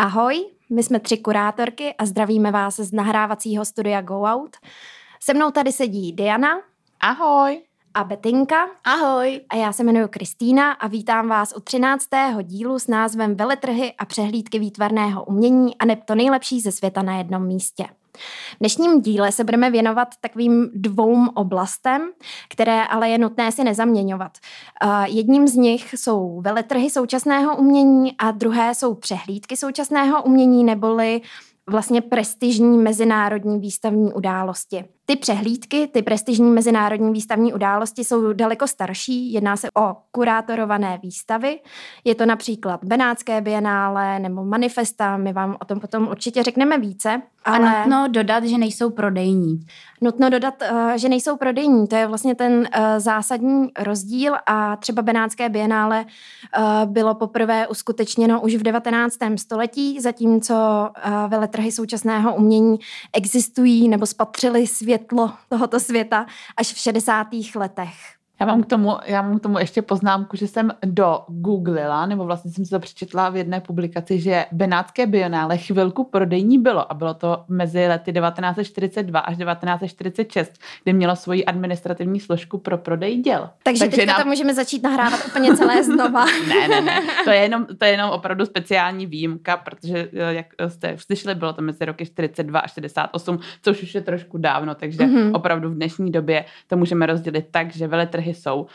Ahoj, 0.00 0.44
my 0.70 0.82
jsme 0.82 1.00
tři 1.00 1.18
kurátorky 1.18 1.94
a 1.94 2.06
zdravíme 2.06 2.50
vás 2.50 2.76
z 2.76 2.92
nahrávacího 2.92 3.64
studia 3.64 4.00
Go 4.00 4.22
Out. 4.22 4.56
Se 5.20 5.34
mnou 5.34 5.50
tady 5.50 5.72
sedí 5.72 6.12
Diana. 6.12 6.60
Ahoj. 7.00 7.62
A 7.94 8.04
Betinka. 8.04 8.66
Ahoj. 8.84 9.40
A 9.48 9.56
já 9.56 9.72
se 9.72 9.82
jmenuji 9.82 10.08
Kristýna 10.08 10.72
a 10.72 10.86
vítám 10.86 11.28
vás 11.28 11.54
u 11.56 11.60
13. 11.60 12.08
dílu 12.42 12.78
s 12.78 12.86
názvem 12.86 13.34
Veletrhy 13.34 13.92
a 13.98 14.04
přehlídky 14.04 14.58
výtvarného 14.58 15.24
umění 15.24 15.78
a 15.78 15.84
neb 15.84 16.04
to 16.04 16.14
nejlepší 16.14 16.60
ze 16.60 16.72
světa 16.72 17.02
na 17.02 17.16
jednom 17.18 17.46
místě. 17.46 17.86
V 18.54 18.58
dnešním 18.60 19.00
díle 19.00 19.32
se 19.32 19.44
budeme 19.44 19.70
věnovat 19.70 20.08
takovým 20.20 20.70
dvou 20.74 21.26
oblastem, 21.34 22.02
které 22.48 22.84
ale 22.84 23.08
je 23.08 23.18
nutné 23.18 23.52
si 23.52 23.64
nezaměňovat. 23.64 24.32
Jedním 25.06 25.48
z 25.48 25.54
nich 25.54 25.94
jsou 25.94 26.40
veletrhy 26.40 26.90
současného 26.90 27.56
umění 27.56 28.16
a 28.18 28.30
druhé 28.30 28.74
jsou 28.74 28.94
přehlídky 28.94 29.56
současného 29.56 30.22
umění 30.22 30.64
neboli 30.64 31.20
vlastně 31.70 32.00
prestižní 32.00 32.78
mezinárodní 32.78 33.60
výstavní 33.60 34.12
události. 34.12 34.84
Ty 35.10 35.16
přehlídky, 35.16 35.86
ty 35.86 36.02
prestižní 36.02 36.50
mezinárodní 36.50 37.12
výstavní 37.12 37.52
události 37.52 38.04
jsou 38.04 38.32
daleko 38.32 38.66
starší. 38.66 39.32
Jedná 39.32 39.56
se 39.56 39.68
o 39.78 39.96
kurátorované 40.10 40.98
výstavy. 41.02 41.60
Je 42.04 42.14
to 42.14 42.26
například 42.26 42.84
Benátské 42.84 43.40
bienále 43.40 44.18
nebo 44.18 44.44
Manifesta. 44.44 45.16
My 45.16 45.32
vám 45.32 45.56
o 45.60 45.64
tom 45.64 45.80
potom 45.80 46.08
určitě 46.08 46.42
řekneme 46.42 46.78
více. 46.78 47.22
Ale... 47.44 47.68
A 47.68 47.78
nutno 47.78 48.08
dodat, 48.08 48.44
že 48.44 48.58
nejsou 48.58 48.90
prodejní. 48.90 49.60
Nutno 50.00 50.30
dodat, 50.30 50.54
eh, 50.62 50.98
že 50.98 51.08
nejsou 51.08 51.36
prodejní. 51.36 51.88
To 51.88 51.96
je 51.96 52.06
vlastně 52.06 52.34
ten 52.34 52.68
eh, 52.72 53.00
zásadní 53.00 53.68
rozdíl 53.78 54.34
a 54.46 54.76
třeba 54.76 55.02
Benátské 55.02 55.48
bienále 55.48 56.04
eh, 56.04 56.86
bylo 56.86 57.14
poprvé 57.14 57.66
uskutečněno 57.68 58.40
už 58.40 58.54
v 58.54 58.62
19. 58.62 59.14
století, 59.36 60.00
zatímco 60.00 60.54
veletrhy 61.28 61.72
současného 61.72 62.34
umění 62.34 62.78
existují 63.12 63.88
nebo 63.88 64.06
spatřily 64.06 64.66
svět 64.66 64.97
světlo 64.98 65.32
tohoto 65.48 65.80
světa 65.80 66.26
až 66.56 66.72
v 66.72 66.78
60. 66.78 67.26
letech. 67.54 68.17
Já 68.40 68.46
mám, 68.46 68.62
k 68.62 68.66
tomu, 68.66 68.96
já 69.06 69.22
mám 69.22 69.38
k 69.38 69.42
tomu 69.42 69.58
ještě 69.58 69.82
poznámku, 69.82 70.36
že 70.36 70.46
jsem 70.46 70.70
do 70.84 71.20
Googlila, 71.28 72.06
nebo 72.06 72.24
vlastně 72.24 72.50
jsem 72.50 72.64
si 72.64 72.70
to 72.70 72.80
přečetla 72.80 73.28
v 73.28 73.36
jedné 73.36 73.60
publikaci, 73.60 74.20
že 74.20 74.46
Benátské 74.52 75.06
bionále 75.06 75.58
chvilku 75.58 76.04
prodejní 76.04 76.58
bylo 76.58 76.92
a 76.92 76.94
bylo 76.94 77.14
to 77.14 77.44
mezi 77.48 77.86
lety 77.86 78.12
1942 78.12 79.20
až 79.20 79.36
1946, 79.36 80.52
kdy 80.84 80.92
mělo 80.92 81.16
svoji 81.16 81.44
administrativní 81.44 82.20
složku 82.20 82.58
pro 82.58 82.78
prodej 82.78 83.16
děl. 83.16 83.50
Takže, 83.62 83.84
Takže 83.84 83.96
teďka 83.96 84.12
nám... 84.12 84.22
to 84.22 84.28
můžeme 84.28 84.54
začít 84.54 84.82
nahrávat 84.82 85.26
úplně 85.26 85.56
celé 85.56 85.84
znova. 85.84 86.24
ne, 86.48 86.68
ne, 86.68 86.80
ne. 86.80 87.00
To 87.24 87.30
je, 87.30 87.40
jenom, 87.40 87.66
to 87.78 87.84
je 87.84 87.90
jenom 87.90 88.10
opravdu 88.10 88.46
speciální 88.46 89.06
výjimka, 89.06 89.56
protože 89.56 90.08
eh, 90.12 90.34
jak 90.34 90.46
jste 90.68 90.96
slyšeli, 90.98 91.34
bylo 91.34 91.52
to 91.52 91.62
mezi 91.62 91.84
roky 91.84 92.06
42 92.06 92.60
a 92.60 92.68
68, 92.68 93.38
což 93.62 93.82
už 93.82 93.94
je 93.94 94.00
trošku 94.00 94.38
dávno, 94.38 94.74
takže 94.74 94.98
mm-hmm. 94.98 95.30
opravdu 95.34 95.70
v 95.70 95.74
dnešní 95.74 96.12
době 96.12 96.44
to 96.66 96.76
můžeme 96.76 97.06
rozdělit 97.06 97.46
tak, 97.50 97.72
že 97.72 97.88
veletrhy 97.88 98.27
trhy 98.28 98.34
jsou 98.34 98.62
uh, 98.62 98.68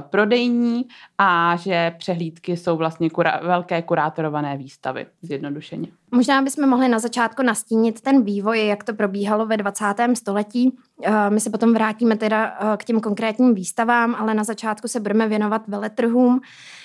prodejní 0.00 0.84
a 1.18 1.56
že 1.56 1.94
přehlídky 1.98 2.56
jsou 2.56 2.76
vlastně 2.76 3.08
kura- 3.08 3.46
velké 3.46 3.82
kurátorované 3.82 4.56
výstavy, 4.56 5.06
zjednodušeně. 5.22 5.88
Možná 6.12 6.42
bychom 6.42 6.68
mohli 6.68 6.88
na 6.88 6.98
začátku 6.98 7.42
nastínit 7.42 8.00
ten 8.00 8.22
vývoj, 8.22 8.66
jak 8.66 8.84
to 8.84 8.94
probíhalo 8.94 9.46
ve 9.46 9.56
20. 9.56 9.84
století. 10.14 10.78
Uh, 10.98 11.14
my 11.28 11.40
se 11.40 11.50
potom 11.50 11.74
vrátíme 11.74 12.16
teda 12.16 12.58
uh, 12.62 12.76
k 12.76 12.84
těm 12.84 13.00
konkrétním 13.00 13.54
výstavám, 13.54 14.14
ale 14.14 14.34
na 14.34 14.44
začátku 14.44 14.88
se 14.88 15.00
budeme 15.00 15.28
věnovat 15.28 15.68
veletrhům 15.68 16.40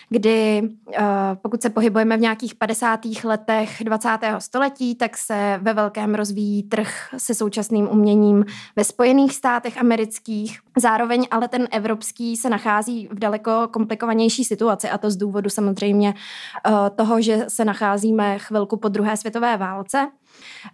kdy 0.10 0.70
eh, 0.94 1.04
pokud 1.42 1.62
se 1.62 1.70
pohybujeme 1.70 2.18
v 2.18 2.22
nějakých 2.22 2.56
50. 2.56 3.00
letech 3.24 3.84
20. 3.84 4.10
století, 4.38 4.96
tak 4.96 5.18
se 5.18 5.60
ve 5.62 5.74
velkém 5.74 6.16
rozvíjí 6.16 6.64
trh 6.64 7.10
se 7.18 7.36
současným 7.36 7.90
uměním 7.90 8.46
ve 8.76 8.84
Spojených 8.84 9.36
státech 9.36 9.78
amerických. 9.78 10.60
Zároveň 10.78 11.28
ale 11.32 11.48
ten 11.48 11.68
evropský 11.72 12.38
se 12.38 12.50
nachází 12.50 13.10
v 13.12 13.20
daleko 13.20 13.68
komplikovanější 13.72 14.44
situaci 14.44 14.90
a 14.90 14.98
to 14.98 15.12
z 15.12 15.16
důvodu 15.16 15.50
samozřejmě 15.50 16.14
eh, 16.14 16.72
toho, 16.96 17.22
že 17.22 17.46
se 17.48 17.66
nacházíme 17.66 18.40
chvilku 18.40 18.78
po 18.78 18.88
druhé 18.88 19.15
světové 19.18 19.58
válce. 19.58 20.08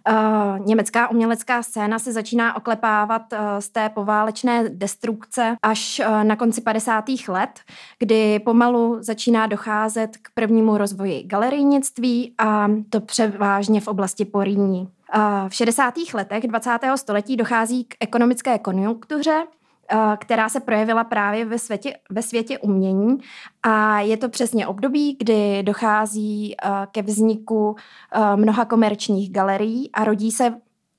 Uh, 0.08 0.66
německá 0.66 1.10
umělecká 1.10 1.62
scéna 1.62 1.98
se 1.98 2.12
začíná 2.12 2.56
oklepávat 2.56 3.22
uh, 3.32 3.38
z 3.58 3.68
té 3.68 3.88
poválečné 3.88 4.68
destrukce 4.68 5.56
až 5.62 6.00
uh, 6.06 6.24
na 6.24 6.36
konci 6.36 6.60
50. 6.60 7.04
let, 7.28 7.60
kdy 7.98 8.38
pomalu 8.38 8.96
začíná 9.00 9.46
docházet 9.46 10.16
k 10.16 10.28
prvnímu 10.34 10.78
rozvoji 10.78 11.22
galerijnictví 11.22 12.34
a 12.38 12.68
to 12.90 13.00
převážně 13.00 13.80
v 13.80 13.88
oblasti 13.88 14.24
Poríní. 14.24 14.88
V 15.48 15.54
60. 15.54 15.94
letech 16.14 16.46
20. 16.46 16.70
století 16.96 17.36
dochází 17.36 17.84
k 17.84 17.94
ekonomické 18.00 18.58
konjunktuře, 18.58 19.42
Eh, 19.42 19.61
která 20.16 20.48
se 20.48 20.60
projevila 20.60 21.04
právě 21.04 21.44
ve 21.44 21.58
světě, 21.58 21.96
ve 22.10 22.22
světě 22.22 22.58
umění. 22.58 23.18
A 23.62 24.00
je 24.00 24.16
to 24.16 24.28
přesně 24.28 24.66
období, 24.66 25.16
kdy 25.18 25.62
dochází 25.62 26.54
eh, 26.54 26.70
ke 26.92 27.02
vzniku 27.02 27.76
eh, 28.12 28.36
mnoha 28.36 28.64
komerčních 28.64 29.32
galerií 29.32 29.92
a 29.92 30.04
rodí 30.04 30.32
se 30.32 30.54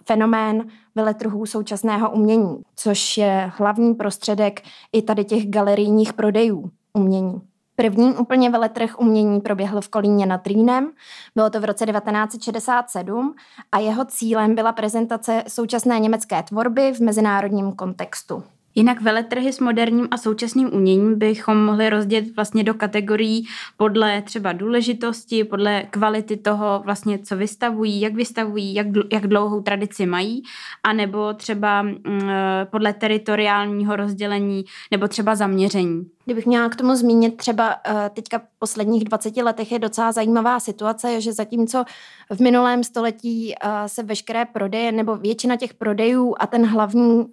fenomén 0.06 0.68
veletrhů 0.96 1.46
současného 1.46 2.12
umění, 2.12 2.62
což 2.76 3.18
je 3.18 3.52
hlavní 3.58 3.96
prostředek 3.96 4.62
i 4.92 5.02
tady 5.02 5.26
těch 5.26 5.50
galerijních 5.50 6.14
prodejů 6.14 6.72
umění. 6.94 7.42
První 7.76 8.14
úplně 8.14 8.50
veletrh 8.50 9.00
umění 9.00 9.42
proběhl 9.42 9.82
v 9.82 9.90
Kolíně 9.90 10.26
nad 10.26 10.48
Rýnem, 10.48 10.92
bylo 11.36 11.50
to 11.50 11.60
v 11.60 11.66
roce 11.66 11.86
1967 11.86 13.36
a 13.72 13.80
jeho 13.80 14.06
cílem 14.06 14.56
byla 14.56 14.72
prezentace 14.72 15.44
současné 15.48 16.00
německé 16.00 16.44
tvorby 16.44 16.94
v 16.94 17.00
mezinárodním 17.00 17.72
kontextu. 17.72 18.44
Jinak 18.76 19.02
veletrhy 19.02 19.54
s 19.54 19.60
moderním 19.60 20.08
a 20.12 20.18
současným 20.18 20.74
uměním 20.74 21.20
bychom 21.20 21.66
mohli 21.66 21.90
rozdělit 21.90 22.36
vlastně 22.36 22.64
do 22.64 22.74
kategorií 22.74 23.48
podle 23.78 24.22
třeba 24.22 24.54
důležitosti, 24.54 25.44
podle 25.44 25.84
kvality 25.90 26.38
toho 26.38 26.82
vlastně, 26.86 27.20
co 27.20 27.38
vystavují, 27.38 28.02
jak 28.02 28.14
vystavují, 28.14 28.74
jak, 28.74 28.88
jak 29.12 29.28
dlouhou 29.28 29.62
tradici 29.62 30.06
mají, 30.06 30.44
anebo 30.84 31.34
třeba 31.34 31.82
mm, 31.82 32.00
eh, 32.30 32.68
podle 32.72 32.94
teritoriálního 32.94 33.96
rozdělení 33.96 34.66
nebo 34.92 35.08
třeba 35.08 35.36
zaměření. 35.36 36.06
Kdybych 36.26 36.46
měla 36.46 36.70
k 36.70 36.76
tomu 36.76 36.96
zmínit 36.96 37.38
třeba 37.38 37.76
eh, 37.88 38.10
teďka 38.14 38.40
v 38.40 38.60
posledních 38.60 39.04
20 39.04 39.38
letech 39.38 39.72
je 39.72 39.80
docela 39.80 40.12
zajímavá 40.12 40.60
situace, 40.60 41.22
že 41.22 41.34
zatímco 41.34 41.84
v 42.30 42.40
minulém 42.40 42.84
století 42.84 43.54
eh, 43.56 43.90
se 43.90 44.04
veškeré 44.04 44.46
prodeje 44.46 44.92
nebo 44.92 45.18
většina 45.18 45.56
těch 45.56 45.74
prodejů 45.74 46.36
a 46.40 46.48
ten 46.48 46.66
hlavní 46.66 47.26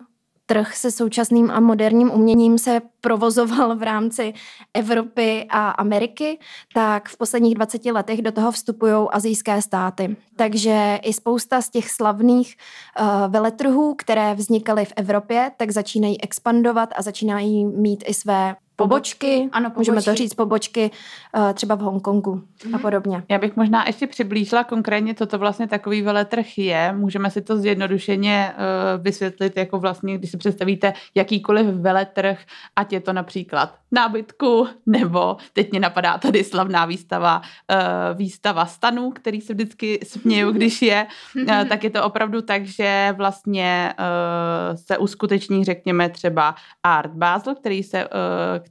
trh 0.50 0.76
se 0.76 0.90
současným 0.90 1.50
a 1.50 1.60
moderním 1.60 2.10
uměním 2.10 2.58
se 2.58 2.80
provozoval 3.00 3.76
v 3.76 3.82
rámci 3.82 4.32
Evropy 4.74 5.46
a 5.50 5.70
Ameriky, 5.70 6.38
tak 6.74 7.08
v 7.08 7.16
posledních 7.16 7.54
20 7.54 7.84
letech 7.84 8.22
do 8.22 8.32
toho 8.32 8.52
vstupují 8.52 9.06
azijské 9.10 9.62
státy. 9.62 10.16
Takže 10.36 10.98
i 11.02 11.12
spousta 11.12 11.62
z 11.62 11.68
těch 11.68 11.90
slavných 11.90 12.56
uh, 13.00 13.06
veletrhů, 13.32 13.94
které 13.94 14.34
vznikaly 14.34 14.84
v 14.84 14.92
Evropě, 14.96 15.50
tak 15.56 15.70
začínají 15.70 16.22
expandovat 16.22 16.88
a 16.96 17.02
začínají 17.02 17.64
mít 17.64 18.04
i 18.06 18.14
své 18.14 18.56
pobočky, 18.82 19.48
ano, 19.52 19.70
pobočky. 19.70 19.90
můžeme 19.90 20.02
to 20.02 20.14
říct 20.14 20.34
pobočky 20.34 20.90
uh, 21.36 21.52
třeba 21.52 21.74
v 21.74 21.80
Hongkongu 21.80 22.34
mm-hmm. 22.34 22.66
a 22.66 22.68
mhm. 22.68 22.80
podobně. 22.80 23.22
Já 23.28 23.38
bych 23.38 23.56
možná 23.56 23.84
ještě 23.86 24.06
přiblížila 24.06 24.64
konkrétně, 24.64 25.14
co 25.14 25.26
to 25.26 25.38
vlastně 25.38 25.68
takový 25.68 26.02
veletrh 26.02 26.58
je. 26.58 26.92
Můžeme 26.92 27.30
si 27.30 27.42
to 27.42 27.56
zjednodušeně 27.56 28.52
uh, 28.52 29.02
vysvětlit, 29.02 29.56
jako 29.56 29.78
vlastně, 29.78 30.18
když 30.18 30.30
si 30.30 30.36
představíte 30.36 30.92
jakýkoliv 31.14 31.66
veletrh, 31.66 32.38
ať 32.76 32.92
je 32.92 33.00
to 33.00 33.12
například 33.12 33.74
nábytku, 33.92 34.68
nebo 34.86 35.36
teď 35.52 35.70
mě 35.70 35.80
napadá 35.80 36.18
tady 36.18 36.44
slavná 36.44 36.86
výstava, 36.86 37.38
uh, 37.40 38.18
výstava 38.18 38.66
stanů, 38.66 39.10
který 39.10 39.40
se 39.40 39.54
vždycky 39.54 40.00
směju, 40.02 40.52
když 40.56 40.82
je, 40.82 41.06
uh, 41.36 41.44
tak 41.68 41.84
je 41.84 41.90
to 41.90 42.04
opravdu 42.04 42.42
tak, 42.42 42.66
že 42.66 43.14
vlastně 43.16 43.94
uh, 43.98 44.76
se 44.76 44.98
uskuteční, 44.98 45.64
řekněme, 45.64 46.08
třeba 46.08 46.54
Art 46.82 47.12
Basel, 47.14 47.54
který 47.54 47.82
se, 47.82 48.04
uh, 48.04 48.10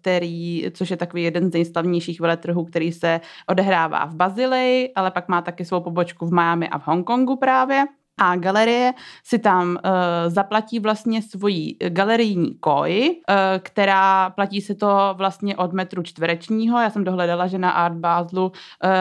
který, 0.01 0.65
což 0.73 0.91
je 0.91 0.97
takový 0.97 1.23
jeden 1.23 1.49
z 1.49 1.53
nejslavnějších 1.53 2.21
veletrhů, 2.21 2.65
který 2.65 2.91
se 2.91 3.21
odehrává 3.47 4.05
v 4.05 4.15
Bazileji, 4.15 4.93
ale 4.95 5.11
pak 5.11 5.29
má 5.29 5.41
taky 5.41 5.65
svou 5.65 5.81
pobočku 5.81 6.25
v 6.25 6.33
Miami 6.33 6.69
a 6.69 6.79
v 6.79 6.87
Hongkongu 6.87 7.35
právě. 7.35 7.85
A 8.19 8.35
galerie 8.35 8.93
si 9.23 9.39
tam 9.39 9.69
uh, 9.69 9.91
zaplatí 10.27 10.79
vlastně 10.79 11.21
svoji 11.21 11.75
galerijní 11.89 12.55
koji, 12.59 13.09
uh, 13.09 13.35
která 13.59 14.29
platí 14.29 14.61
se 14.61 14.75
to 14.75 15.13
vlastně 15.17 15.55
od 15.55 15.73
metru 15.73 16.03
čtverečního. 16.03 16.79
Já 16.79 16.89
jsem 16.89 17.03
dohledala, 17.03 17.47
že 17.47 17.57
na 17.57 17.71
Art 17.71 17.95
Baselu 17.95 18.45
uh, 18.45 18.51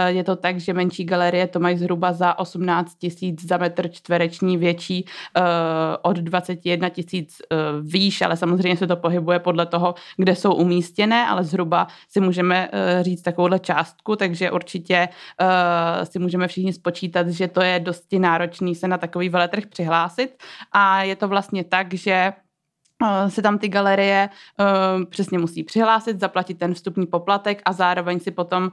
je 0.06 0.25
to 0.25 0.37
tak, 0.37 0.61
že 0.61 0.73
menší 0.73 1.05
galerie 1.05 1.47
to 1.47 1.61
mají 1.61 1.76
zhruba 1.76 2.12
za 2.12 2.38
18 2.38 2.94
tisíc 2.94 3.47
za 3.47 3.56
metr 3.56 3.88
čtvereční, 3.88 4.56
větší 4.56 5.05
uh, 5.05 5.43
od 6.03 6.17
21 6.17 6.88
tisíc 6.88 7.43
uh, 7.53 7.59
výš, 7.87 8.23
ale 8.23 8.37
samozřejmě 8.37 8.76
se 8.76 8.87
to 8.87 8.97
pohybuje 8.97 9.38
podle 9.38 9.67
toho, 9.67 9.94
kde 10.17 10.37
jsou 10.37 10.55
umístěné, 10.55 11.26
ale 11.26 11.44
zhruba 11.44 11.87
si 12.09 12.20
můžeme 12.20 12.69
uh, 12.69 13.03
říct 13.03 13.23
takovouhle 13.23 13.59
částku, 13.59 14.17
takže 14.17 14.50
určitě 14.50 15.09
uh, 15.41 16.05
si 16.05 16.19
můžeme 16.19 16.49
všichni 16.49 16.73
spočítat, 16.73 17.29
že 17.29 17.49
to 17.49 17.62
je 17.62 17.81
dosti 17.81 18.19
náročný 18.19 18.75
se 18.75 18.88
na 18.88 18.99
takový 19.08 19.28
veletrh 19.28 19.66
přihlásit. 19.66 20.43
A 20.72 21.02
je 21.02 21.16
to 21.16 21.28
vlastně 21.28 21.64
tak, 21.64 21.94
že 21.94 22.32
Eh, 23.02 23.30
si 23.30 23.42
tam 23.42 23.58
ty 23.58 23.68
galerie 23.68 24.28
uh, 24.60 25.04
přesně 25.04 25.38
musí 25.38 25.64
přihlásit, 25.64 26.20
zaplatit 26.20 26.58
ten 26.58 26.74
vstupní 26.74 27.06
poplatek 27.06 27.62
a 27.64 27.72
zároveň 27.72 28.20
si 28.20 28.30
potom 28.30 28.64
uh, 28.64 28.70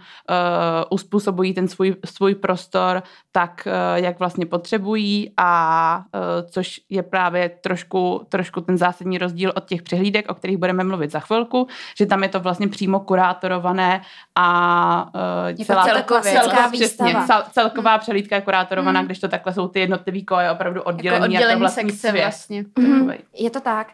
uspůsobují 0.89 1.53
ten 1.53 1.67
svůj, 1.67 1.95
svůj 2.05 2.35
prostor 2.35 3.03
tak, 3.31 3.67
uh, 3.67 4.03
jak 4.03 4.19
vlastně 4.19 4.45
potřebují 4.45 5.31
a 5.37 6.03
což 6.49 6.81
je 6.89 7.03
právě 7.03 7.49
trošku, 7.49 8.25
trošku 8.29 8.61
ten 8.61 8.77
zásadní 8.77 9.17
rozdíl 9.17 9.53
od 9.55 9.65
těch 9.65 9.81
přehlídek, 9.81 10.31
o 10.31 10.33
kterých 10.33 10.57
budeme 10.57 10.83
mluvit 10.83 11.11
za 11.11 11.19
chvilku, 11.19 11.67
že 11.97 12.05
tam 12.05 12.23
je 12.23 12.29
to 12.29 12.39
vlastně 12.39 12.67
přímo 12.67 12.99
kurátorované 12.99 14.01
a 14.35 15.11
uh, 15.57 15.65
celá 15.65 15.85
celkově, 15.85 16.31
celková 16.31 16.69
přesně, 16.69 17.15
cel, 17.27 17.43
celková 17.51 17.91
hmm. 17.91 17.99
přehlídka 17.99 18.35
je 18.35 18.41
kurátorovaná, 18.41 18.99
hmm. 18.99 19.05
když 19.05 19.19
to 19.19 19.27
takhle 19.27 19.53
jsou 19.53 19.67
ty 19.67 19.79
jednotlivý 19.79 20.25
koje 20.25 20.51
opravdu 20.51 20.81
oddělený 20.81 21.15
jako, 21.15 21.25
oddělený 21.25 21.49
jako 21.49 21.59
vlastní 21.59 21.91
sekce 21.91 22.09
svět. 22.09 22.23
vlastně. 22.23 22.65
Hmm. 22.79 23.11
Je 23.33 23.49
to 23.49 23.59
tak. 23.59 23.87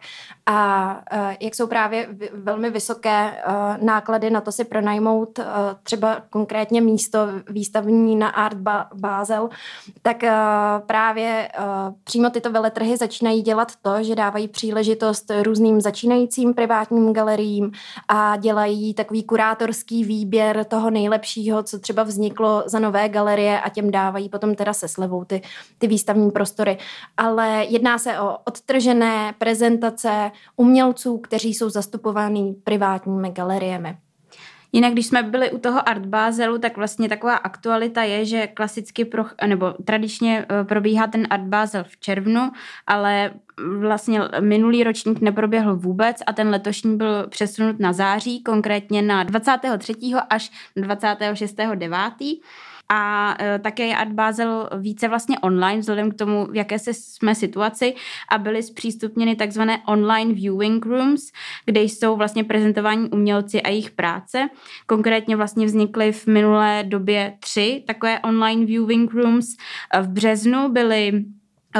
A 0.46 0.90
uh, 1.12 1.18
jak 1.40 1.54
jsou 1.54 1.66
právě 1.66 2.08
velmi 2.32 2.70
vysoké 2.70 3.32
uh, 3.32 3.86
náklady 3.86 4.30
na 4.30 4.40
to 4.40 4.52
si 4.52 4.64
pronajmout 4.64 5.38
uh, 5.38 5.44
třeba 5.82 6.22
konkrétně 6.30 6.80
místo 6.80 7.18
výstavní 7.48 8.16
na 8.16 8.28
Art 8.28 8.58
ba- 8.58 8.88
Basel, 8.94 9.48
tak 10.02 10.16
právě 10.86 11.48
přímo 12.04 12.30
tyto 12.30 12.50
veletrhy 12.50 12.96
začínají 12.96 13.42
dělat 13.42 13.72
to, 13.82 14.02
že 14.02 14.14
dávají 14.14 14.48
příležitost 14.48 15.30
různým 15.42 15.80
začínajícím 15.80 16.54
privátním 16.54 17.12
galeriím 17.12 17.72
a 18.08 18.36
dělají 18.36 18.94
takový 18.94 19.22
kurátorský 19.22 20.04
výběr 20.04 20.64
toho 20.64 20.90
nejlepšího, 20.90 21.62
co 21.62 21.78
třeba 21.78 22.02
vzniklo 22.02 22.62
za 22.66 22.78
nové 22.78 23.08
galerie 23.08 23.60
a 23.60 23.68
těm 23.68 23.90
dávají 23.90 24.28
potom 24.28 24.54
teda 24.54 24.72
se 24.72 24.88
slevou 24.88 25.24
ty, 25.24 25.42
ty 25.78 25.86
výstavní 25.86 26.30
prostory. 26.30 26.78
Ale 27.16 27.64
jedná 27.68 27.98
se 27.98 28.20
o 28.20 28.38
odtržené 28.44 29.34
prezentace, 29.38 30.11
umělců, 30.56 31.18
kteří 31.18 31.54
jsou 31.54 31.70
zastupováni 31.70 32.54
privátními 32.64 33.30
galeriemi. 33.30 33.96
Jinak, 34.72 34.92
když 34.92 35.06
jsme 35.06 35.22
byli 35.22 35.50
u 35.50 35.58
toho 35.58 35.88
Art 35.88 36.06
Baselu, 36.06 36.58
tak 36.58 36.76
vlastně 36.76 37.08
taková 37.08 37.34
aktualita 37.34 38.02
je, 38.02 38.24
že 38.24 38.46
klasicky 38.46 39.04
pro, 39.04 39.24
nebo 39.46 39.74
tradičně 39.84 40.46
eh, 40.48 40.64
probíhá 40.64 41.06
ten 41.06 41.26
Art 41.30 41.42
Basel 41.42 41.84
v 41.84 41.96
červnu, 41.96 42.50
ale 42.86 43.30
vlastně 43.78 44.20
minulý 44.40 44.84
ročník 44.84 45.20
neproběhl 45.20 45.76
vůbec 45.76 46.16
a 46.26 46.32
ten 46.32 46.48
letošní 46.48 46.96
byl 46.96 47.26
přesunut 47.28 47.80
na 47.80 47.92
září, 47.92 48.42
konkrétně 48.42 49.02
na 49.02 49.22
23. 49.22 49.94
až 50.30 50.50
26. 50.76 51.56
9 51.74 52.12
a 52.88 53.34
e, 53.40 53.58
také 53.58 53.86
je 53.86 53.96
Art 53.96 54.12
Basel 54.12 54.70
více 54.78 55.08
vlastně 55.08 55.38
online, 55.38 55.80
vzhledem 55.80 56.10
k 56.10 56.14
tomu, 56.14 56.46
v 56.46 56.56
jaké 56.56 56.78
se 56.78 56.94
jsme 56.94 57.34
situaci 57.34 57.94
a 58.32 58.38
byly 58.38 58.62
zpřístupněny 58.62 59.36
takzvané 59.36 59.82
online 59.86 60.34
viewing 60.34 60.86
rooms, 60.86 61.32
kde 61.64 61.82
jsou 61.82 62.16
vlastně 62.16 62.44
prezentováni 62.44 63.08
umělci 63.10 63.62
a 63.62 63.68
jejich 63.68 63.90
práce. 63.90 64.48
Konkrétně 64.86 65.36
vlastně 65.36 65.66
vznikly 65.66 66.12
v 66.12 66.26
minulé 66.26 66.84
době 66.84 67.36
tři 67.40 67.84
takové 67.86 68.20
online 68.20 68.66
viewing 68.66 69.14
rooms. 69.14 69.46
V 70.02 70.08
březnu 70.08 70.68
byly 70.68 71.24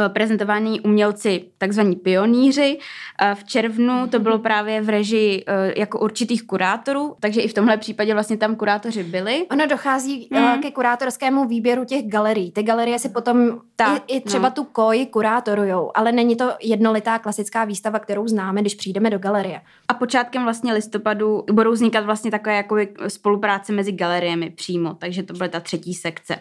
prezentovaní 0.08 0.80
umělci, 0.80 1.44
takzvaní 1.58 1.96
pioníři. 1.96 2.78
Eh, 3.22 3.34
v 3.34 3.44
červnu 3.44 4.06
to 4.06 4.18
bylo 4.18 4.38
právě 4.38 4.80
v 4.80 4.88
režii 4.88 5.44
eh, 5.46 5.80
jako 5.80 5.98
určitých 5.98 6.42
kurátorů, 6.42 7.16
takže 7.20 7.40
i 7.40 7.48
v 7.48 7.54
tomhle 7.54 7.76
případě 7.76 8.12
vlastně 8.12 8.36
tam 8.36 8.56
kurátoři 8.56 9.04
byli. 9.04 9.46
Ono 9.50 9.66
dochází 9.66 10.28
mm. 10.30 10.62
ke 10.62 10.70
kurátorskému 10.70 11.48
výběru 11.48 11.84
těch 11.84 12.06
galerií. 12.06 12.52
Ty 12.52 12.62
galerie 12.62 12.98
si 12.98 13.08
potom 13.08 13.60
tak, 13.76 14.02
i, 14.06 14.16
i 14.16 14.20
třeba 14.20 14.48
no. 14.48 14.54
tu 14.54 14.64
koji 14.64 15.06
kurátorujou, 15.06 15.90
ale 15.94 16.12
není 16.12 16.36
to 16.36 16.52
jednolitá 16.62 17.18
klasická 17.18 17.64
výstava, 17.64 17.98
kterou 17.98 18.28
známe, 18.28 18.60
když 18.60 18.74
přijdeme 18.74 19.10
do 19.10 19.18
galerie. 19.18 19.60
A 19.88 19.94
počátkem 19.94 20.42
vlastně 20.44 20.72
listopadu 20.72 21.44
budou 21.52 21.72
vznikat 21.72 22.04
vlastně 22.04 22.30
takové 22.30 22.56
jako 22.56 22.76
spolupráce 23.08 23.72
mezi 23.72 23.92
galeriemi 23.92 24.50
přímo, 24.50 24.94
takže 24.94 25.22
to 25.22 25.32
bude 25.32 25.48
ta 25.48 25.60
třetí 25.60 25.94
sekce. 25.94 26.36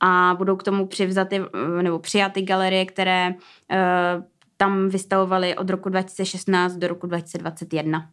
A 0.00 0.34
budou 0.38 0.56
k 0.56 0.62
tomu 0.62 0.86
přivzaty 0.86 1.40
nebo 1.82 1.98
přijaty 1.98 2.42
galerie, 2.42 2.86
které 2.94 3.28
uh, 3.28 4.24
tam 4.56 4.88
vystavovaly 4.88 5.56
od 5.56 5.70
roku 5.70 5.88
2016 5.88 6.76
do 6.76 6.88
roku 6.88 7.06
2021. 7.06 8.08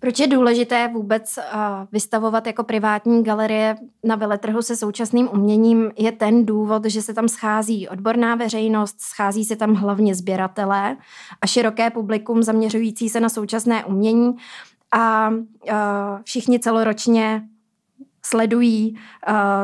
Proč 0.00 0.18
je 0.18 0.26
důležité 0.26 0.90
vůbec 0.92 1.38
uh, 1.38 1.60
vystavovat 1.92 2.46
jako 2.46 2.64
privátní 2.64 3.24
galerie 3.24 3.76
na 4.04 4.16
veletrhu 4.16 4.62
se 4.62 4.76
současným 4.76 5.28
uměním? 5.32 5.90
Je 5.98 6.12
ten 6.12 6.46
důvod, 6.46 6.84
že 6.84 7.02
se 7.02 7.14
tam 7.14 7.28
schází 7.28 7.88
odborná 7.88 8.34
veřejnost, 8.34 9.00
schází 9.00 9.44
se 9.44 9.56
tam 9.56 9.74
hlavně 9.74 10.14
sběratelé 10.14 10.96
a 11.40 11.46
široké 11.46 11.90
publikum 11.90 12.42
zaměřující 12.42 13.08
se 13.08 13.20
na 13.20 13.28
současné 13.28 13.84
umění 13.84 14.36
a 14.92 15.28
uh, 15.30 15.38
všichni 16.24 16.60
celoročně 16.60 17.48
sledují, 18.22 18.98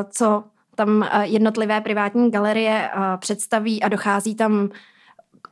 co 0.09 0.43
tam 0.75 1.03
eh, 1.03 1.25
jednotlivé 1.27 1.81
privátní 1.81 2.31
galerie 2.31 2.89
eh, 2.89 3.17
představí 3.17 3.83
a 3.83 3.89
dochází 3.89 4.35
tam 4.35 4.69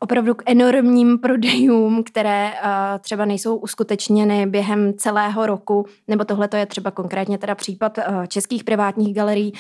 opravdu 0.04 0.34
k 0.34 0.44
enormním 0.46 1.20
prodejům, 1.20 2.04
které 2.04 2.52
uh, 2.52 2.70
třeba 3.00 3.26
nejsou 3.26 3.56
uskutečněny 3.56 4.46
během 4.46 4.94
celého 4.94 5.46
roku, 5.46 5.86
nebo 6.08 6.26
tohle 6.26 6.48
to 6.48 6.58
je 6.58 6.66
třeba 6.66 6.92
konkrétně 6.92 7.38
teda 7.38 7.56
případ 7.56 8.00
českých 8.28 8.64
privátních 8.64 9.16
galerií, 9.16 9.54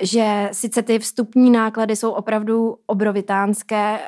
že 0.00 0.48
sice 0.52 0.82
ty 0.82 0.98
vstupní 0.98 1.50
náklady 1.50 1.96
jsou 1.96 2.10
opravdu 2.10 2.76
obrovitánské. 2.86 3.98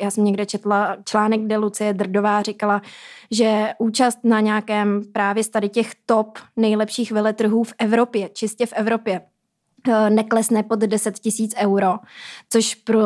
Já 0.00 0.10
jsem 0.10 0.24
někde 0.24 0.46
četla 0.46 0.96
článek, 1.04 1.40
kde 1.40 1.56
Lucie 1.56 1.92
Drdová 1.92 2.42
říkala, 2.42 2.82
že 3.30 3.68
účast 3.78 4.18
na 4.24 4.40
nějakém 4.40 5.02
právě 5.12 5.44
z 5.44 5.48
tady 5.48 5.68
těch 5.68 5.92
top 6.06 6.38
nejlepších 6.56 7.12
veletrhů 7.12 7.64
v 7.64 7.72
Evropě, 7.78 8.28
čistě 8.28 8.66
v 8.66 8.72
Evropě, 8.72 9.20
Eh, 9.20 9.39
neklesne 10.08 10.62
pod 10.62 10.78
10 10.78 11.18
tisíc 11.18 11.54
euro, 11.58 11.94
což 12.50 12.74
pro 12.74 13.00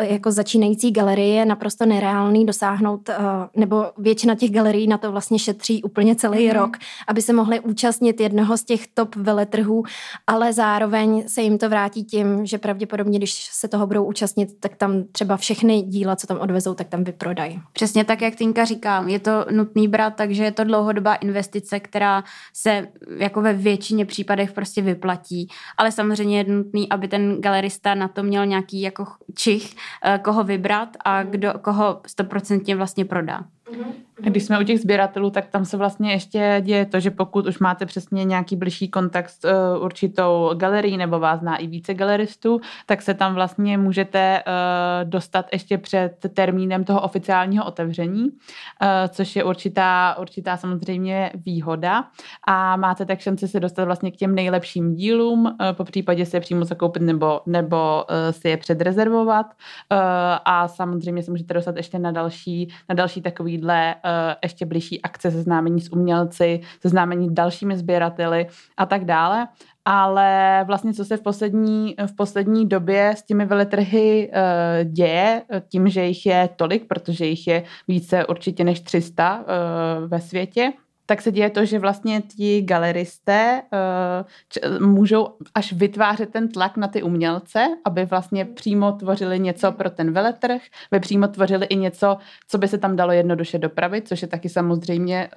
jako 0.00 0.32
začínající 0.32 0.90
galerie 0.90 1.34
je 1.34 1.44
naprosto 1.44 1.86
nereálný 1.86 2.46
dosáhnout, 2.46 3.08
eh, 3.08 3.14
nebo 3.56 3.84
většina 3.98 4.34
těch 4.34 4.50
galerií 4.50 4.86
na 4.86 4.98
to 4.98 5.12
vlastně 5.12 5.38
šetří 5.38 5.82
úplně 5.82 6.16
celý 6.16 6.46
mm. 6.46 6.52
rok, 6.52 6.76
aby 7.08 7.22
se 7.22 7.32
mohli 7.32 7.60
účastnit 7.60 8.20
jednoho 8.20 8.56
z 8.56 8.64
těch 8.64 8.86
top 8.94 9.16
veletrhů, 9.16 9.82
ale 10.26 10.52
zároveň 10.52 11.28
se 11.28 11.42
jim 11.42 11.58
to 11.58 11.68
vrátí 11.68 12.04
tím, 12.04 12.46
že 12.46 12.58
pravděpodobně, 12.58 13.18
když 13.18 13.48
se 13.52 13.68
toho 13.68 13.86
budou 13.86 14.04
účastnit, 14.04 14.48
tak 14.60 14.76
tam 14.76 15.04
třeba 15.12 15.36
všechny 15.36 15.82
díla, 15.82 16.16
co 16.16 16.26
tam 16.26 16.38
odvezou, 16.38 16.74
tak 16.74 16.88
tam 16.88 17.04
vyprodají. 17.04 17.60
Přesně 17.72 18.04
tak, 18.04 18.22
jak 18.22 18.34
Tinka 18.34 18.64
říká, 18.64 19.04
je 19.06 19.18
to 19.18 19.46
nutný 19.50 19.88
brát, 19.88 20.14
takže 20.16 20.44
je 20.44 20.52
to 20.52 20.64
dlouhodobá 20.64 21.14
investice, 21.14 21.80
která 21.80 22.24
se 22.54 22.88
jako 23.16 23.42
ve 23.42 23.52
většině 23.52 24.06
případech 24.06 24.52
prostě 24.52 24.82
vyplatí 24.82 25.48
ale 25.76 25.92
samozřejmě 25.92 26.38
je 26.38 26.44
nutný, 26.44 26.88
aby 26.88 27.08
ten 27.08 27.40
galerista 27.40 27.94
na 27.94 28.08
to 28.08 28.22
měl 28.22 28.46
nějaký 28.46 28.80
jako 28.80 29.06
čich, 29.34 29.76
eh, 30.04 30.20
koho 30.24 30.44
vybrat 30.44 30.88
a 31.04 31.22
kdo, 31.22 31.52
koho 31.62 32.00
stoprocentně 32.06 32.76
vlastně 32.76 33.04
prodá. 33.04 33.44
Když 34.22 34.44
jsme 34.44 34.60
u 34.60 34.62
těch 34.62 34.80
sběratelů, 34.80 35.30
tak 35.30 35.46
tam 35.46 35.64
se 35.64 35.76
vlastně 35.76 36.12
ještě 36.12 36.62
děje 36.64 36.86
to, 36.86 37.00
že 37.00 37.10
pokud 37.10 37.46
už 37.46 37.58
máte 37.58 37.86
přesně 37.86 38.24
nějaký 38.24 38.56
blížší 38.56 38.88
kontakt 38.88 39.28
s 39.30 39.44
uh, 39.44 39.84
určitou 39.84 40.50
galerií 40.54 40.96
nebo 40.96 41.18
vás 41.18 41.40
zná 41.40 41.56
i 41.56 41.66
více 41.66 41.94
galeristů, 41.94 42.60
tak 42.86 43.02
se 43.02 43.14
tam 43.14 43.34
vlastně 43.34 43.78
můžete 43.78 44.42
uh, 44.46 45.10
dostat 45.10 45.46
ještě 45.52 45.78
před 45.78 46.12
termínem 46.34 46.84
toho 46.84 47.00
oficiálního 47.00 47.64
otevření, 47.64 48.22
uh, 48.24 48.28
což 49.08 49.36
je 49.36 49.44
určitá, 49.44 50.16
určitá 50.20 50.56
samozřejmě 50.56 51.30
výhoda. 51.46 52.04
A 52.46 52.76
máte 52.76 53.04
tak 53.04 53.20
šanci 53.20 53.48
se 53.48 53.60
dostat 53.60 53.84
vlastně 53.84 54.10
k 54.10 54.16
těm 54.16 54.34
nejlepším 54.34 54.94
dílům, 54.94 55.44
uh, 55.44 55.52
po 55.72 55.84
případě 55.84 56.26
si 56.26 56.36
je 56.36 56.40
přímo 56.40 56.64
zakoupit 56.64 57.02
nebo, 57.02 57.40
nebo 57.46 58.04
uh, 58.10 58.16
si 58.30 58.48
je 58.48 58.56
předrezervovat. 58.56 59.46
Uh, 59.46 59.98
a 60.44 60.68
samozřejmě 60.68 61.22
se 61.22 61.30
můžete 61.30 61.54
dostat 61.54 61.76
ještě 61.76 61.98
na 61.98 62.12
další, 62.12 62.68
na 62.88 62.94
další 62.94 63.22
takovýhle 63.22 63.94
ještě 64.42 64.66
blížší 64.66 65.02
akce 65.02 65.30
seznámení 65.30 65.80
s 65.80 65.92
umělci, 65.92 66.60
seznámení 66.80 67.34
dalšími 67.34 67.76
sběrateli 67.76 68.46
a 68.76 68.86
tak 68.86 69.04
dále. 69.04 69.48
Ale 69.84 70.64
vlastně 70.66 70.92
co 70.94 71.04
se 71.04 71.16
v 71.16 71.22
poslední, 71.22 71.94
v 72.06 72.16
poslední 72.16 72.68
době 72.68 73.14
s 73.16 73.22
těmi 73.22 73.46
veletrhy 73.46 74.30
uh, 74.30 74.92
děje, 74.92 75.42
tím, 75.68 75.88
že 75.88 76.04
jich 76.04 76.26
je 76.26 76.48
tolik, 76.56 76.88
protože 76.88 77.26
jich 77.26 77.46
je 77.46 77.62
více 77.88 78.26
určitě 78.26 78.64
než 78.64 78.80
300 78.80 79.38
uh, 79.38 79.44
eh, 79.44 80.06
ve 80.06 80.20
světě, 80.20 80.72
tak 81.10 81.22
se 81.22 81.32
děje 81.32 81.50
to, 81.50 81.64
že 81.64 81.78
vlastně 81.78 82.22
ti 82.22 82.62
galeristé 82.62 83.62
uh, 83.72 84.86
můžou 84.88 85.28
až 85.54 85.72
vytvářet 85.72 86.30
ten 86.30 86.48
tlak 86.48 86.76
na 86.76 86.88
ty 86.88 87.02
umělce, 87.02 87.68
aby 87.84 88.04
vlastně 88.04 88.44
přímo 88.44 88.92
tvořili 88.92 89.38
něco 89.38 89.72
pro 89.72 89.90
ten 89.90 90.12
veletrh, 90.12 90.62
aby 90.92 91.00
přímo 91.00 91.28
tvořili 91.28 91.66
i 91.66 91.76
něco, 91.76 92.16
co 92.48 92.58
by 92.58 92.68
se 92.68 92.78
tam 92.78 92.96
dalo 92.96 93.12
jednoduše 93.12 93.58
dopravit, 93.58 94.08
což 94.08 94.22
je 94.22 94.28
taky 94.28 94.48
samozřejmě 94.48 95.30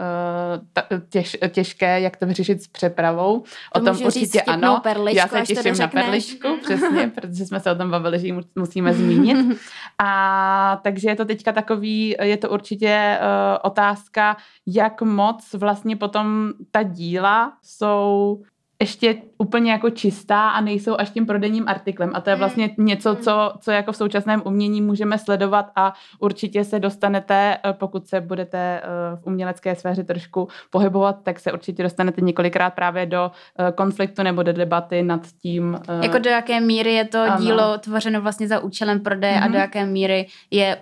uh, 0.91 0.99
těž, 1.09 1.37
těžké, 1.49 2.01
jak 2.01 2.17
to 2.17 2.25
vyřešit 2.25 2.63
s 2.63 2.67
přepravou. 2.67 3.43
To 3.73 3.81
o 3.81 3.83
tom 3.83 3.97
určitě 4.05 4.41
ano. 4.41 4.79
Perličku, 4.83 5.17
Já 5.17 5.27
se 5.27 5.41
těším 5.41 5.77
na 5.77 5.87
perličku, 5.87 6.47
přesně, 6.61 7.11
protože 7.15 7.45
jsme 7.45 7.59
se 7.59 7.71
o 7.71 7.75
tom 7.75 7.91
bavili, 7.91 8.19
že 8.19 8.27
ji 8.27 8.33
musíme 8.55 8.93
zmínit. 8.93 9.57
A 9.99 10.79
takže 10.83 11.09
je 11.09 11.15
to 11.15 11.25
teďka 11.25 11.51
takový, 11.51 12.15
je 12.21 12.37
to 12.37 12.49
určitě 12.49 13.17
uh, 13.19 13.57
otázka, 13.63 14.37
jak 14.67 15.01
moc 15.01 15.53
vlastně 15.63 15.95
potom 15.95 16.53
ta 16.71 16.83
díla 16.83 17.53
jsou 17.61 18.41
ještě 18.83 19.15
úplně 19.37 19.71
jako 19.71 19.89
čistá 19.89 20.49
a 20.49 20.61
nejsou 20.61 20.95
až 20.99 21.09
tím 21.09 21.25
prodejním 21.25 21.67
artiklem. 21.67 22.11
A 22.13 22.21
to 22.21 22.29
je 22.29 22.35
hmm. 22.35 22.39
vlastně 22.39 22.69
něco, 22.77 23.13
hmm. 23.13 23.23
co, 23.23 23.53
co 23.59 23.71
jako 23.71 23.91
v 23.91 23.97
současném 23.97 24.41
umění 24.45 24.81
můžeme 24.81 25.17
sledovat 25.17 25.71
a 25.75 25.93
určitě 26.19 26.63
se 26.63 26.79
dostanete, 26.79 27.57
eh, 27.65 27.73
pokud 27.73 28.07
se 28.07 28.21
budete 28.21 28.57
eh, 28.57 29.15
v 29.15 29.27
umělecké 29.27 29.75
sféře 29.75 30.03
trošku 30.03 30.47
pohybovat, 30.69 31.23
tak 31.23 31.39
se 31.39 31.51
určitě 31.51 31.83
dostanete 31.83 32.21
několikrát 32.21 32.69
právě 32.69 33.05
do 33.05 33.31
eh, 33.59 33.71
konfliktu 33.71 34.23
nebo 34.23 34.43
do 34.43 34.53
debaty 34.53 35.03
nad 35.03 35.21
tím. 35.41 35.79
Jako 36.01 36.17
do 36.17 36.29
jaké 36.29 36.59
míry 36.59 36.93
je 36.93 37.05
to 37.05 37.19
ano. 37.19 37.41
dílo 37.41 37.77
tvořeno 37.77 38.21
vlastně 38.21 38.47
za 38.47 38.59
účelem 38.59 38.99
prodeje 38.99 39.33
mm-hmm. 39.33 39.43
a 39.43 39.47
do 39.47 39.53
mhm. 39.53 39.61
jaké 39.61 39.85
míry 39.85 40.27
je 40.51 40.77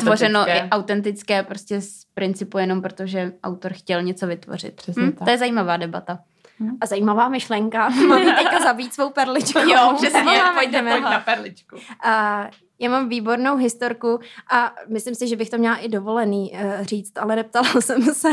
tvořeno 0.00 0.48
i 0.48 0.68
autentické 0.70 1.42
prostě 1.42 1.80
z 1.80 2.04
principu 2.14 2.58
jenom 2.58 2.82
protože 2.82 3.32
autor 3.42 3.72
chtěl 3.72 4.02
něco 4.02 4.26
vytvořit. 4.26 4.74
Přesně 4.76 5.02
hmm, 5.02 5.12
tak. 5.12 5.24
To 5.24 5.30
je 5.30 5.38
zajímavá 5.38 5.76
debata. 5.76 6.18
Hmm. 6.58 6.76
A 6.80 6.86
zajímavá 6.86 7.28
myšlenka. 7.28 7.88
Mám 8.08 8.24
teďka 8.24 8.60
zabít 8.60 8.94
svou 8.94 9.10
perličku. 9.10 9.58
Jo, 9.58 9.92
přesně, 9.96 10.40
pojďme 10.54 10.90
pojď 10.90 11.02
na 11.02 11.20
perličku. 11.20 11.76
A 12.04 12.46
já 12.78 12.90
mám 12.90 13.08
výbornou 13.08 13.56
historku 13.56 14.20
a 14.50 14.72
myslím 14.88 15.14
si, 15.14 15.28
že 15.28 15.36
bych 15.36 15.50
to 15.50 15.58
měla 15.58 15.76
i 15.76 15.88
dovolený 15.88 16.52
uh, 16.52 16.84
říct, 16.84 17.18
ale 17.18 17.36
neptala 17.36 17.68
jsem 17.80 18.02
se. 18.02 18.28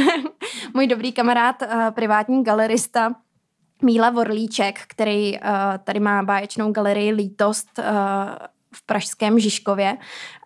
Můj 0.73 0.87
dobrý 0.87 1.11
kamarád, 1.11 1.61
uh, 1.61 1.89
privátní 1.89 2.43
galerista, 2.43 3.15
Míla 3.83 4.09
Vorlíček, 4.09 4.79
který 4.87 5.39
uh, 5.39 5.47
tady 5.83 5.99
má 5.99 6.23
báječnou 6.23 6.71
galerii 6.71 7.11
Lítost 7.11 7.79
uh, 7.79 7.85
v 8.75 8.85
pražském 8.85 9.39
Žižkově, 9.39 9.97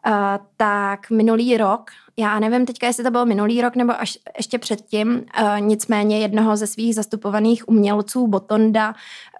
uh, 0.07 0.13
tak 0.57 1.09
minulý 1.09 1.57
rok, 1.57 1.91
já 2.17 2.39
nevím 2.39 2.65
teďka, 2.65 2.87
jestli 2.87 3.03
to 3.03 3.11
bylo 3.11 3.25
minulý 3.25 3.61
rok 3.61 3.75
nebo 3.75 4.01
až 4.01 4.17
ještě 4.37 4.59
předtím, 4.59 5.09
uh, 5.09 5.59
nicméně 5.59 6.19
jednoho 6.19 6.57
ze 6.57 6.67
svých 6.67 6.95
zastupovaných 6.95 7.69
umělců, 7.69 8.27
Botonda, 8.27 8.89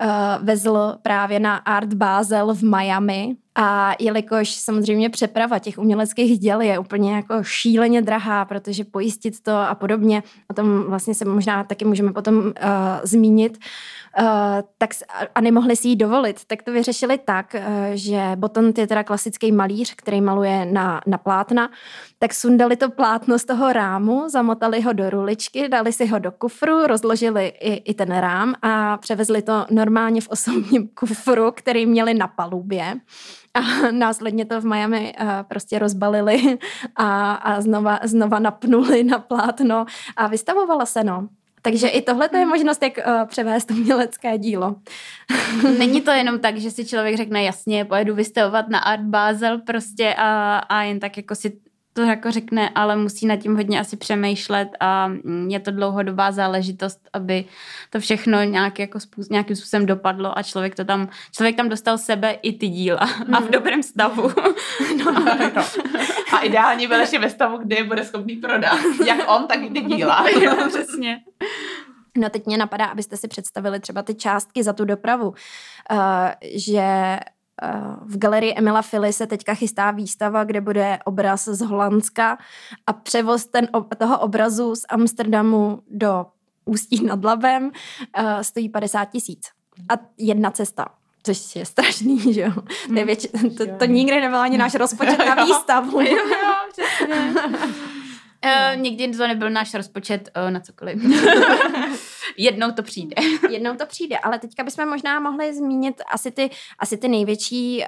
uh, 0.02 0.46
vezl 0.46 0.96
právě 1.02 1.40
na 1.40 1.56
Art 1.56 1.94
Basel 1.94 2.54
v 2.54 2.64
Miami, 2.64 3.36
a 3.58 3.96
jelikož 4.00 4.52
samozřejmě 4.52 5.10
přeprava 5.10 5.60
těch 5.60 5.78
uměleckých 5.78 6.40
děl 6.40 6.62
je 6.62 6.80
úplně 6.80 7.16
jako 7.16 7.44
šíleně 7.44 8.02
drahá, 8.02 8.46
protože 8.46 8.84
pojistit 8.84 9.40
to 9.44 9.52
a 9.52 9.76
podobně, 9.76 10.24
o 10.50 10.54
tom 10.54 10.84
vlastně 10.84 11.16
se 11.16 11.26
možná 11.26 11.64
taky 11.64 11.86
můžeme 11.86 12.14
potom 12.14 12.38
uh, 12.38 12.52
zmínit, 13.04 13.58
uh, 13.58 13.64
tak 14.78 14.90
a 15.36 15.42
nemohli 15.42 15.76
si 15.76 15.88
ji 15.88 15.96
dovolit, 15.96 16.46
tak 16.46 16.64
to 16.64 16.72
vyřešili 16.72 17.18
tak, 17.18 17.56
uh, 17.56 17.62
že 17.94 18.32
Botond 18.36 18.78
je 18.78 18.88
teda 18.88 19.04
klasický 19.04 19.52
malíř, 19.52 19.94
který 19.96 20.22
maluje 20.22 20.66
na, 20.66 21.02
na 21.08 21.18
plátna, 21.18 21.70
tak 22.20 22.34
sundali 22.34 22.76
to 22.76 22.90
plátno 22.90 23.40
z 23.40 23.46
toho 23.46 23.74
rámu, 23.74 24.30
zamotali 24.30 24.82
ho 24.82 24.94
do 24.94 25.10
ruličky, 25.10 25.70
dali 25.70 25.94
si 25.94 26.06
ho 26.06 26.20
do 26.20 26.32
kufru, 26.32 26.88
rozložili 26.88 27.48
i, 27.48 27.74
i 27.74 27.94
ten 27.94 28.20
rám 28.20 28.56
a 28.62 28.98
převezli 28.98 29.42
to 29.42 29.66
normálně 29.70 30.22
v 30.22 30.30
osobním 30.30 30.88
kufru, 31.00 31.52
který 31.52 31.86
měli 31.86 32.14
na 32.14 32.28
palubě 32.28 32.94
a 33.56 33.92
následně 33.92 34.46
to 34.46 34.62
v 34.62 34.66
Miami 34.66 35.14
uh, 35.22 35.28
prostě 35.44 35.80
rozbalili 35.80 36.58
a, 36.96 37.34
a 37.34 37.62
znova, 37.62 38.00
znova 38.04 38.40
napnuli 38.40 39.04
na 39.04 39.20
plátno 39.20 39.86
a 40.18 40.28
vystavovala 40.28 40.86
se, 40.86 41.04
no. 41.04 41.28
Takže 41.66 41.88
i 41.88 42.02
tohle 42.02 42.30
je 42.34 42.46
možnost, 42.46 42.84
jak 42.84 42.98
uh, 42.98 43.28
převést 43.28 43.72
umělecké 43.72 44.38
dílo. 44.38 44.76
Není 45.78 46.02
to 46.02 46.12
jenom 46.12 46.40
tak, 46.40 46.58
že 46.58 46.72
si 46.72 46.86
člověk 46.86 47.18
řekne, 47.18 47.44
jasně, 47.44 47.86
pojedu 47.86 48.16
vystavovat 48.16 48.70
na 48.70 48.80
Art 48.80 49.02
Basel 49.02 49.62
prostě 49.62 50.16
a, 50.18 50.58
a 50.58 50.84
jen 50.84 51.00
tak 51.00 51.18
jako 51.18 51.36
si 51.36 51.58
to 51.96 52.02
jako 52.02 52.32
řekne, 52.32 52.70
ale 52.70 52.96
musí 52.96 53.26
nad 53.26 53.36
tím 53.36 53.56
hodně 53.56 53.80
asi 53.80 53.98
přemýšlet 53.98 54.70
a 54.80 55.08
mm, 55.08 55.48
je 55.50 55.60
to 55.60 55.72
dlouhodobá 55.72 56.32
záležitost, 56.32 57.10
aby 57.14 57.46
to 57.90 58.00
všechno 58.00 58.44
nějak 58.44 58.80
jako 58.80 59.00
způsob, 59.00 59.32
nějakým 59.32 59.56
způsobem 59.56 59.86
dopadlo 59.86 60.38
a 60.38 60.44
člověk 60.44 60.76
to 60.76 60.86
tam, 60.86 61.10
člověk 61.32 61.56
tam 61.56 61.70
dostal 61.70 61.98
sebe 61.98 62.32
i 62.32 62.54
ty 62.54 62.68
díla 62.68 63.00
a 63.00 63.40
v 63.40 63.44
mhm. 63.44 63.52
dobrém 63.52 63.84
stavu. 63.84 64.22
no, 65.06 65.12
no. 65.12 65.64
A 66.34 66.40
ideální 66.40 66.88
byl 66.88 67.00
ještě 67.00 67.20
ve 67.20 67.30
stavu, 67.30 67.58
kdy 67.58 67.76
je 67.76 67.84
bude 67.84 68.06
schopný 68.06 68.36
prodat. 68.36 68.80
Jak 69.06 69.32
on, 69.32 69.48
tak 69.48 69.62
i 69.62 69.70
ty 69.70 69.82
díla. 69.82 70.26
jo, 70.42 70.56
přesně. 70.70 71.20
No 72.18 72.30
teď 72.30 72.46
mě 72.46 72.58
napadá, 72.58 72.86
abyste 72.86 73.18
si 73.18 73.28
představili 73.28 73.80
třeba 73.80 74.04
ty 74.04 74.16
částky 74.16 74.64
za 74.64 74.74
tu 74.74 74.86
dopravu, 74.86 75.28
uh, 75.28 75.38
že 76.56 77.18
v 78.06 78.18
galerii 78.18 78.54
Emila 78.58 78.82
Fili 78.82 79.14
se 79.14 79.28
teďka 79.28 79.54
chystá 79.54 79.92
výstava, 79.92 80.44
kde 80.44 80.62
bude 80.62 81.00
obraz 81.06 81.46
z 81.46 81.62
Holandska 81.62 82.38
a 82.88 82.94
převoz 82.94 83.46
ten, 83.46 83.68
toho 83.98 84.20
obrazu 84.20 84.76
z 84.76 84.82
Amsterdamu 84.90 85.82
do 85.92 86.26
Ústí 86.66 87.06
nad 87.06 87.24
Labem 87.24 87.66
uh, 87.66 87.72
stojí 88.42 88.70
50 88.70 89.06
tisíc. 89.06 89.48
A 89.90 89.94
jedna 90.18 90.52
cesta. 90.52 90.86
Což 91.24 91.56
je 91.56 91.66
strašný, 91.66 92.20
že 92.34 92.42
jo? 92.42 92.52
To, 92.88 93.00
je 93.00 93.06
věč... 93.06 93.28
to, 93.58 93.66
to 93.80 93.86
nikdy 93.86 94.22
nebyl 94.22 94.38
ani 94.40 94.58
náš 94.58 94.76
rozpočet 94.76 95.20
na 95.20 95.36
výstavu. 95.46 96.02
jo, 96.02 96.08
jo. 96.08 96.56
Uh, 98.46 98.76
nikdy 98.82 99.18
to 99.18 99.28
nebyl 99.28 99.50
náš 99.50 99.74
rozpočet 99.74 100.30
uh, 100.38 100.52
na 100.52 100.60
cokoliv. 100.60 101.04
Jednou 102.38 102.72
to 102.72 102.84
přijde. 102.84 103.16
Jednou 103.50 103.76
to 103.76 103.86
přijde, 103.86 104.18
ale 104.18 104.40
teďka 104.40 104.64
bychom 104.64 104.90
možná 104.90 105.20
mohli 105.20 105.54
zmínit 105.54 106.02
asi 106.12 106.32
ty, 106.32 106.50
asi 106.80 106.98
ty 106.98 107.08
největší, 107.08 107.84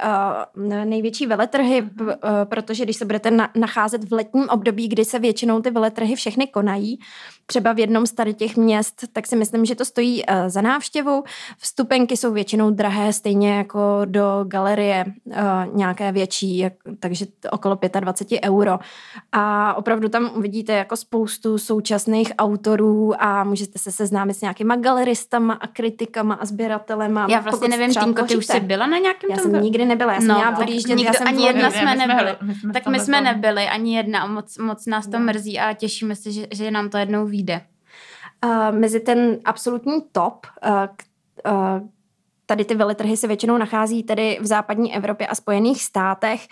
uh, 0.56 0.86
největší 0.86 1.26
veletrhy, 1.26 1.82
uh, 1.82 2.10
protože 2.44 2.84
když 2.84 2.98
se 2.98 3.06
budete 3.06 3.32
na, 3.32 3.52
nacházet 3.56 4.04
v 4.04 4.14
letním 4.14 4.50
období, 4.50 4.88
kdy 4.88 5.06
se 5.06 5.20
většinou 5.20 5.62
ty 5.62 5.72
veletrhy 5.72 6.16
všechny 6.16 6.48
konají, 6.48 7.00
třeba 7.50 7.74
v 7.74 7.80
jednom 7.80 8.06
z 8.06 8.12
tady 8.12 8.34
těch 8.34 8.58
měst, 8.58 9.04
tak 9.14 9.28
si 9.28 9.36
myslím, 9.36 9.66
že 9.66 9.76
to 9.76 9.86
stojí 9.86 10.24
uh, 10.26 10.36
za 10.48 10.62
návštěvu. 10.62 11.24
Vstupenky 11.58 12.18
jsou 12.18 12.34
většinou 12.34 12.72
drahé, 12.72 13.14
stejně 13.14 13.54
jako 13.54 14.02
do 14.06 14.46
galerie 14.48 15.06
uh, 15.26 15.34
nějaké 15.74 16.12
větší, 16.12 16.66
takže 17.00 17.26
okolo 17.52 17.80
25 18.00 18.40
euro. 18.46 18.80
A 19.32 19.74
opravdu 19.74 20.10
tam 20.10 20.32
uvidíte 20.36 20.74
jako 20.74 20.96
spoustu 20.96 21.58
současných 21.58 22.32
autorů 22.38 23.22
a 23.24 23.44
můžete 23.44 23.80
se 23.80 23.92
seznámit 23.92 24.34
s 24.34 24.42
nějakýma 24.42 24.76
galeristama 24.76 25.54
a 25.54 25.68
kritikama 25.68 26.36
a 26.36 26.46
sběratelema. 26.46 27.28
Já 27.30 27.40
vlastně 27.40 27.68
nevím, 27.68 27.94
Tinko, 27.94 28.24
ty 28.24 28.38
už 28.38 28.46
jsi 28.46 28.60
byla 28.60 28.88
na 28.88 28.98
nějakém 28.98 29.30
Já 29.32 29.38
tom? 29.38 29.52
jsem 29.52 29.62
nikdy 29.62 29.86
nebyla, 29.86 30.14
já 30.14 30.20
jsem 30.20 30.28
no, 30.28 30.36
měla 30.36 30.58
odjíždět. 30.58 30.98
Nikdo, 30.98 31.14
já 31.14 31.14
jsem 31.14 31.28
ani 31.28 31.46
jedna 31.46 31.72
jsme 31.72 31.96
nebyli. 31.96 32.36
Tak 32.74 32.88
my 32.88 33.00
jsme 33.00 33.22
nebyli, 33.22 33.68
ani 33.68 33.96
jedna 33.96 34.22
a 34.22 34.28
moc, 34.28 34.58
moc 34.58 34.86
nás 34.86 35.08
to 35.08 35.20
no. 35.20 35.26
mrzí 35.26 35.60
a 35.60 35.74
těšíme 35.74 36.16
se, 36.16 36.32
že, 36.32 36.48
že 36.52 36.72
nám 36.72 36.90
to 36.90 36.98
jednou 36.98 37.26
vyjde. 37.38 37.62
Uh, 38.46 38.80
mezi 38.80 39.00
ten 39.00 39.38
absolutní 39.46 40.02
top, 40.12 40.46
uh, 40.68 41.52
uh, 41.54 41.88
tady 42.46 42.66
ty 42.66 42.76
veletrhy 42.76 43.18
se 43.18 43.28
většinou 43.28 43.58
nachází 43.58 44.04
tedy 44.04 44.38
v 44.42 44.46
západní 44.46 44.96
Evropě 44.96 45.28
a 45.28 45.36
Spojených 45.36 45.84
státech. 45.84 46.48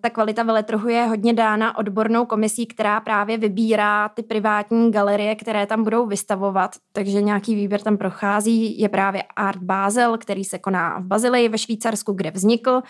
Ta 0.00 0.10
kvalita 0.10 0.42
veletrhu 0.42 0.88
je 0.88 1.04
hodně 1.04 1.32
dána 1.32 1.78
odbornou 1.78 2.26
komisí, 2.26 2.66
která 2.66 3.00
právě 3.00 3.38
vybírá 3.38 4.08
ty 4.08 4.22
privátní 4.22 4.90
galerie, 4.90 5.34
které 5.34 5.66
tam 5.66 5.84
budou 5.84 6.06
vystavovat, 6.06 6.70
takže 6.92 7.22
nějaký 7.22 7.54
výběr 7.54 7.80
tam 7.80 7.96
prochází. 7.96 8.80
Je 8.80 8.88
právě 8.88 9.22
Art 9.36 9.62
Basel, 9.62 10.18
který 10.18 10.44
se 10.44 10.58
koná 10.58 10.98
v 10.98 11.04
Bazilii 11.04 11.48
ve 11.48 11.58
Švýcarsku, 11.58 12.12
kde 12.12 12.30
vznikl. 12.30 12.82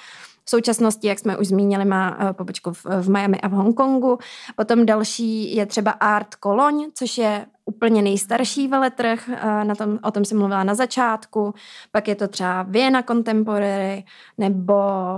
Současnosti, 0.51 1.09
jak 1.09 1.19
jsme 1.19 1.37
už 1.37 1.47
zmínili, 1.47 1.85
má 1.85 2.17
eh, 2.21 2.33
pobočku 2.33 2.73
v, 2.73 2.85
v 2.85 3.11
Miami 3.11 3.41
a 3.41 3.49
v 3.49 3.53
Hongkongu. 3.53 4.19
Potom 4.57 4.87
další 4.87 5.57
je 5.57 5.67
třeba 5.67 5.91
Art 5.91 6.35
Cologne, 6.43 6.87
což 6.95 7.19
je 7.19 7.47
úplně 7.65 8.03
nejstarší 8.03 8.69
veletrh, 8.69 9.29
eh, 9.29 9.65
na 9.65 9.75
tom, 9.75 9.99
o 10.03 10.11
tom 10.11 10.25
jsem 10.25 10.39
mluvila 10.39 10.65
na 10.65 10.75
začátku, 10.75 11.55
pak 11.93 12.09
je 12.09 12.15
to 12.15 12.29
třeba 12.29 12.63
Vienna 12.63 13.03
Contemporary 13.03 14.05
nebo 14.39 14.75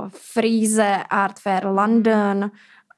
Frieze 0.09 0.97
Art 1.11 1.39
Fair 1.39 1.67
London 1.67 2.51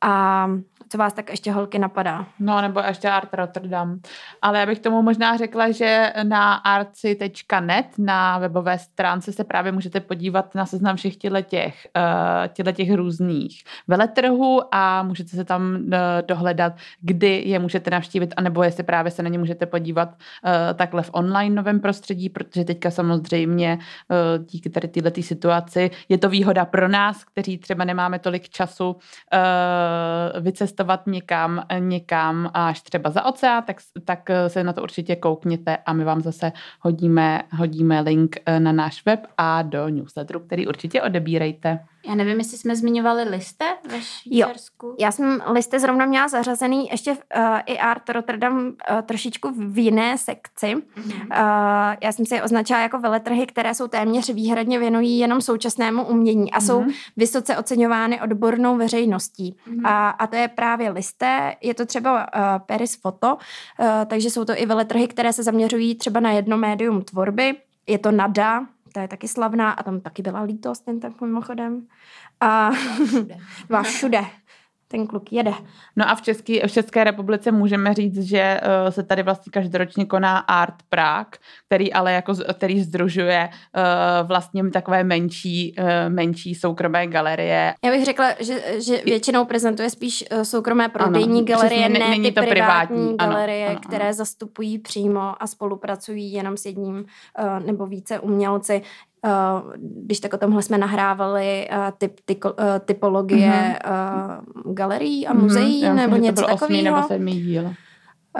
A 0.04 0.49
co 0.88 0.99
vás 0.99 1.12
tak 1.12 1.30
ještě 1.30 1.52
holky 1.52 1.78
napadá? 1.78 2.26
No, 2.38 2.61
nebo 2.61 2.80
ještě 2.80 3.11
Art 3.11 3.34
Rotterdam. 3.34 4.00
Ale 4.42 4.58
já 4.58 4.66
bych 4.66 4.78
tomu 4.78 5.02
možná 5.02 5.37
řekla, 5.37 5.70
že 5.70 6.12
na 6.23 6.54
arci.net 6.54 7.87
na 7.99 8.38
webové 8.38 8.78
stránce 8.78 9.32
se 9.32 9.44
právě 9.44 9.73
můžete 9.73 10.00
podívat 10.00 10.54
na 10.54 10.66
seznam 10.66 10.96
všech 10.96 11.16
těchto 11.16 11.40
těch, 11.42 11.87
uh, 12.66 12.73
těch 12.73 12.94
různých 12.94 13.64
veletrhů 13.88 14.75
a 14.75 15.02
můžete 15.02 15.30
se 15.30 15.44
tam 15.44 15.75
uh, 15.75 15.90
dohledat, 16.28 16.73
kdy 17.00 17.42
je 17.46 17.58
můžete 17.58 17.90
navštívit, 17.90 18.34
anebo 18.37 18.62
jestli 18.62 18.82
právě 18.82 19.11
se 19.11 19.23
na 19.23 19.28
ně 19.28 19.38
můžete 19.38 19.66
podívat 19.66 20.08
uh, 20.08 20.50
takhle 20.75 21.02
v 21.02 21.11
online 21.12 21.54
novém 21.54 21.80
prostředí, 21.80 22.28
protože 22.28 22.64
teďka 22.64 22.90
samozřejmě 22.90 23.78
díky 24.38 24.70
tady 24.70 24.88
této 24.88 25.23
situaci 25.23 25.90
je 26.08 26.18
to 26.18 26.28
výhoda 26.28 26.64
pro 26.64 26.88
nás, 26.88 27.25
kteří 27.25 27.58
třeba 27.58 27.84
nemáme 27.84 28.18
tolik 28.18 28.49
času 28.49 28.96
vycestovat 30.40 31.06
někam, 31.06 31.66
někam 31.78 32.50
až 32.54 32.80
třeba 32.80 33.10
za 33.10 33.24
oceán, 33.24 33.62
tak, 33.62 33.76
tak 34.04 34.30
se 34.48 34.64
na 34.64 34.72
to 34.72 34.82
určitě 34.82 35.16
koukněte 35.16 35.76
a 35.76 35.92
my 35.92 36.04
vám 36.04 36.20
zase 36.20 36.52
hodíme, 36.80 37.42
hodíme 37.52 38.00
link 38.00 38.36
na 38.58 38.72
náš 38.72 39.04
web 39.04 39.26
a 39.38 39.62
do 39.62 39.88
newsletteru, 39.88 40.40
který 40.40 40.66
určitě 40.66 41.02
odebírejte. 41.02 41.78
Já 42.06 42.14
nevím, 42.14 42.38
jestli 42.38 42.58
jsme 42.58 42.76
zmiňovali 42.76 43.23
liste 43.23 43.64
ve 43.88 44.00
Švýcarsku. 44.00 44.87
Jo, 44.87 44.94
já 44.99 45.12
jsem 45.12 45.42
listy 45.46 45.80
zrovna 45.80 46.06
měla 46.06 46.28
zařazený 46.28 46.88
ještě 46.90 47.14
v, 47.14 47.18
uh, 47.37 47.58
i 47.66 47.78
Art 47.78 48.11
Rotterdam 48.11 48.58
uh, 48.66 49.00
trošičku 49.02 49.52
v 49.56 49.78
jiné 49.78 50.18
sekci. 50.18 50.66
Mm-hmm. 50.66 51.23
Uh, 51.23 51.96
já 52.00 52.12
jsem 52.12 52.26
si 52.26 52.34
je 52.34 52.42
označila 52.42 52.80
jako 52.80 52.99
veletrhy, 52.99 53.46
které 53.46 53.75
jsou 53.75 53.88
téměř 53.88 54.30
výhradně 54.30 54.78
věnují 54.78 55.18
jenom 55.18 55.40
současnému 55.40 56.04
umění 56.04 56.52
a 56.52 56.58
mm-hmm. 56.58 56.66
jsou 56.66 56.84
vysoce 57.16 57.56
oceňovány 57.56 58.20
odbornou 58.20 58.76
veřejností. 58.76 59.56
Mm-hmm. 59.68 59.88
A, 59.88 60.11
a 60.11 60.26
to 60.26 60.37
je 60.37 60.49
právě 60.49 60.90
listé, 60.90 61.56
je 61.61 61.75
to 61.75 61.87
třeba 61.87 62.12
uh, 62.20 62.40
Paris 62.66 62.96
Photo, 62.96 63.34
uh, 63.34 63.87
takže 64.06 64.30
jsou 64.30 64.44
to 64.44 64.52
i 64.56 64.66
veletrhy, 64.66 65.08
které 65.08 65.32
se 65.32 65.42
zaměřují 65.42 65.94
třeba 65.94 66.20
na 66.20 66.30
jedno 66.30 66.56
médium 66.56 67.02
tvorby. 67.02 67.56
Je 67.87 67.99
to 67.99 68.11
NADA, 68.11 68.66
ta 68.94 69.02
je 69.02 69.08
taky 69.08 69.28
slavná 69.28 69.70
a 69.70 69.82
tam 69.82 70.00
taky 70.00 70.22
byla 70.22 70.42
lítost, 70.42 70.84
ten 70.84 71.00
tak 71.00 71.20
mimochodem. 71.20 71.86
A 72.40 72.70
byla 73.68 73.82
všude 73.82 74.24
ten 74.94 75.06
kluk 75.06 75.32
jede. 75.32 75.52
No 75.96 76.10
a 76.10 76.14
v, 76.14 76.22
Český, 76.22 76.60
v 76.60 76.72
České 76.72 77.04
republice 77.04 77.52
můžeme 77.52 77.94
říct, 77.94 78.22
že 78.22 78.60
uh, 78.62 78.90
se 78.90 79.02
tady 79.02 79.22
vlastně 79.22 79.50
každoročně 79.50 80.06
koná 80.06 80.38
Art 80.38 80.74
Prague, 80.88 81.38
který 81.66 81.92
ale 81.92 82.12
jako, 82.12 82.34
který 82.54 82.80
združuje 82.80 83.48
uh, 83.48 84.28
vlastně 84.28 84.70
takové 84.70 85.04
menší, 85.04 85.74
uh, 85.78 85.84
menší 86.08 86.54
soukromé 86.54 87.06
galerie. 87.06 87.74
Já 87.84 87.90
bych 87.90 88.04
řekla, 88.04 88.30
že, 88.40 88.80
že 88.80 89.02
většinou 89.04 89.44
prezentuje 89.44 89.90
spíš 89.90 90.24
uh, 90.32 90.42
soukromé 90.42 90.88
prodejní 90.88 91.38
ano, 91.38 91.46
galerie, 91.46 91.88
přesně, 91.88 91.98
ne 91.98 92.08
není 92.10 92.28
ty 92.28 92.32
to 92.32 92.40
privátní, 92.40 92.96
privátní 92.96 93.16
galerie, 93.16 93.66
ano, 93.66 93.76
ano, 93.76 93.80
které 93.88 94.04
ano. 94.04 94.14
zastupují 94.14 94.78
přímo 94.78 95.42
a 95.42 95.46
spolupracují 95.46 96.32
jenom 96.32 96.56
s 96.56 96.66
jedním 96.66 96.96
uh, 96.96 97.66
nebo 97.66 97.86
více 97.86 98.20
umělci. 98.20 98.82
Uh, 99.25 99.73
když 100.04 100.21
tak 100.21 100.35
o 100.35 100.37
tomhle 100.37 100.62
jsme 100.62 100.78
nahrávali 100.78 101.69
uh, 101.73 101.78
typ, 101.99 102.12
tyko, 102.25 102.52
uh, 102.52 102.57
typologie 102.85 103.76
mm-hmm. 103.85 104.75
galerií 104.75 105.26
a 105.26 105.35
muzeí 105.35 105.85
mm-hmm, 105.85 105.95
nebo 105.95 106.16
něco 106.16 106.47
takového. 106.47 106.83
nebo 106.83 107.09
sedmý 107.09 107.43
díl. 107.43 107.75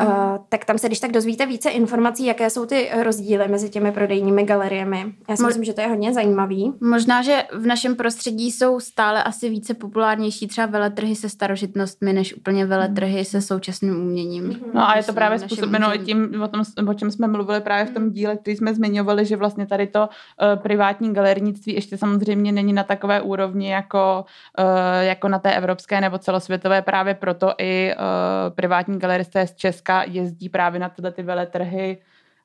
Uh, 0.01 0.07
tak 0.49 0.65
tam 0.65 0.79
se 0.79 0.87
když 0.87 1.01
tak 1.01 1.13
dozvíte 1.13 1.47
více 1.47 1.71
informací, 1.71 2.27
jaké 2.27 2.51
jsou 2.51 2.67
ty 2.67 2.91
rozdíly 3.03 3.49
mezi 3.49 3.71
těmi 3.71 3.93
prodejními 3.93 4.45
galeriemi. 4.45 5.15
Já 5.29 5.37
si 5.37 5.43
Mo- 5.43 5.47
myslím, 5.47 5.65
že 5.65 5.73
to 5.73 5.81
je 5.81 5.87
hodně 5.87 6.13
zajímavý. 6.13 6.73
Možná, 6.81 7.23
že 7.23 7.43
v 7.53 7.67
našem 7.67 7.97
prostředí 7.97 8.51
jsou 8.51 8.81
stále 8.81 9.23
asi 9.23 9.49
více 9.49 9.75
populárnější 9.75 10.47
třeba 10.49 10.67
veletrhy 10.67 11.17
se 11.17 11.29
starožitnostmi, 11.29 12.13
než 12.13 12.37
úplně 12.37 12.67
veletrhy 12.67 13.25
se 13.25 13.41
současným 13.41 14.01
uměním. 14.01 14.61
No 14.75 14.89
a 14.89 14.97
je 14.97 15.03
to 15.03 15.13
právě 15.13 15.39
způsobeno 15.39 15.95
i 15.95 15.99
tím, 15.99 16.43
o, 16.43 16.49
tom, 16.49 16.63
o 16.89 16.95
čem 16.95 17.11
jsme 17.11 17.27
mluvili 17.27 17.61
právě 17.61 17.85
v 17.85 17.91
tom 17.91 18.11
díle, 18.11 18.37
který 18.37 18.57
jsme 18.57 18.75
zmiňovali, 18.75 19.27
že 19.27 19.37
vlastně 19.37 19.67
tady 19.67 19.87
to 19.87 20.01
uh, 20.01 20.63
privátní 20.63 21.15
galernictví 21.15 21.75
ještě 21.75 21.99
samozřejmě 21.99 22.53
není 22.53 22.73
na 22.73 22.85
takové 22.85 23.21
úrovni 23.21 23.71
jako, 23.71 24.25
uh, 24.59 24.65
jako 25.01 25.29
na 25.29 25.39
té 25.39 25.55
evropské 25.55 26.01
nebo 26.01 26.19
celosvětové, 26.19 26.83
právě 26.83 27.15
proto 27.15 27.55
i 27.59 27.95
uh, 27.95 28.55
privátní 28.55 28.99
galeristé 28.99 29.47
z 29.47 29.55
Česka 29.55 29.84
Česka 29.85 30.03
jezdí 30.03 30.49
právě 30.49 30.81
na 30.81 30.89
tyhle 30.89 31.13
ty 31.13 31.23
veletrhy 31.23 31.99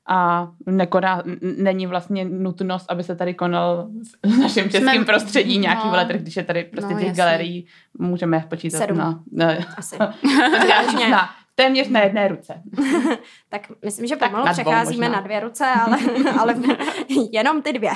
a 0.08 0.48
nekoná, 0.66 1.22
není 1.58 1.86
vlastně 1.86 2.24
nutnost, 2.24 2.86
aby 2.88 3.02
se 3.02 3.16
tady 3.16 3.34
konal 3.34 3.88
v 4.22 4.38
našem 4.38 4.70
českém 4.70 4.94
Jsme... 4.94 5.04
prostředí 5.04 5.58
nějaký 5.58 5.84
no. 5.84 5.90
veletrh, 5.90 6.20
když 6.20 6.36
je 6.36 6.44
tady 6.44 6.64
prostě 6.64 6.94
no, 6.94 6.98
těch 6.98 7.08
jasný. 7.08 7.16
galerií, 7.16 7.66
můžeme 7.98 8.44
počítat 8.48 8.78
Sedm. 8.78 8.98
na... 8.98 9.20
Ne, 9.32 9.66
Asi. 9.76 9.96
na, 11.10 11.30
téměř 11.54 11.88
na 11.88 12.00
jedné 12.00 12.28
ruce. 12.28 12.62
tak 13.48 13.62
myslím, 13.84 14.06
že 14.06 14.16
pomalu 14.16 14.44
tak 14.44 14.52
přecházíme 14.52 15.08
na 15.08 15.20
dvě 15.20 15.40
ruce, 15.40 15.66
ale, 15.66 15.98
ale 16.38 16.54
jenom 17.32 17.62
ty 17.62 17.72
dvě. 17.72 17.90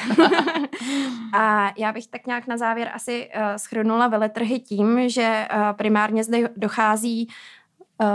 a 1.33 1.73
já 1.79 1.93
bych 1.93 2.07
tak 2.07 2.27
nějak 2.27 2.47
na 2.47 2.57
závěr 2.57 2.91
asi 2.95 3.29
uh, 3.37 3.43
schrnula 3.57 4.09
veletrhy 4.09 4.61
tím, 4.61 5.09
že 5.09 5.47
uh, 5.55 5.77
primárně 5.77 6.25
zde 6.25 6.39
dochází 6.57 7.29
Eh, 7.29 7.64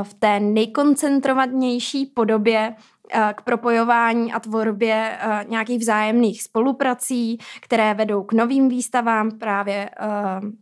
v 0.04 0.13
té 0.13 0.39
nejkoncentrovanější 0.39 2.06
podobě 2.06 2.76
eh, 3.13 3.34
k 3.36 3.42
propojování 3.42 4.34
a 4.34 4.39
tvorbě 4.39 5.18
eh, 5.20 5.46
nějakých 5.50 5.80
vzájemných 5.80 6.44
spoluprací, 6.44 7.38
které 7.62 7.94
vedou 7.94 8.24
k 8.24 8.34
novým 8.34 8.70
výstavám. 8.70 9.32
Právě 9.32 9.89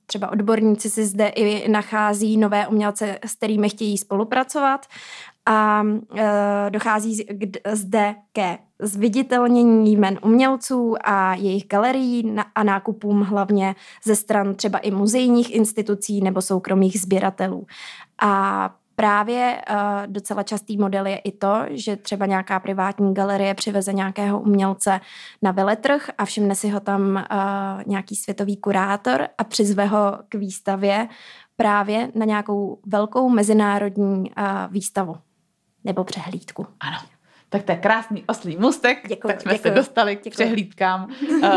třeba 0.06 0.32
odborníci 0.32 0.89
si 0.89 1.06
zde 1.06 1.27
i 1.27 1.71
nachází 1.71 2.38
nové 2.38 2.67
umělce, 2.67 3.19
s 3.25 3.36
kterými 3.36 3.69
chtějí 3.69 3.97
spolupracovat 3.97 4.86
a 5.45 5.84
dochází 6.69 7.25
zde 7.73 8.15
ke 8.34 8.58
zviditelnění 8.80 9.91
jmen 9.91 10.19
umělců 10.23 10.95
a 11.03 11.36
jejich 11.36 11.67
galerií 11.67 12.36
a 12.56 12.63
nákupům 12.63 13.21
hlavně 13.21 13.75
ze 14.03 14.15
stran 14.15 14.56
třeba 14.56 14.80
i 14.80 14.91
muzejních 14.91 15.56
institucí 15.56 16.21
nebo 16.21 16.41
soukromých 16.41 17.01
sběratelů. 17.01 17.65
A 18.21 18.75
Právě 18.99 19.62
uh, 19.69 19.77
docela 20.05 20.43
častý 20.43 20.77
model 20.77 21.05
je 21.05 21.17
i 21.17 21.31
to, 21.31 21.65
že 21.69 21.95
třeba 21.95 22.25
nějaká 22.25 22.60
privátní 22.60 23.13
galerie 23.13 23.53
přiveze 23.53 23.93
nějakého 23.93 24.39
umělce 24.39 24.99
na 25.41 25.51
veletrh 25.51 26.10
a 26.17 26.25
všimne 26.25 26.55
si 26.55 26.69
ho 26.69 26.79
tam 26.79 27.01
uh, 27.01 27.83
nějaký 27.86 28.15
světový 28.15 28.57
kurátor 28.57 29.27
a 29.38 29.43
přizve 29.43 29.86
ho 29.86 30.19
k 30.29 30.36
výstavě 30.36 31.07
právě 31.55 32.12
na 32.15 32.25
nějakou 32.25 32.79
velkou 32.86 33.29
mezinárodní 33.29 34.19
uh, 34.19 34.45
výstavu 34.69 35.15
nebo 35.83 36.03
přehlídku. 36.03 36.67
Ano. 36.79 37.16
Tak 37.49 37.63
to 37.63 37.71
je 37.71 37.77
krásný 37.77 38.23
oslý 38.27 38.57
mustek, 38.57 39.07
děkuju, 39.07 39.31
tak 39.31 39.41
jsme 39.41 39.53
děkuju, 39.53 39.73
se 39.73 39.75
dostali 39.75 40.15
k 40.15 40.23
děkuju. 40.23 40.31
přehlídkám, 40.31 41.07
uh, 41.31 41.49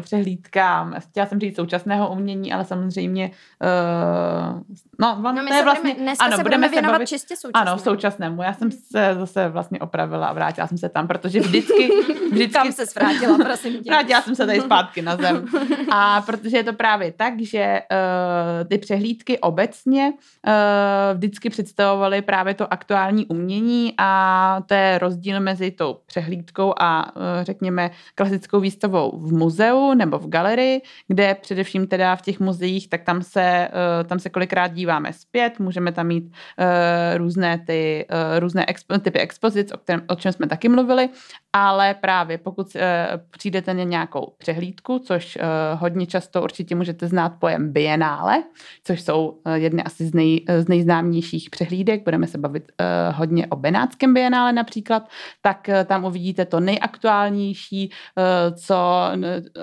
přehlídkám, 0.00 0.94
chtěla 0.98 1.26
jsem 1.26 1.40
říct 1.40 1.56
současného 1.56 2.12
umění, 2.12 2.52
ale 2.52 2.64
samozřejmě, 2.64 3.30
uh, 3.62 4.60
no, 4.98 5.18
no 5.22 5.32
my 5.32 5.48
to 5.48 5.54
je 5.54 5.64
vlastně, 5.64 5.94
budeme, 5.94 6.12
ano, 6.18 6.36
se 6.36 6.42
budeme, 6.42 6.42
budeme 6.42 6.68
věnovat 6.68 6.92
bavit, 6.92 7.08
čistě 7.08 7.36
současnému. 7.36 7.68
Ano, 7.68 7.78
současnému. 7.78 8.42
Já 8.42 8.54
jsem 8.54 8.70
se 8.70 9.14
zase 9.18 9.48
vlastně 9.48 9.78
opravila 9.80 10.26
a 10.26 10.32
vrátila 10.32 10.66
jsem 10.66 10.78
se 10.78 10.88
tam, 10.88 11.08
protože 11.08 11.40
vždycky, 11.40 11.88
vždycky 12.32 12.52
tam 12.52 12.72
se 12.72 12.84
vrátila, 12.94 13.38
prosím 13.38 13.72
tě. 13.82 13.90
Vrátila 13.90 14.22
jsem 14.22 14.34
se 14.34 14.46
tady 14.46 14.60
zpátky 14.60 15.02
na 15.02 15.16
zem. 15.16 15.46
A 15.90 16.20
protože 16.20 16.56
je 16.56 16.64
to 16.64 16.72
právě 16.72 17.12
tak, 17.12 17.40
že 17.40 17.82
uh, 17.90 18.68
ty 18.68 18.78
přehlídky 18.78 19.38
obecně 19.38 20.12
uh, 20.12 20.52
vždycky 21.16 21.50
představovaly 21.50 22.22
právě 22.22 22.54
to 22.54 22.72
aktuální 22.72 23.26
umění 23.26 23.94
a 23.98 24.62
to 24.66 24.74
je 24.74 24.98
rozdíl 24.98 25.37
rozdíl 25.38 25.40
mezi 25.40 25.70
tou 25.70 25.96
přehlídkou 26.06 26.74
a 26.80 27.12
eh, 27.16 27.44
řekněme 27.44 27.90
klasickou 28.14 28.60
výstavou 28.60 29.18
v 29.18 29.32
muzeu 29.32 29.94
nebo 29.94 30.18
v 30.18 30.28
galerii, 30.28 30.82
kde 31.08 31.34
především 31.34 31.86
teda 31.86 32.16
v 32.16 32.22
těch 32.22 32.40
muzeích, 32.40 32.88
tak 32.88 33.02
tam 33.02 33.22
se, 33.22 33.42
eh, 33.42 34.04
tam 34.04 34.18
se 34.18 34.30
kolikrát 34.30 34.72
díváme 34.72 35.12
zpět, 35.12 35.58
můžeme 35.58 35.92
tam 35.92 36.06
mít 36.06 36.32
eh, 36.58 37.18
různé 37.18 37.58
ty 37.66 38.06
různé 38.38 38.66
expo, 38.66 38.98
typy 38.98 39.18
expozic, 39.18 39.72
o, 39.72 39.78
kterém, 39.78 40.02
o 40.08 40.14
čem 40.14 40.32
jsme 40.32 40.46
taky 40.46 40.68
mluvili, 40.68 41.08
ale 41.52 41.94
právě 41.94 42.38
pokud 42.38 42.76
přijdete 43.30 43.74
na 43.74 43.84
nějakou 43.84 44.34
přehlídku, 44.38 44.98
což 44.98 45.38
hodně 45.74 46.06
často 46.06 46.42
určitě 46.42 46.74
můžete 46.74 47.06
znát 47.06 47.32
pojem 47.38 47.72
bienále, 47.72 48.42
což 48.84 49.00
jsou 49.00 49.38
jedny 49.54 49.82
asi 49.82 50.06
z, 50.06 50.14
nej, 50.14 50.44
z 50.58 50.68
nejznámějších 50.68 51.50
přehlídek, 51.50 52.04
budeme 52.04 52.26
se 52.26 52.38
bavit 52.38 52.72
hodně 53.14 53.46
o 53.46 53.56
Benátském 53.56 54.14
bienále 54.14 54.52
například, 54.52 55.08
tak 55.42 55.68
eh, 55.68 55.84
tam 55.84 56.04
uvidíte 56.04 56.44
to 56.44 56.60
nejaktuálnější, 56.60 57.90
eh, 57.90 58.52
co, 58.52 59.10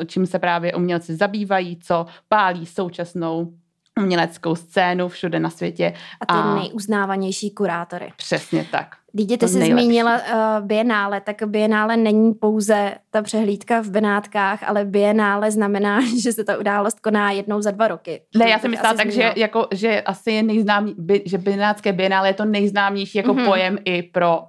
čím 0.06 0.26
se 0.26 0.40
právě 0.40 0.74
umělci 0.74 1.16
zabývají, 1.16 1.80
co 1.80 2.06
pálí 2.28 2.66
současnou 2.66 3.54
uměleckou 4.00 4.56
scénu 4.56 5.08
všude 5.08 5.40
na 5.40 5.50
světě. 5.50 5.94
A 6.22 6.26
ty 6.26 6.40
a... 6.40 6.56
nejuznávanější 6.56 7.52
kurátory. 7.52 8.14
Přesně 8.18 8.68
tak. 8.72 8.96
Dítě, 9.18 9.34
ty 9.38 9.46
To 9.46 9.48
jsi 9.48 9.60
nejlepší. 9.60 9.86
zmínila 9.86 10.16
uh, 10.16 10.66
Bienále, 10.66 11.22
tak 11.22 11.36
Bienále 11.46 11.98
není 11.98 12.34
pouze 12.34 12.94
ta 13.12 13.22
přehlídka 13.22 13.82
v 13.82 13.90
Benátkách, 13.90 14.64
ale 14.70 14.86
Bienále 14.86 15.52
znamená, 15.52 16.00
že 16.24 16.34
se 16.34 16.44
ta 16.44 16.58
událost 16.58 17.00
koná 17.00 17.32
jednou 17.32 17.62
za 17.62 17.72
dva 17.72 17.88
roky. 17.88 18.22
Ne, 18.38 18.50
já 18.50 18.60
jsem 18.60 18.72
myslela 18.72 18.94
tak, 18.94 19.12
že, 19.12 19.34
jako, 19.36 19.68
že 19.72 20.02
asi 20.02 20.32
je 20.32 20.44
nejznámý, 20.44 20.96
by, 20.98 21.22
že 21.26 21.38
Benátské 21.38 21.94
bienále 21.94 22.30
je 22.30 22.34
to 22.34 22.46
nejznámější 22.46 23.18
jako 23.18 23.34
Mhm. 23.34 23.42
mm-hmm. 23.44 23.48
pojem 23.50 23.78
i 23.86 24.04
pro 24.04 24.38
uh, 24.40 24.46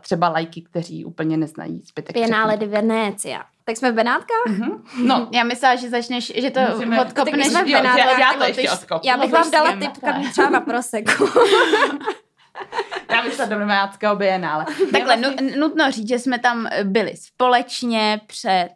třeba 0.00 0.28
lajky, 0.28 0.62
kteří 0.62 1.04
úplně 1.04 1.36
neznají 1.36 1.82
zbytek. 1.86 2.14
Bienále 2.16 2.56
di 2.56 2.66
Venecia. 2.66 3.42
Tak 3.64 3.76
jsme 3.76 3.92
v 3.92 3.94
Benátkách? 3.94 4.46
Mhm. 4.48 4.70
No, 5.04 5.28
Já 5.32 5.44
myslela, 5.44 5.76
že 5.76 5.90
začneš, 5.90 6.32
že 6.36 6.50
to 6.50 6.60
Musíme- 6.72 7.00
odkopneš. 7.00 7.34
Tak 7.34 7.44
jsme 7.44 7.64
v 7.64 7.66
Benátkách, 7.72 8.16
že 8.16 8.20
já 8.22 8.28
tak 8.28 8.38
to 8.38 8.44
ještě 8.44 8.60
lotyš- 8.62 8.72
odkop. 8.82 9.04
Já 9.04 9.16
bych 9.16 9.32
vám 9.32 9.50
dala 9.50 9.72
tip 9.72 9.98
kam 10.04 10.30
třeba 10.30 10.50
na 10.50 10.60
proseku. 10.60 11.24
Já 13.10 13.22
bych 13.22 13.34
šla 13.34 13.44
do 13.44 13.56
Benátského 13.58 14.16
bienále. 14.16 14.64
Takhle, 14.92 15.16
vlastně- 15.16 15.42
nu- 15.56 15.60
nutno 15.60 15.90
říct, 15.90 16.08
že 16.08 16.18
jsme 16.18 16.38
tam 16.38 16.68
byli 16.84 17.16
společně 17.16 18.20
před, 18.26 18.68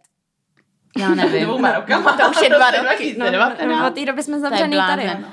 já 0.99 1.09
nevím, 1.15 1.45
Dvouma 1.45 1.73
rokama. 1.73 2.17
to 2.17 2.31
už 2.31 2.43
je 2.43 2.49
dva 2.49 2.71
roky. 2.71 2.83
2019. 3.15 3.87
Od 3.89 3.95
té 3.95 4.05
doby 4.05 4.23
jsme 4.23 4.41
zavřený 4.41 4.77
tady. 4.77 5.03
blázen. 5.03 5.27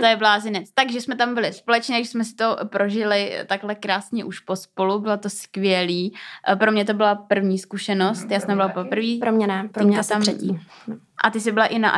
To 0.00 0.06
je 0.06 0.16
blázinec. 0.16 0.70
Takže 0.74 1.00
jsme 1.00 1.16
tam 1.16 1.34
byli 1.34 1.52
společně, 1.52 1.96
když 1.96 2.08
jsme 2.08 2.24
si 2.24 2.34
to 2.34 2.56
prožili 2.64 3.38
takhle 3.46 3.74
krásně 3.74 4.24
už 4.24 4.40
pospolu, 4.40 4.98
bylo 4.98 5.16
to 5.16 5.30
skvělý. 5.30 6.14
Eh, 6.52 6.56
Pro 6.56 6.72
mě 6.72 6.84
to 6.84 6.94
byla 6.94 7.14
první 7.14 7.58
zkušenost, 7.58 8.26
já 8.30 8.40
jsem 8.40 8.56
byla 8.56 8.68
poprvé. 8.68 9.18
Pro 9.20 9.32
mě 9.32 9.46
ne, 9.46 9.68
pro 9.72 9.84
mě 9.84 9.98
asi 9.98 10.08
tam- 10.08 10.22
třetí. 10.22 10.60
A 11.24 11.30
ty 11.30 11.40
jsi 11.40 11.52
byla 11.52 11.66
i 11.66 11.78
na 11.78 11.88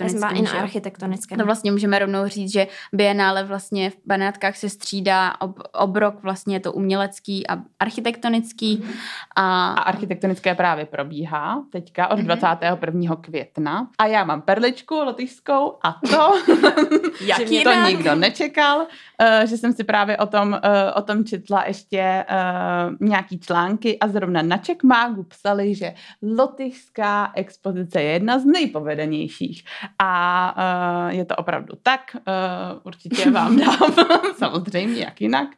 Já 0.00 0.08
jsem 0.08 0.18
byla 0.18 0.30
i 0.30 0.42
na 0.42 0.50
architektonickém. 0.62 1.38
No 1.38 1.44
vlastně 1.44 1.72
můžeme 1.72 1.98
rovnou 1.98 2.26
říct, 2.26 2.52
že 2.52 2.66
Bienále 2.92 3.44
vlastně 3.44 3.90
v 3.90 3.96
Benátkách 4.06 4.56
se 4.56 4.68
střídá 4.68 5.40
ob, 5.40 5.58
obrok, 5.72 6.22
vlastně 6.22 6.56
je 6.56 6.60
to 6.60 6.72
umělecký 6.72 7.46
a 7.46 7.56
architektonický. 7.80 8.84
A, 9.36 9.72
A 9.72 9.80
architektonické 9.82 10.54
právě 10.54 10.86
probíhá 10.86 11.62
teďka 11.72 12.08
Mhm. 12.10 12.12
od 12.20 12.24
21. 12.24 13.16
května. 13.16 13.88
A 13.98 14.06
já 14.06 14.24
mám 14.24 14.42
perličku 14.42 14.94
lotyšskou 14.94 15.76
a 15.82 15.92
to, 16.10 16.34
Jak 17.24 17.38
to 17.38 17.52
jinak? 17.52 17.88
nikdo 17.88 18.14
nečekal, 18.14 18.86
eh, 19.20 19.46
že 19.46 19.56
jsem 19.56 19.72
si 19.72 19.84
právě 19.84 20.16
o 20.16 20.26
tom, 20.26 20.54
eh, 20.62 20.92
o 20.92 21.02
tom 21.02 21.24
četla 21.24 21.64
ještě 21.66 21.98
eh, 22.00 22.26
nějaký 23.00 23.40
články 23.40 23.98
a 23.98 24.08
zrovna 24.08 24.42
na 24.42 24.56
Checkmagu 24.56 25.22
psali, 25.22 25.74
že 25.74 25.94
lotyšská 26.22 27.32
expozice 27.34 28.02
je 28.02 28.12
jedna 28.12 28.38
z 28.38 28.44
nejpovedenějších. 28.70 29.64
A 29.98 30.54
eh, 31.10 31.14
je 31.16 31.24
to 31.24 31.36
opravdu 31.36 31.74
tak. 31.82 32.00
eh, 32.16 32.20
Určitě 32.82 33.30
vám 33.30 33.56
dám 33.56 33.94
samozřejmě, 34.36 35.00
jak 35.04 35.20
jinak. 35.20 35.48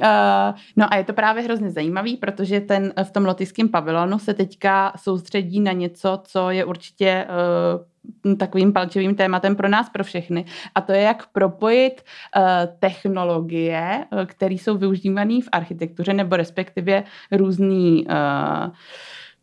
Eh, 0.00 0.54
No 0.76 0.86
a 0.90 0.96
je 0.96 1.04
to 1.04 1.12
právě 1.12 1.42
hrozně 1.42 1.70
zajímavý, 1.70 2.16
protože 2.16 2.60
ten 2.60 2.92
v 3.04 3.10
tom 3.10 3.24
lotyšském 3.24 3.68
pavilonu 3.68 4.18
se 4.18 4.34
teďka 4.34 4.92
soustředí 4.96 5.60
na 5.60 5.72
něco, 5.72 6.20
co 6.24 6.50
je 6.50 6.64
určitě 6.64 7.06
eh, 7.06 8.36
takovým 8.36 8.72
palčivým 8.72 9.14
tématem 9.14 9.56
pro 9.56 9.68
nás, 9.68 9.90
pro 9.90 10.04
všechny. 10.04 10.44
A 10.74 10.80
to 10.80 10.92
je, 10.92 11.00
jak 11.00 11.26
propojit 11.32 12.02
eh, 12.36 12.68
technologie, 12.78 14.04
které 14.26 14.54
jsou 14.54 14.76
využívané 14.76 15.40
v 15.40 15.48
architektuře, 15.52 16.14
nebo 16.14 16.36
respektive 16.36 17.04
různý 17.32 18.06
eh, 18.08 18.70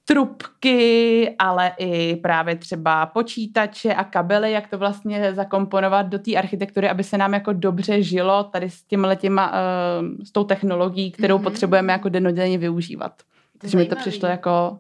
trubky, 0.09 1.35
ale 1.39 1.71
i 1.77 2.15
právě 2.15 2.55
třeba 2.55 3.05
počítače 3.05 3.93
a 3.93 4.03
kabely, 4.03 4.51
jak 4.51 4.67
to 4.67 4.77
vlastně 4.77 5.33
zakomponovat 5.33 6.05
do 6.05 6.19
té 6.19 6.35
architektury, 6.35 6.89
aby 6.89 7.03
se 7.03 7.17
nám 7.17 7.33
jako 7.33 7.53
dobře 7.53 8.01
žilo 8.03 8.43
tady 8.43 8.69
s 8.69 8.83
těma 8.83 9.15
těma, 9.15 9.51
uh, 9.51 10.07
s 10.23 10.31
tou 10.31 10.43
technologií, 10.43 11.11
kterou 11.11 11.35
Mhm. 11.35 11.41
mm-hmm. 11.41 11.51
potřebujeme 11.51 11.93
jako 11.93 12.09
denodenně 12.09 12.57
využívat. 12.57 13.11
Takže 13.57 13.77
mi 13.77 13.85
to 13.85 13.95
přišlo 13.95 14.29
jako 14.29 14.79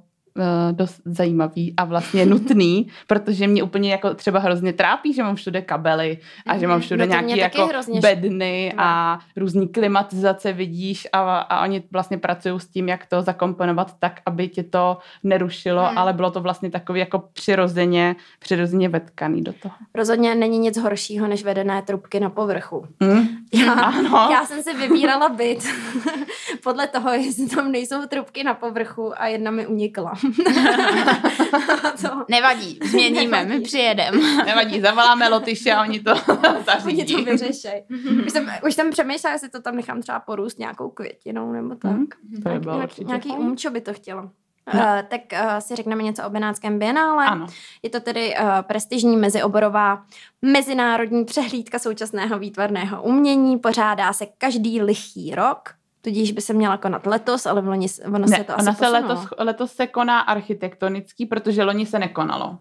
dost 0.71 1.01
zajímavý 1.05 1.73
a 1.77 1.85
vlastně 1.85 2.25
nutný, 2.25 2.87
protože 3.07 3.47
mě 3.47 3.63
úplně 3.63 3.91
jako 3.91 4.13
třeba 4.13 4.39
hrozně 4.39 4.73
trápí, 4.73 5.13
že 5.13 5.23
mám 5.23 5.35
všude 5.35 5.61
kabely 5.61 6.17
a 6.47 6.57
že 6.57 6.67
mám 6.67 6.81
všude 6.81 7.05
No 7.05 7.13
taky 7.13 7.39
jako 7.39 7.65
hrozně 7.67 7.99
bedny 8.01 8.73
No. 8.77 8.83
a 8.83 9.19
různý 9.35 9.67
klimatizace 9.67 10.53
vidíš 10.53 11.07
a, 11.13 11.37
a 11.39 11.63
oni 11.63 11.83
vlastně 11.91 12.17
pracují 12.17 12.59
s 12.59 12.67
tím, 12.67 12.89
jak 12.89 13.05
to 13.05 13.21
zakomponovat 13.21 13.95
tak, 13.99 14.21
aby 14.25 14.47
tě 14.47 14.63
to 14.63 14.97
nerušilo, 15.23 15.85
Hmm. 15.85 15.97
ale 15.97 16.13
bylo 16.13 16.31
to 16.31 16.41
vlastně 16.41 16.69
takový 16.71 16.99
jako 16.99 17.23
přirozeně, 17.33 18.15
přirozeně 18.39 18.89
vetkaný 18.89 19.41
do 19.43 19.53
toho. 19.53 19.75
Rozhodně 19.95 20.35
není 20.35 20.59
nic 20.59 20.77
horšího, 20.77 21.27
než 21.27 21.43
vedené 21.43 21.81
trubky 21.81 22.19
na 22.19 22.29
povrchu. 22.29 22.87
Hm? 23.03 23.27
Já, 23.53 23.73
Ano. 23.73 24.29
já 24.31 24.45
jsem 24.45 24.63
si 24.63 24.73
vybírala 24.77 25.29
byt 25.29 25.67
podle 26.63 26.87
toho, 26.87 27.09
jestli 27.09 27.47
tam 27.49 27.71
nejsou 27.71 28.05
trubky 28.07 28.43
na 28.43 28.53
povrchu 28.53 29.21
a 29.21 29.27
jedna 29.27 29.51
mi 29.51 29.67
unikla. 29.67 30.13
Nevadí, 32.29 32.79
změníme, 32.83 33.37
Nevadí. 33.37 33.59
my 33.59 33.59
přijedeme. 33.65 34.45
Nevadí, 34.45 34.81
zavoláme 34.81 35.29
Lotyše 35.29 35.71
a 35.71 35.81
oni 35.81 35.99
to 35.99 36.11
oni 36.45 36.63
zařídí. 36.65 37.15
to 37.15 37.23
vyřešej. 37.31 37.83
Už 38.25 38.31
jsem, 38.31 38.49
už 38.67 38.73
jsem 38.75 38.89
přemýšlela, 38.89 39.33
jestli 39.33 39.49
to 39.49 39.61
tam 39.61 39.75
nechám 39.75 40.01
třeba 40.01 40.19
porůst 40.19 40.59
nějakou 40.59 40.89
květinou 40.89 41.51
nebo 41.51 41.75
tak. 41.75 41.91
Mhm, 41.91 42.07
To 42.43 42.49
by 42.49 42.59
bylo 42.59 42.75
nějaký, 42.75 42.83
určitě 42.91 43.03
nějaký 43.07 43.29
umčo 43.29 43.69
by 43.69 43.81
to 43.81 43.93
chtělo. 43.93 44.21
No. 44.21 44.29
Uh, 44.73 44.79
tak 45.07 45.21
uh, 45.33 45.57
si 45.59 45.75
řekneme 45.75 46.03
něco 46.03 46.23
o 46.23 46.29
Benátském 46.29 46.79
bienále. 46.79 47.25
Ano. 47.25 47.47
Je 47.83 47.89
to 47.89 47.99
tedy 47.99 48.35
uh, 48.41 48.47
prestižní 48.61 49.17
mezioborová 49.17 50.03
mezinárodní 50.41 51.25
přehlídka 51.25 51.79
současného 51.79 52.39
výtvarného 52.39 53.03
umění. 53.03 53.59
Pořádá 53.59 54.13
se 54.13 54.25
každý 54.37 54.81
lichý 54.81 55.35
rok, 55.35 55.69
tudíž 56.01 56.31
by 56.31 56.41
se 56.41 56.53
měla 56.53 56.77
konat 56.77 57.05
letos, 57.05 57.45
ale 57.45 57.61
v 57.61 57.67
loni 57.67 57.87
ono 58.05 58.19
Ne, 58.19 58.37
se 58.37 58.43
to 58.43 58.53
asi 58.53 58.61
ona 58.61 58.73
se 58.73 58.85
posunulo. 58.85 59.07
letos, 59.13 59.27
letos 59.39 59.71
se 59.73 59.87
koná 59.87 60.19
architektonický, 60.19 61.25
protože 61.25 61.63
loni 61.63 61.85
se 61.85 61.99
nekonalo. 61.99 62.57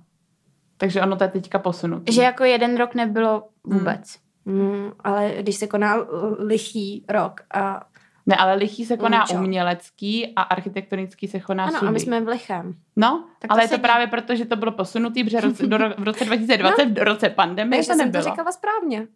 Takže 0.77 1.03
ono 1.03 1.17
to 1.17 1.25
je 1.25 1.31
teďka 1.31 1.59
posunutý. 1.59 2.13
Že 2.13 2.23
jako 2.23 2.45
jeden 2.45 2.77
rok 2.77 2.95
nebylo 2.95 3.49
vůbec. 3.65 4.17
Mm, 4.45 4.91
ale 5.05 5.33
když 5.41 5.57
se 5.57 5.67
koná 5.67 5.95
lichý 6.39 7.05
rok 7.09 7.41
a 7.55 7.85
Ne, 8.27 8.37
ale 8.37 8.55
lichý 8.55 8.85
se 8.85 8.97
koná 8.97 9.21
Umčo. 9.23 9.35
umělecký 9.35 10.33
a 10.37 10.43
architektonický 10.43 11.29
se 11.29 11.41
koná 11.41 11.65
ano, 11.65 11.79
sudy. 11.79 11.89
a 11.89 11.91
my 11.91 12.01
jsme 12.01 12.21
v 12.21 12.29
lichém. 12.29 12.75
No, 12.97 13.25
Tak 13.39 13.49
to 13.49 13.53
ale 13.53 13.63
je 13.65 13.69
to 13.69 13.75
sedí. 13.75 13.83
právě 13.83 14.07
proto, 14.07 14.35
že 14.37 14.45
to 14.45 14.57
bylo 14.57 14.73
posunutý, 14.73 15.25
protože 15.25 15.41
roce, 15.41 15.67
do, 15.67 15.79
v 15.99 16.03
roce 16.03 16.25
2020, 16.25 16.85
no. 16.87 16.95
v 16.95 16.99
roce 17.03 17.29
pandemie 17.29 17.79
Takže 17.79 17.89
to 17.93 17.97
jsem 17.97 18.07
nebylo. 18.07 18.25
to 18.25 18.31
říkala 18.31 18.53
správně. 18.53 19.07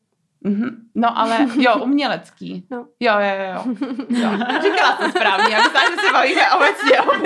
Mhm. 0.45 0.77
No, 0.95 1.19
ale 1.19 1.47
jo, 1.55 1.75
umělecký. 1.85 2.67
No. 2.71 2.87
Jo, 3.01 3.13
jo, 3.15 3.55
jo. 3.55 3.75
jo. 4.09 4.31
Říkala 4.63 4.97
jsem 4.97 5.11
správně, 5.11 5.55
já 5.55 5.63
myslím, 5.63 5.83
že 5.91 5.97
se 6.07 6.13
bavíme 6.13 6.51
obecně 6.51 7.01
o. 7.01 7.13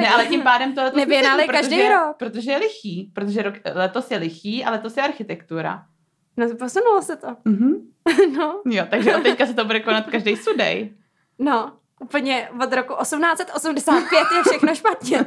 Ne, 0.00 0.08
ale 0.08 0.26
tím 0.26 0.42
pádem 0.42 0.74
to 0.74 0.82
letos 0.82 0.96
Ne, 0.98 1.06
bienále 1.06 1.36
nesedí, 1.36 1.52
každý 1.52 1.76
protože, 1.76 1.88
rok. 1.88 2.16
Protože 2.16 2.50
je 2.50 2.58
lichý. 2.58 3.10
Protože 3.14 3.42
rok, 3.42 3.54
letos 3.74 4.10
je 4.10 4.18
lichý 4.18 4.64
a 4.64 4.70
letos 4.70 4.96
je 4.96 5.02
architektura. 5.02 5.82
No, 6.36 6.46
posunulo 6.58 7.02
se 7.02 7.16
to. 7.16 7.26
Mhm. 7.44 7.72
No, 8.38 8.60
Jo, 8.66 8.86
takže 8.90 9.16
od 9.16 9.22
teďka 9.22 9.46
se 9.46 9.54
to 9.54 9.64
bude 9.64 9.80
konat 9.80 10.04
každý 10.10 10.36
sudej. 10.36 10.94
no. 11.38 11.72
Úplně 12.00 12.48
od 12.64 12.72
roku 12.72 12.94
1885 13.02 14.20
je 14.36 14.42
všechno 14.42 14.74
špatně. 14.74 15.24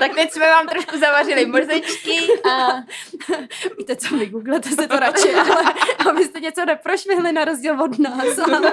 Tak 0.00 0.14
teď 0.14 0.32
jsme 0.32 0.46
vám 0.46 0.66
trošku 0.66 0.98
zavařili 0.98 1.46
mozečky 1.46 2.16
a 2.50 2.82
Víte 3.78 3.96
co, 3.96 4.16
vygooglete 4.16 4.68
si 4.68 4.88
to 4.88 4.98
radši, 4.98 5.34
ale 5.34 5.74
abyste 6.10 6.40
něco 6.40 6.64
neprošvihli 6.64 7.32
na 7.32 7.44
rozdíl 7.44 7.82
od 7.82 7.98
nás. 7.98 8.38
Ale 8.38 8.72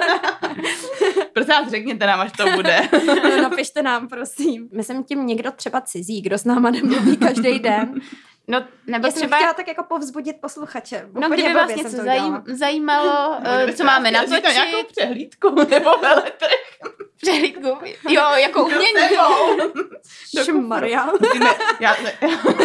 Prosím 1.32 1.54
vás, 1.54 1.70
řekněte 1.70 2.06
nám, 2.06 2.20
až 2.20 2.32
to 2.32 2.50
bude. 2.50 2.88
no, 3.22 3.42
napište 3.42 3.82
nám, 3.82 4.08
prosím. 4.08 4.68
Myslím 4.72 5.04
tím 5.04 5.26
někdo 5.26 5.50
třeba 5.50 5.80
cizí, 5.80 6.22
kdo 6.22 6.38
s 6.38 6.44
náma 6.44 6.70
nemluví 6.70 7.16
každý 7.16 7.58
den. 7.58 8.00
No, 8.48 8.64
nebo 8.86 9.06
Já 9.06 9.12
jsem 9.12 9.22
třeba... 9.22 9.36
chtěla 9.36 9.52
tak 9.54 9.68
jako 9.68 9.82
povzbudit 9.84 10.36
posluchače. 10.40 11.08
No, 11.12 11.20
Úplně 11.20 11.42
kdyby 11.42 11.54
vás 11.54 11.68
něco 11.70 11.88
jsem 11.88 11.98
to 11.98 12.04
zajím, 12.04 12.42
zajímalo, 12.46 13.36
eh, 13.44 13.72
co 13.72 13.84
máme 13.84 14.10
říct 14.10 14.42
to 14.42 14.50
nějakou 14.50 14.86
přehlídku 14.92 15.54
nebo 15.70 15.90
veletrh. 15.98 16.50
přehlídku, 17.16 17.78
jo, 18.08 18.22
jako 18.36 18.64
umění. 18.64 19.16
Šmaria. 20.44 21.08
Já, 21.80 21.96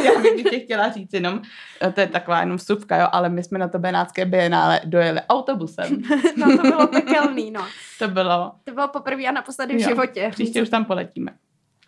já 0.03 0.21
bych 0.21 0.43
tě 0.49 0.59
chtěla 0.59 0.89
říct 0.91 1.13
jenom, 1.13 1.41
eh, 1.81 1.91
to 1.91 2.01
je 2.01 2.07
taková 2.07 2.39
jenom 2.39 2.57
vsuvka, 2.57 2.97
jo, 2.97 3.07
ale 3.11 3.29
my 3.29 3.43
jsme 3.43 3.59
na 3.59 3.67
to 3.67 3.79
Benátské 3.79 4.25
bienále 4.25 4.81
dojeli 4.85 5.21
autobusem. 5.29 6.01
No 6.35 6.57
to 6.57 6.63
bylo 6.63 6.87
pekelný, 6.87 7.51
no. 7.51 7.67
To 7.99 8.07
bylo, 8.07 8.51
To 8.63 8.71
bylo 8.71 8.87
poprvé 8.87 9.23
a 9.23 9.31
naposledy 9.31 9.73
v 9.77 9.81
Jo, 9.81 9.87
životě. 9.87 10.29
příště 10.31 10.61
už 10.61 10.69
tam 10.69 10.85
poletíme. 10.85 11.31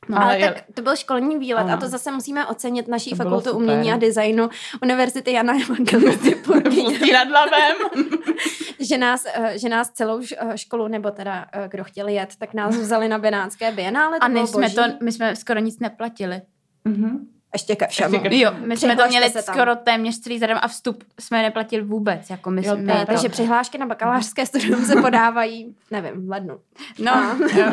No, 0.09 0.21
ale 0.21 0.39
tak 0.39 0.63
to 0.73 0.81
byl 0.81 0.95
školní 0.95 1.37
výlet 1.39 1.61
Ano. 1.61 1.73
a 1.73 1.77
to 1.77 1.87
zase 1.87 2.11
musíme 2.11 2.47
ocenit 2.47 2.87
naší 2.87 3.09
To 3.09 3.15
fakultu 3.15 3.51
umění 3.51 3.91
a 3.91 3.97
designu 3.97 4.49
Univerzity 4.81 5.31
Jana 5.31 5.53
Evangelisty 5.61 6.35
Purkyně, 6.45 7.13
nad 7.13 7.27
hlavem. 7.27 7.75
že 8.79 8.97
nás, 8.97 9.25
eh, 9.33 9.59
že 9.59 9.69
nás 9.69 9.89
celou 9.89 10.21
eh, 10.37 10.57
školu, 10.57 10.87
nebo 10.87 11.11
teda 11.11 11.45
eh, 11.53 11.67
kdo 11.71 11.83
chtěl 11.83 12.07
jet, 12.07 12.35
tak 12.39 12.53
nás 12.53 12.77
vzali 12.77 13.07
na 13.07 13.17
Benátské 13.17 13.71
bienále. 13.71 14.17
A 14.21 14.27
my 14.27 14.47
jsme, 14.47 14.61
boží. 14.61 14.75
to, 14.75 14.81
my 15.03 15.11
jsme 15.11 15.35
skoro 15.35 15.59
nic 15.59 15.79
neplatili. 15.79 16.41
Mhm. 16.85 17.27
Ještě 17.55 17.75
ke 17.75 17.87
všemu. 17.87 18.15
Ještě 18.15 18.29
ke 18.29 18.35
Jo, 18.35 18.51
my 18.59 18.77
jsme 18.77 18.95
to 18.95 19.07
měli 19.07 19.29
skoro 19.41 19.75
téměř 19.75 20.19
celý 20.19 20.39
zadarmo 20.39 20.63
a 20.63 20.67
vstup 20.67 21.03
jsme 21.19 21.41
neplatili 21.41 21.83
vůbec. 21.83 22.29
Jako 22.29 22.49
my, 22.49 22.65
Jo, 22.65 22.73
jsme, 22.73 22.99
to, 22.99 23.05
Takže 23.05 23.29
přihlášky 23.29 23.77
na 23.77 23.85
bakalářské 23.85 24.45
studium 24.45 24.85
se 24.85 25.01
podávají, 25.01 25.75
nevím, 25.91 26.27
v 26.27 26.29
lednu. 26.29 26.59
No, 26.99 27.37
jo. 27.55 27.71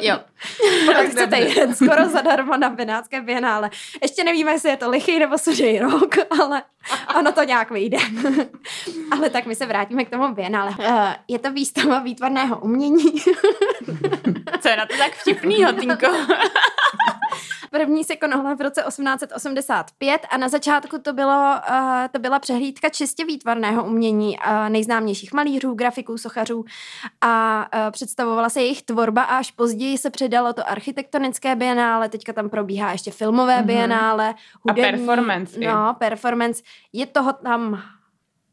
jo. 0.00 0.18
Pokud 0.86 1.06
chcete 1.06 1.38
jet 1.38 1.76
skoro 1.76 2.08
zadarmo 2.08 2.56
na 2.56 2.70
Benátské 2.70 3.20
bienále. 3.20 3.70
Ještě 4.02 4.24
nevíme, 4.24 4.52
jestli 4.52 4.70
je 4.70 4.76
to 4.76 4.90
lichý 4.90 5.18
nebo 5.18 5.38
sudý 5.38 5.78
rok, 5.78 6.14
ale 6.40 6.62
ono 7.18 7.32
to 7.32 7.44
nějak 7.44 7.70
vyjde. 7.70 7.98
ale 9.10 9.30
tak 9.30 9.46
my 9.46 9.54
se 9.54 9.66
vrátíme 9.66 10.04
k 10.04 10.10
tomu 10.10 10.34
bienále. 10.34 10.70
Uh, 10.70 11.12
je 11.28 11.38
to 11.38 11.52
výstava 11.52 11.98
výtvarného 11.98 12.60
umění. 12.60 13.12
Co 14.60 14.68
je 14.68 14.76
na 14.76 14.86
to 14.86 14.96
tak 14.96 15.12
vtipnýho, 15.14 15.72
Tinko? 15.72 16.06
První 17.70 18.04
se 18.04 18.16
konala 18.16 18.54
v 18.54 18.60
roce 18.60 18.82
1885 18.88 20.26
a 20.30 20.36
na 20.36 20.48
začátku 20.48 20.98
to, 20.98 21.12
bylo, 21.12 21.54
uh, 21.70 21.76
to 22.12 22.18
byla 22.18 22.38
přehlídka 22.38 22.88
čistě 22.88 23.24
výtvarného 23.24 23.84
umění 23.84 24.38
uh, 24.38 24.68
nejznámějších 24.68 25.32
malířů, 25.32 25.74
grafiků, 25.74 26.18
sochařů 26.18 26.64
a 27.20 27.66
uh, 27.74 27.90
představovala 27.90 28.48
se 28.48 28.60
jejich 28.60 28.82
tvorba 28.82 29.22
a 29.22 29.36
až 29.36 29.50
později 29.50 29.98
se 29.98 30.10
předalo 30.10 30.52
to 30.52 30.70
architektonické 30.70 31.56
bienále, 31.56 32.08
teďka 32.08 32.32
tam 32.32 32.48
probíhá 32.50 32.92
ještě 32.92 33.10
filmové 33.10 33.56
Mhm. 33.56 33.66
bienále, 33.66 34.34
hudební. 34.62 34.82
performance 34.92 35.60
i. 35.60 35.66
No, 35.66 35.94
performance. 35.98 36.62
Je 36.92 37.06
toho 37.06 37.32
tam 37.32 37.82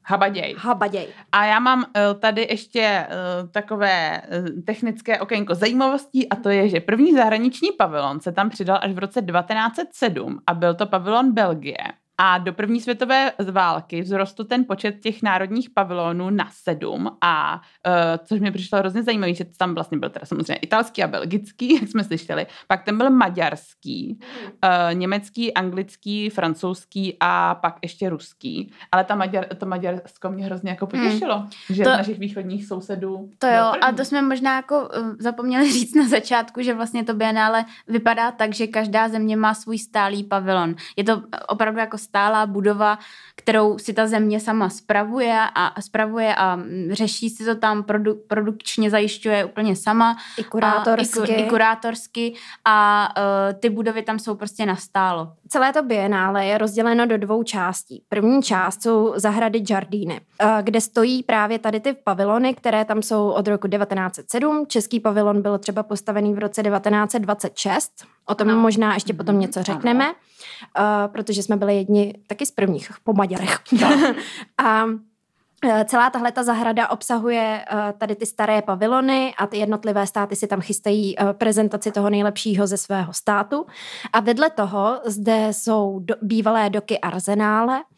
Habaděj. 0.06 0.56
habaděj. 0.58 1.08
A 1.32 1.46
já 1.46 1.60
mám 1.60 1.80
uh, 1.80 2.20
tady 2.20 2.48
ještě 2.50 3.08
uh, 3.08 3.50
takové 3.50 4.22
uh, 4.22 4.62
technické 4.66 5.20
okénko 5.20 5.56
zajímavostí 5.56 6.30
a 6.30 6.36
to 6.36 6.50
je, 6.50 6.70
že 6.70 6.80
první 6.80 7.14
zahraniční 7.14 7.70
pavilon 7.78 8.20
se 8.20 8.32
tam 8.32 8.50
přidal 8.50 8.80
až 8.82 8.92
v 8.92 8.98
roce 8.98 9.22
1907 9.22 10.40
a 10.48 10.54
byl 10.54 10.76
to 10.76 10.86
pavilon 10.86 11.34
Belgie. 11.34 11.78
A 12.18 12.38
do 12.38 12.54
první 12.54 12.82
světové 12.82 13.32
války 13.52 14.02
vzrostl 14.02 14.44
ten 14.44 14.66
počet 14.66 15.00
těch 15.00 15.24
národních 15.24 15.70
pavilonů 15.70 16.30
na 16.30 16.50
sedm 16.52 17.18
a 17.22 17.62
uh, 17.88 17.94
což 18.26 18.40
mi 18.40 18.52
přišlo 18.52 18.80
hrozně 18.80 19.04
zajímavé, 19.04 19.34
že 19.34 19.46
tam 19.58 19.74
vlastně 19.74 19.98
byl 19.98 20.10
teda 20.10 20.26
samozřejmě 20.26 20.56
italský 20.56 21.04
a 21.04 21.08
belgický, 21.08 21.74
jak 21.82 21.90
jsme 21.90 22.04
slyšeli, 22.04 22.48
pak 22.68 22.84
ten 22.84 22.98
byl 22.98 23.10
maďarský, 23.10 24.20
uh, 24.20 24.96
německý, 24.96 25.54
anglický, 25.54 26.30
francouzský 26.30 27.18
a 27.20 27.56
pak 27.56 27.76
ještě 27.82 28.10
ruský. 28.10 28.72
Ale 28.92 29.04
ta 29.04 29.16
Maďar, 29.16 29.46
to 29.46 29.66
Maďarsko 29.66 30.30
mě 30.30 30.46
hrozně 30.46 30.70
jako 30.70 30.88
potěšilo, 30.88 31.38
hmm. 31.38 31.50
že 31.70 31.84
To- 31.84 31.90
z 31.90 31.98
našich 31.98 32.20
východních 32.20 32.66
sousedů 32.66 33.30
To 33.38 33.48
jo, 33.48 33.54
a 33.54 33.72
první. 33.72 33.98
to 33.98 34.06
jsme 34.06 34.22
možná 34.22 34.56
jako 34.56 34.80
uh, 34.80 35.16
zapomněli 35.20 35.72
říct 35.74 35.96
na 35.96 36.08
začátku, 36.08 36.62
že 36.62 36.74
vlastně 36.74 37.04
to 37.04 37.14
Biennále 37.14 37.66
vypadá 37.88 38.32
tak, 38.32 38.54
že 38.54 38.68
každá 38.68 39.10
země 39.10 39.38
má 39.38 39.54
svůj 39.54 39.78
stálý 39.78 40.24
pavilon. 40.24 40.76
Je 40.96 41.04
to 41.04 41.22
opravdu 41.48 41.80
jako 41.80 41.98
stálá 42.04 42.46
budova, 42.46 43.00
kterou 43.36 43.78
si 43.78 43.94
ta 43.94 44.08
země 44.08 44.40
sama 44.40 44.70
spravuje 44.70 45.40
a 45.56 45.82
spravuje 45.82 46.36
a 46.36 46.56
mm, 46.56 46.90
řeší 46.92 47.30
si 47.30 47.46
to 47.46 47.56
tam, 47.56 47.84
produ, 47.84 48.16
produkčně 48.28 48.90
zajišťuje 48.90 49.46
úplně 49.46 49.76
sama. 49.76 50.18
I 50.38 50.44
kurátorsky. 50.44 51.20
A, 51.20 51.26
i, 51.26 51.42
i 51.42 51.50
kurátorsky 51.50 52.34
a 52.66 53.10
uh, 53.18 53.60
ty 53.60 53.70
budovy 53.70 54.02
tam 54.02 54.20
jsou 54.20 54.36
prostě 54.36 54.66
nastálo. 54.66 55.34
Celé 55.54 55.74
to 55.74 55.84
bienále 55.84 56.46
je 56.46 56.58
rozděleno 56.58 57.06
do 57.06 57.18
dvou 57.18 57.44
částí. 57.44 58.04
První 58.10 58.44
část 58.44 58.82
jsou 58.84 59.14
zahrady 59.16 59.64
Jardíny, 59.70 60.22
eh, 60.42 60.58
kde 60.62 60.82
stojí 60.82 61.24
právě 61.24 61.60
tady 61.60 61.80
ty 61.80 61.94
pavilony, 61.94 62.54
které 62.54 62.86
tam 62.86 63.02
jsou 63.02 63.30
od 63.30 63.48
roku 63.48 63.68
1907. 63.68 64.66
Český 64.68 65.00
pavilon 65.00 65.42
byl 65.42 65.58
třeba 65.58 65.84
postavený 65.84 66.34
v 66.34 66.40
roce 66.40 66.64
1926. 66.64 67.92
O 68.26 68.36
tom 68.36 68.50
Ano. 68.50 68.60
možná 68.62 68.94
ještě 68.94 69.14
potom 69.14 69.36
Mhm, 69.36 69.42
něco 69.42 69.64
řekneme, 69.64 70.06
eh, 70.80 70.82
protože 71.08 71.44
jsme 71.44 71.56
byli 71.58 71.76
jedni 71.76 72.14
taky 72.28 72.46
z 72.46 72.52
prvních 72.52 72.90
po 73.04 73.14
Maďarech. 73.14 73.58
A 74.58 74.86
eh, 74.86 75.13
Celá 75.86 76.10
tahle 76.10 76.32
ta 76.32 76.44
zahrada 76.44 76.90
obsahuje 76.90 77.66
eh, 77.72 77.94
tady 77.98 78.16
ty 78.16 78.26
staré 78.26 78.62
pavilony 78.62 79.34
a 79.38 79.48
ty 79.48 79.58
jednotlivé 79.58 80.08
státy 80.08 80.36
si 80.36 80.48
tam 80.48 80.62
chystají 80.62 81.20
eh, 81.20 81.34
prezentaci 81.34 81.92
toho 81.92 82.10
nejlepšího 82.10 82.68
ze 82.68 82.78
svého 82.78 83.14
státu. 83.14 83.66
A 84.14 84.20
vedle 84.20 84.50
toho 84.50 85.00
zde 85.06 85.48
jsou 85.52 86.00
do, 86.00 86.16
bývalé 86.22 86.70
doky 86.70 87.00
Arzenále, 87.00 87.80
eh, 87.80 87.93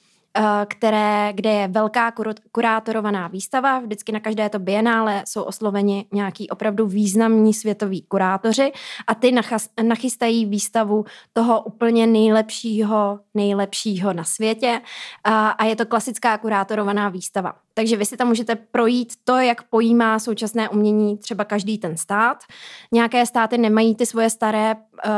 které, 0.68 1.34
kde 1.34 1.50
je 1.50 1.68
velká 1.68 2.14
kurátorovaná 2.52 3.28
výstava. 3.28 3.80
Vždycky 3.80 4.12
na 4.12 4.20
každé 4.20 4.50
to 4.50 4.60
bienále 4.60 5.24
jsou 5.28 5.44
osloveni 5.44 6.06
nějaký 6.14 6.50
opravdu 6.50 6.88
významní 6.88 7.54
světoví 7.54 8.02
kurátoři 8.02 8.72
a 9.08 9.16
ty 9.16 9.36
nachystají 9.84 10.46
výstavu 10.46 11.06
toho 11.34 11.62
úplně 11.62 12.08
nejlepšího, 12.08 13.20
nejlepšího 13.34 14.14
na 14.14 14.24
světě 14.24 14.82
a, 15.24 15.50
a 15.50 15.66
je 15.66 15.76
to 15.76 15.86
klasická 15.86 16.38
kurátorovaná 16.38 17.10
výstava. 17.10 17.65
Takže 17.78 17.98
vy 17.98 18.06
si 18.06 18.18
tam 18.18 18.28
můžete 18.28 18.56
projít 18.56 19.14
to, 19.24 19.38
jak 19.38 19.64
pojímá 19.64 20.20
současné 20.20 20.70
umění 20.70 21.18
třeba 21.18 21.44
každý 21.44 21.78
ten 21.78 21.98
stát. 21.98 22.44
Nějaké 22.92 23.26
státy 23.26 23.58
nemají 23.58 23.96
ty 23.96 24.06
svoje 24.06 24.30
staré 24.30 24.76
uh, 24.76 25.12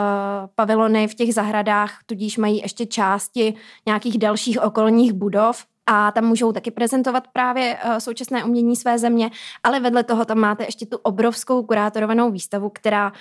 pavilony 0.56 1.08
v 1.08 1.16
těch 1.16 1.34
zahradách, 1.34 2.00
tudíž 2.06 2.38
mají 2.38 2.58
ještě 2.58 2.86
části 2.86 3.54
nějakých 3.86 4.18
dalších 4.18 4.62
okolních 4.62 5.14
budov, 5.14 5.66
a 5.90 6.12
tam 6.12 6.26
můžou 6.26 6.52
taky 6.52 6.72
prezentovat 6.72 7.28
právě 7.34 7.78
uh, 7.86 7.98
současné 7.98 8.44
umění 8.44 8.76
své 8.76 9.00
země, 9.00 9.32
ale 9.64 9.80
vedle 9.80 10.04
toho 10.04 10.26
tam 10.26 10.38
máte 10.38 10.64
ještě 10.64 10.86
tu 10.86 10.98
obrovskou 10.98 11.64
kurátorovanou 11.64 12.32
výstavu, 12.32 12.70
která 12.70 13.12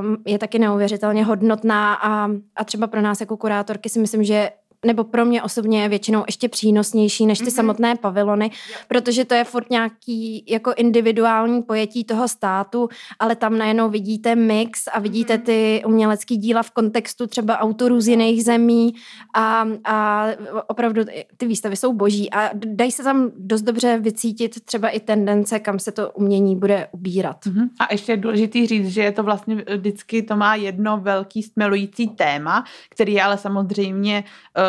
um, 0.00 0.16
je 0.26 0.38
taky 0.38 0.58
neuvěřitelně 0.58 1.24
hodnotná 1.24 1.94
a, 1.94 2.28
a 2.56 2.64
třeba 2.64 2.86
pro 2.86 3.00
nás 3.00 3.20
jako 3.20 3.36
kurátorky 3.36 3.88
si 3.88 3.98
myslím, 3.98 4.24
že 4.24 4.50
nebo 4.84 5.04
pro 5.04 5.24
mě 5.24 5.42
osobně 5.42 5.82
je 5.82 5.88
většinou 5.88 6.22
ještě 6.26 6.48
přínosnější 6.48 7.26
než 7.26 7.38
ty 7.38 7.44
Mhm. 7.44 7.50
mm-hmm. 7.52 7.56
samotné 7.56 7.96
pavilony, 7.96 8.50
protože 8.88 9.24
to 9.24 9.34
je 9.34 9.44
furt 9.44 9.70
nějaký 9.70 10.44
jako 10.48 10.72
individuální 10.76 11.62
pojetí 11.62 12.04
toho 12.04 12.28
státu, 12.28 12.88
ale 13.18 13.36
tam 13.36 13.58
najednou 13.58 13.90
vidíte 13.90 14.34
mix 14.36 14.82
a 14.92 15.00
vidíte 15.00 15.34
Mhm. 15.36 15.42
ty 15.42 15.82
umělecký 15.86 16.36
díla 16.36 16.62
v 16.62 16.70
kontextu 16.70 17.26
třeba 17.26 17.58
autorů 17.58 18.00
z 18.00 18.08
jiných 18.08 18.44
zemí 18.44 18.94
a, 19.34 19.66
a 19.84 20.26
opravdu 20.66 21.02
ty 21.36 21.46
výstavy 21.46 21.76
jsou 21.76 21.92
boží 21.92 22.30
a 22.32 22.50
dají 22.54 22.90
se 22.92 23.02
tam 23.02 23.30
dost 23.36 23.62
dobře 23.62 23.98
vycítit 23.98 24.64
třeba 24.64 24.88
i 24.88 25.00
tendence, 25.00 25.58
kam 25.58 25.78
se 25.78 25.92
to 25.92 26.10
umění 26.10 26.56
bude 26.56 26.88
ubírat. 26.92 27.46
Mhm. 27.46 27.68
A 27.80 27.92
ještě 27.92 28.12
je 28.12 28.16
důležitý 28.16 28.66
říct, 28.66 28.88
že 28.88 29.02
je 29.02 29.12
to 29.12 29.22
vlastně 29.22 29.64
vždycky, 29.76 30.22
to 30.22 30.36
má 30.36 30.54
jedno 30.54 30.98
velký 30.98 31.42
stmelující 31.42 32.08
téma, 32.08 32.64
který 32.90 33.12
je 33.12 33.22
ale 33.22 33.38
samozřejmě 33.38 34.24
uh, 34.58 34.64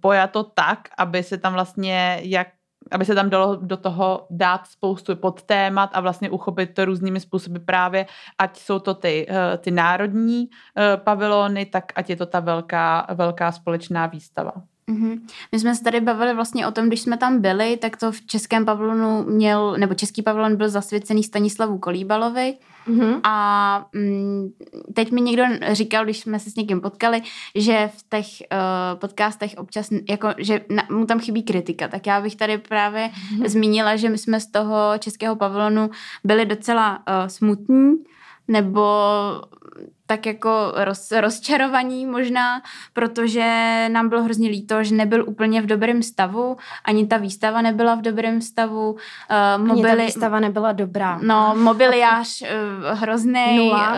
pojato 0.00 0.42
tak, 0.42 0.88
aby 0.98 1.22
se 1.22 1.38
tam 1.38 1.52
vlastně 1.52 2.20
jak 2.22 2.48
aby 2.90 3.04
se 3.04 3.14
tam 3.14 3.30
dalo 3.30 3.56
do 3.56 3.76
toho 3.76 4.26
dát 4.30 4.66
spoustu 4.66 5.16
podtémat 5.16 5.90
a 5.92 6.00
vlastně 6.00 6.30
uchopit 6.30 6.74
to 6.74 6.84
různými 6.84 7.20
způsoby 7.20 7.58
právě, 7.58 8.06
ať 8.38 8.58
jsou 8.58 8.78
to 8.78 8.94
ty, 8.94 9.26
eh, 9.30 9.58
ty 9.58 9.70
národní 9.70 10.48
eh, 10.76 10.96
pavilony, 10.96 11.66
tak 11.66 11.92
ať 11.94 12.10
je 12.10 12.16
to 12.16 12.26
ta 12.26 12.40
velká, 12.40 13.06
velká 13.14 13.52
společná 13.52 14.06
výstava. 14.06 14.52
Mhm. 14.90 15.26
My 15.52 15.58
jsme 15.60 15.74
se 15.74 15.82
tady 15.84 16.00
bavili 16.00 16.34
vlastně 16.34 16.66
o 16.66 16.70
tom, 16.70 16.86
když 16.86 17.00
jsme 17.00 17.16
tam 17.16 17.40
byli, 17.40 17.76
tak 17.76 17.96
to 17.96 18.12
v 18.12 18.20
českém 18.26 18.64
pavilonu 18.64 19.24
měl, 19.28 19.74
nebo 19.78 19.94
český 19.94 20.22
pavilon 20.22 20.56
byl 20.56 20.68
zasvěcený 20.68 21.22
Stanislavu 21.24 21.78
Kolíbalovi 21.78 22.54
Mhm. 22.86 23.20
a 23.24 23.86
mm, 23.94 24.48
teď 24.94 25.10
mi 25.12 25.20
někdo 25.20 25.42
říkal, 25.72 26.04
když 26.04 26.20
jsme 26.20 26.38
se 26.38 26.50
s 26.50 26.54
někým 26.56 26.80
potkali, 26.80 27.22
že 27.54 27.90
v 27.96 28.04
těch 28.10 28.26
uh, 28.52 28.98
podcastech 29.00 29.54
občas, 29.56 29.88
jako, 30.10 30.28
že 30.38 30.60
na, 30.70 30.82
mu 30.90 31.06
tam 31.06 31.20
chybí 31.20 31.42
kritika, 31.42 31.88
tak 31.88 32.06
já 32.06 32.20
bych 32.20 32.36
tady 32.36 32.58
právě 32.58 33.10
Mhm. 33.32 33.48
zmínila, 33.48 33.96
že 33.96 34.08
my 34.08 34.18
jsme 34.18 34.40
z 34.40 34.46
toho 34.46 34.76
českého 34.98 35.36
pavilonu 35.36 35.90
byli 36.24 36.46
docela 36.46 36.98
uh, 36.98 37.02
smutní, 37.26 37.94
nebo 38.50 38.82
tak 40.06 40.26
jako 40.26 40.72
roz, 40.76 41.12
rozčarovaní 41.12 42.06
možná, 42.06 42.62
protože 42.92 43.44
nám 43.92 44.08
bylo 44.08 44.22
hrozně 44.22 44.48
líto, 44.48 44.84
že 44.84 44.94
nebyl 44.94 45.24
úplně 45.28 45.62
v 45.62 45.66
dobrém 45.66 46.02
stavu, 46.02 46.56
ani 46.84 47.06
ta 47.06 47.16
výstava 47.16 47.62
nebyla 47.62 47.94
v 47.94 48.00
dobrém 48.00 48.40
stavu. 48.40 48.92
Uh, 48.92 48.98
Ani 49.38 49.82
ta 49.82 49.88
mobily, 49.88 50.06
výstava 50.06 50.40
nebyla 50.40 50.72
dobrá. 50.72 51.18
no, 51.22 51.54
mobiliář 51.58 52.42
uh, 52.42 52.98
hrozný. 52.98 53.56
Nula. 53.56 53.90
Uh, 53.90 53.96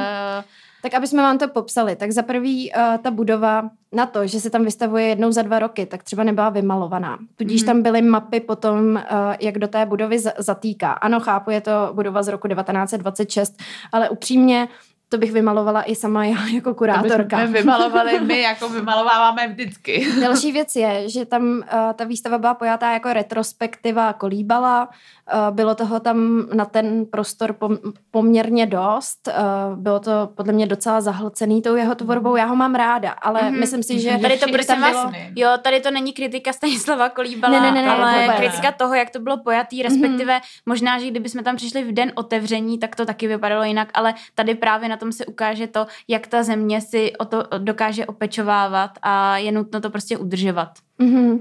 Tak 0.82 0.94
aby 0.94 1.06
jsme 1.06 1.22
vám 1.22 1.38
to 1.38 1.48
popsali, 1.48 1.96
tak 1.96 2.12
za 2.12 2.22
prvý 2.22 2.72
uh, 2.72 2.82
ta 3.02 3.10
budova 3.10 3.70
na 3.92 4.06
to, 4.06 4.26
že 4.26 4.40
se 4.40 4.50
tam 4.50 4.64
vystavuje 4.64 5.04
jednou 5.06 5.32
za 5.32 5.42
dva 5.42 5.58
roky, 5.58 5.86
tak 5.86 6.02
třeba 6.02 6.24
nebyla 6.24 6.48
vymalovaná. 6.50 7.18
Tudíž 7.36 7.62
Mhm. 7.62 7.66
tam 7.66 7.82
byly 7.82 8.02
mapy 8.02 8.40
potom, 8.40 8.94
uh, 8.94 9.00
jak 9.40 9.58
do 9.58 9.68
té 9.68 9.86
budovy 9.86 10.18
z- 10.18 10.32
zatýká. 10.38 10.92
Ano, 10.92 11.20
chápu, 11.20 11.50
je 11.50 11.60
to 11.60 11.90
budova 11.92 12.22
z 12.22 12.28
roku 12.28 12.48
1926, 12.48 13.54
ale 13.92 14.08
upřímně 14.08 14.68
to 15.12 15.18
bych 15.18 15.32
vymalovala 15.32 15.82
i 15.82 15.94
sama 15.94 16.24
já 16.24 16.46
jako 16.54 16.74
kurátorka. 16.74 17.36
To 17.36 17.42
bychom 17.42 17.52
vymalovali 17.52 18.20
my, 18.20 18.40
jako 18.40 18.68
vymalováváme 18.68 19.48
vždycky. 19.48 20.06
Další 20.20 20.52
věc 20.52 20.76
je, 20.76 21.08
že 21.08 21.26
tam 21.26 21.42
uh, 21.44 21.92
ta 21.94 22.04
výstava 22.04 22.38
byla 22.38 22.54
pojatá 22.54 22.92
jako 22.92 23.12
retrospektiva 23.12 24.12
kolíbala, 24.12 24.88
uh, 24.88 25.54
bylo 25.54 25.74
toho 25.74 26.00
tam 26.00 26.46
na 26.54 26.64
ten 26.64 27.06
prostor 27.06 27.52
pom- 27.52 27.78
poměrně 28.10 28.66
dost, 28.66 29.28
uh, 29.28 29.78
bylo 29.78 30.00
to 30.00 30.30
podle 30.34 30.52
mě 30.52 30.66
docela 30.66 31.00
zahlcený 31.00 31.62
tou 31.62 31.76
jeho 31.76 31.94
tvorbou, 31.94 32.36
já 32.36 32.44
ho 32.44 32.56
mám 32.56 32.74
ráda, 32.74 33.10
ale 33.10 33.40
mm-hmm. 33.40 33.58
myslím 33.58 33.82
si, 33.82 34.00
že... 34.00 34.18
Tady 34.18 34.38
to 34.38 34.46
prosím 34.52 34.80
vás, 34.80 34.92
bylo... 34.92 35.12
jo, 35.36 35.48
tady 35.62 35.80
to 35.80 35.90
není 35.90 36.12
kritika 36.12 36.52
Stanislava 36.52 37.08
Kolíbala, 37.08 37.60
ne, 37.60 37.60
ne, 37.60 37.72
ne, 37.72 37.82
ne, 37.82 37.90
ale 37.90 38.22
vůbec. 38.22 38.36
kritika 38.36 38.72
toho, 38.72 38.94
jak 38.94 39.10
to 39.10 39.18
bylo 39.18 39.36
pojatý, 39.36 39.82
respektive 39.82 40.38
mm-hmm. 40.38 40.62
možná, 40.66 40.98
že 40.98 41.10
kdyby 41.10 41.28
jsme 41.28 41.42
tam 41.42 41.56
přišli 41.56 41.84
v 41.84 41.92
den 41.92 42.12
otevření, 42.14 42.78
tak 42.78 42.96
to 42.96 43.06
taky 43.06 43.28
vypadalo 43.28 43.64
jinak, 43.64 43.88
ale 43.94 44.14
tady 44.34 44.54
právě 44.54 44.88
na 44.88 44.96
tom 45.02 45.12
se 45.12 45.26
ukáže 45.26 45.66
to, 45.66 45.86
jak 46.08 46.26
ta 46.26 46.42
země 46.42 46.80
si 46.80 47.12
o 47.16 47.24
to 47.24 47.44
dokáže 47.58 48.06
opečovávat 48.06 48.90
a 49.02 49.36
je 49.38 49.52
nutno 49.52 49.80
to 49.80 49.90
prostě 49.90 50.18
udržovat. 50.18 50.70
Mm-hmm. 51.00 51.38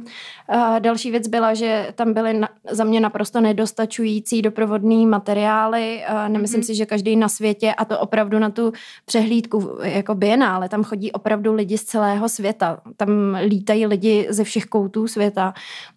Uh, 0.53 0.79
další 0.79 1.11
věc 1.11 1.27
byla, 1.27 1.53
že 1.53 1.93
tam 1.95 2.13
byly 2.13 2.33
na, 2.33 2.49
za 2.71 2.83
mě 2.83 2.99
naprosto 2.99 3.41
nedostačující 3.41 4.41
doprovodný 4.41 5.05
materiály. 5.05 6.03
Uh, 6.09 6.29
nemyslím 6.29 6.61
mm-hmm. 6.61 6.65
si, 6.65 6.75
že 6.75 6.85
každý 6.85 7.15
na 7.15 7.29
světě, 7.29 7.73
a 7.73 7.85
to 7.85 7.99
opravdu 7.99 8.39
na 8.39 8.49
tu 8.49 8.71
přehlídku 9.05 9.77
jako 9.83 10.15
bienále, 10.15 10.69
tam 10.69 10.83
chodí 10.83 11.11
opravdu 11.11 11.53
lidi 11.53 11.77
z 11.77 11.83
celého 11.83 12.29
světa. 12.29 12.81
Tam 12.97 13.09
lítají 13.47 13.85
lidi 13.85 14.27
ze 14.29 14.43
všech 14.43 14.65
koutů 14.65 15.07
světa. 15.07 15.53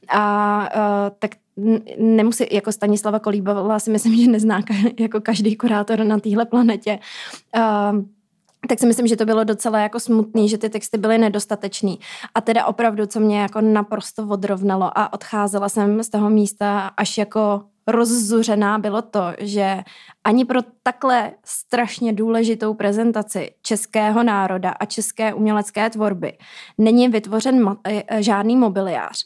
A 0.08 0.68
uh, 0.76 1.16
tak 1.18 1.30
nemusí, 1.98 2.46
jako 2.52 2.72
Stanislava 2.72 3.18
Kolíbala 3.18 3.78
si 3.78 3.90
myslím, 3.90 4.16
že 4.16 4.30
nezná 4.30 4.62
jako 5.00 5.20
každý 5.20 5.56
kurátor 5.56 6.04
na 6.04 6.20
téhle 6.20 6.46
planetě. 6.46 6.98
Uh, 7.56 8.02
tak 8.68 8.78
si 8.78 8.86
myslím, 8.86 9.06
že 9.06 9.16
to 9.16 9.24
bylo 9.24 9.44
docela 9.44 9.78
jako 9.78 10.00
smutný, 10.00 10.48
že 10.48 10.58
ty 10.58 10.70
texty 10.70 10.98
byly 10.98 11.18
nedostatečný. 11.18 11.98
A 12.34 12.40
teda 12.40 12.66
opravdu, 12.66 13.06
co 13.06 13.20
mě 13.20 13.40
jako 13.40 13.60
naprosto 13.60 14.26
odrovnalo 14.28 14.98
a 14.98 15.12
odcházela 15.12 15.68
jsem 15.68 16.02
z 16.02 16.08
toho 16.08 16.30
místa 16.30 16.90
až 16.96 17.18
jako 17.18 17.62
rozzuřená, 17.86 18.78
bylo 18.78 19.02
to, 19.02 19.20
že 19.38 19.82
ani 20.24 20.44
pro 20.44 20.60
takhle 20.82 21.32
strašně 21.44 22.12
důležitou 22.12 22.74
prezentaci 22.74 23.50
českého 23.62 24.22
národa 24.22 24.70
a 24.70 24.84
české 24.84 25.34
umělecké 25.34 25.90
tvorby 25.90 26.38
není 26.78 27.08
vytvořen 27.08 27.64
ma- 27.64 27.76
eh, 27.84 28.22
žádný 28.22 28.56
mobiliář. 28.56 29.24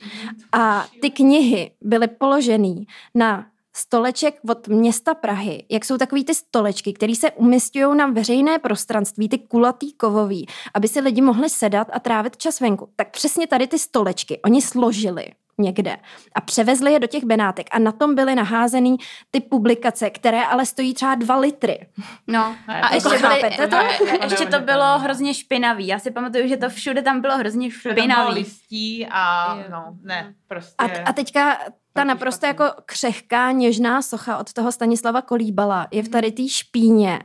A 0.53 0.87
ty 1.03 1.11
knihy 1.11 1.71
byly 1.81 2.09
položený 2.09 2.87
na 3.15 3.47
stoleček 3.77 4.41
od 4.51 4.69
města 4.69 5.15
Prahy, 5.15 5.65
jak 5.69 5.85
jsou 5.85 5.97
takový 5.97 6.25
ty 6.25 6.35
stolečky, 6.35 6.93
které 6.93 7.15
se 7.15 7.31
umistují 7.31 7.97
na 7.97 8.07
veřejné 8.07 8.59
prostranství, 8.59 9.29
ty 9.29 9.39
kulatý 9.39 9.93
kovový, 9.93 10.47
aby 10.75 10.89
si 10.89 11.01
lidi 11.01 11.21
mohli 11.21 11.51
sedat 11.51 11.89
a 11.93 12.01
trávit 12.01 12.37
čas 12.37 12.61
venku. 12.61 12.89
Tak 12.97 13.11
přesně 13.11 13.47
tady 13.47 13.67
ty 13.67 13.79
stolečky 13.79 14.41
oni 14.45 14.63
složili 14.63 15.27
někde 15.59 15.97
a 16.35 16.41
převezli 16.41 16.93
je 16.93 17.01
do 17.01 17.07
těch 17.07 17.25
Benátek 17.25 17.67
a 17.73 17.79
na 17.79 17.93
tom 17.93 18.15
byly 18.15 18.35
naházený 18.35 18.97
ty 19.31 19.41
publikace, 19.41 20.11
které 20.11 20.45
ale 20.45 20.67
stojí 20.67 20.95
třeba 20.95 21.15
dva 21.15 21.37
litry. 21.37 21.87
No 22.27 22.57
a 22.69 22.95
ještě, 22.95 23.19
byly, 23.19 23.69
to, 23.71 23.77
ještě 24.23 24.47
to 24.47 24.61
bylo 24.61 24.99
hrozně 24.99 25.35
špinavý. 25.35 25.87
Já 25.87 25.99
si 25.99 26.11
pamatuju, 26.11 26.49
že 26.49 26.57
to 26.57 26.69
všude 26.69 27.03
tam 27.03 27.21
bylo 27.21 27.37
hrozně 27.39 27.71
špinavý. 27.71 28.35
listí 28.35 29.07
a 29.11 29.55
no, 29.71 29.97
ne, 30.03 30.35
prostě. 30.49 30.75
A, 30.79 31.09
a 31.09 31.13
teďka 31.13 31.59
ta 31.93 32.05
naprosto 32.05 32.47
jako 32.47 32.65
křehká, 32.87 33.53
něžná 33.53 34.03
socha 34.03 34.39
od 34.39 34.53
toho 34.53 34.73
Stanislava 34.73 35.23
Kolíbala 35.23 35.89
je 35.91 36.03
v 36.03 36.09
tady 36.09 36.33
té 36.33 36.49
špíně. 36.49 37.21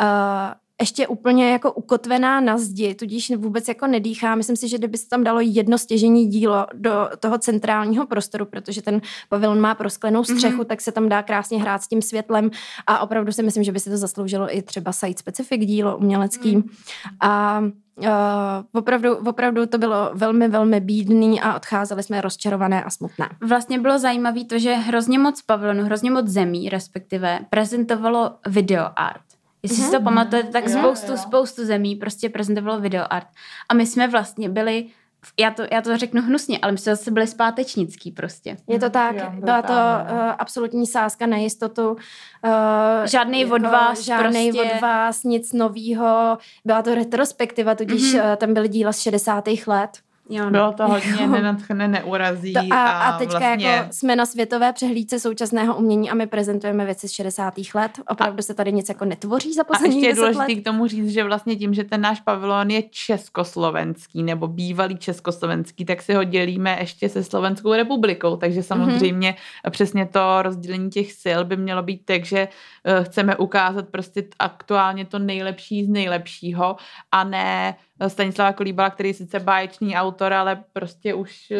Uh, 0.00 0.06
ještě 0.84 1.06
úplně 1.06 1.50
jako 1.50 1.72
ukotvená 1.72 2.40
na 2.40 2.58
zdi, 2.58 2.94
tudíž 2.94 3.32
vůbec 3.36 3.68
jako 3.68 3.86
nedýchá. 3.86 4.34
Myslím 4.34 4.56
si, 4.56 4.68
že 4.68 4.78
kdyby 4.78 4.98
se 4.98 5.08
tam 5.08 5.24
dalo 5.24 5.40
jedno 5.40 5.78
stěžení 5.78 6.26
dílo 6.26 6.66
do 6.72 7.08
toho 7.20 7.38
centrálního 7.38 8.06
prostoru, 8.06 8.44
protože 8.44 8.82
ten 8.82 9.00
pavilon 9.28 9.60
má 9.60 9.74
prosklenou 9.74 10.24
střechu, 10.24 10.62
mm-hmm. 10.62 10.64
tak 10.64 10.80
se 10.80 10.92
tam 10.92 11.08
dá 11.08 11.22
krásně 11.22 11.60
hrát 11.60 11.82
s 11.82 11.88
tím 11.88 12.02
světlem 12.02 12.50
a 12.86 12.98
opravdu 12.98 13.32
si 13.32 13.42
myslím, 13.42 13.64
že 13.64 13.72
by 13.72 13.80
se 13.80 13.90
to 13.90 13.96
zasloužilo 13.96 14.56
i 14.56 14.62
třeba 14.62 14.92
site 14.92 15.18
specific 15.18 15.66
dílo 15.66 15.96
umělecký. 15.96 16.56
Mm. 16.56 16.62
A 17.20 17.62
Uh, 17.98 18.06
opravdu, 18.72 19.16
opravdu 19.16 19.66
to 19.66 19.78
bylo 19.78 20.10
velmi, 20.14 20.48
velmi 20.48 20.80
bídný 20.80 21.40
a 21.40 21.56
odcházeli 21.56 22.02
jsme 22.02 22.20
rozčarované 22.20 22.84
a 22.84 22.90
smutné. 22.90 23.28
Vlastně 23.40 23.78
bylo 23.78 23.98
zajímavé 23.98 24.44
to, 24.44 24.58
že 24.58 24.74
hrozně 24.74 25.18
moc 25.18 25.42
pavilonů, 25.42 25.84
hrozně 25.84 26.10
moc 26.10 26.26
zemí 26.26 26.68
respektive 26.68 27.40
prezentovalo 27.50 28.30
video 28.46 28.84
art. 28.96 29.33
Jestli 29.64 29.78
mm-hmm. 29.78 29.84
si 29.84 29.90
to 29.90 29.96
mhm. 29.96 30.04
pamatujete, 30.04 30.48
tak 30.48 30.68
spoustu, 30.68 31.06
jo, 31.06 31.12
jo. 31.12 31.22
spoustu 31.22 31.64
zemí 31.64 31.96
prostě 31.96 32.28
prezentovalo 32.28 32.80
videoart. 32.80 33.26
A 33.68 33.74
my 33.74 33.86
jsme 33.86 34.08
vlastně 34.08 34.48
byli 34.48 34.86
já 35.40 35.50
to, 35.50 35.62
já 35.72 35.82
to 35.82 35.96
řeknu 35.96 36.22
hnusně, 36.22 36.58
ale 36.62 36.72
my 36.72 36.78
jsme 36.78 36.96
zase 36.96 37.10
byli 37.10 37.26
zpátečnický 37.26 38.10
prostě. 38.10 38.56
Je 38.68 38.78
to 38.78 38.90
tak, 38.90 39.16
jo, 39.16 39.32
byla 39.38 39.62
to 39.62 39.72
uh, 39.72 40.18
absolutní 40.38 40.86
sázka 40.86 41.26
na 41.26 41.36
jistotu. 41.36 41.90
Uh, 41.90 41.98
žádný 43.04 43.40
jako, 43.40 43.54
od 43.54 43.62
vás 43.62 44.00
Žádný 44.00 44.52
prostě. 44.52 44.72
od 44.74 44.80
vás, 44.80 45.22
nic 45.22 45.52
novýho. 45.52 46.38
Byla 46.64 46.82
to 46.82 46.94
retrospektiva, 46.94 47.74
tudíž 47.74 48.14
mm-hmm. 48.14 48.30
uh, 48.30 48.36
tam 48.36 48.54
byly 48.54 48.68
díla 48.68 48.92
z 48.92 49.00
60. 49.00 49.44
let. 49.66 49.90
Jo, 50.28 50.44
no. 50.44 50.50
Bylo 50.50 50.72
to 50.72 50.88
hodně 50.88 51.26
nenadchne, 51.26 51.88
neurazí. 51.88 52.52
To 52.52 52.60
a, 52.70 52.84
a, 52.84 53.18
teďka 53.18 53.38
vlastně... 53.38 53.66
jako 53.66 53.92
jsme 53.92 54.16
na 54.16 54.26
světové 54.26 54.72
přehlídce 54.72 55.20
současného 55.20 55.76
umění 55.76 56.10
a 56.10 56.14
my 56.14 56.26
prezentujeme 56.26 56.84
věci 56.84 57.08
z 57.08 57.12
60. 57.12 57.54
let. 57.74 57.90
Opravdu 58.08 58.38
a, 58.38 58.42
se 58.42 58.54
tady 58.54 58.72
nic 58.72 58.88
jako 58.88 59.04
netvoří 59.04 59.52
za 59.52 59.64
poslední 59.64 59.96
A 59.96 60.08
ještě 60.08 60.22
je 60.22 60.32
důležité 60.32 60.60
k 60.60 60.64
tomu 60.64 60.86
říct, 60.86 61.08
že 61.08 61.24
vlastně 61.24 61.56
tím, 61.56 61.74
že 61.74 61.84
ten 61.84 62.00
náš 62.00 62.20
pavilon 62.20 62.70
je 62.70 62.82
československý 62.82 64.22
nebo 64.22 64.48
bývalý 64.48 64.96
československý, 64.96 65.84
tak 65.84 66.02
si 66.02 66.14
ho 66.14 66.24
dělíme 66.24 66.76
ještě 66.80 67.08
se 67.08 67.24
Slovenskou 67.24 67.72
republikou. 67.72 68.36
Takže 68.36 68.60
mhm. 68.60 68.66
samozřejmě 68.66 69.30
mm-hmm. 69.30 69.70
přesně 69.70 70.06
to 70.06 70.42
rozdělení 70.42 70.90
těch 70.90 71.12
sil 71.22 71.40
by 71.44 71.56
mělo 71.56 71.82
být 71.82 72.04
tak, 72.04 72.24
že 72.24 72.48
uh, 72.98 73.04
chceme 73.04 73.36
ukázat 73.36 73.88
prostě 73.88 74.24
aktuálně 74.38 75.04
to 75.04 75.18
nejlepší 75.18 75.84
z 75.84 75.88
nejlepšího 75.88 76.76
a 77.12 77.24
ne 77.24 77.74
Stanislava 78.08 78.52
Kolíbala, 78.52 78.90
který 78.90 79.08
je 79.08 79.14
sice 79.14 79.40
báječný 79.40 79.96
autor, 79.96 80.32
ale 80.32 80.64
prostě 80.72 81.14
už... 81.14 81.52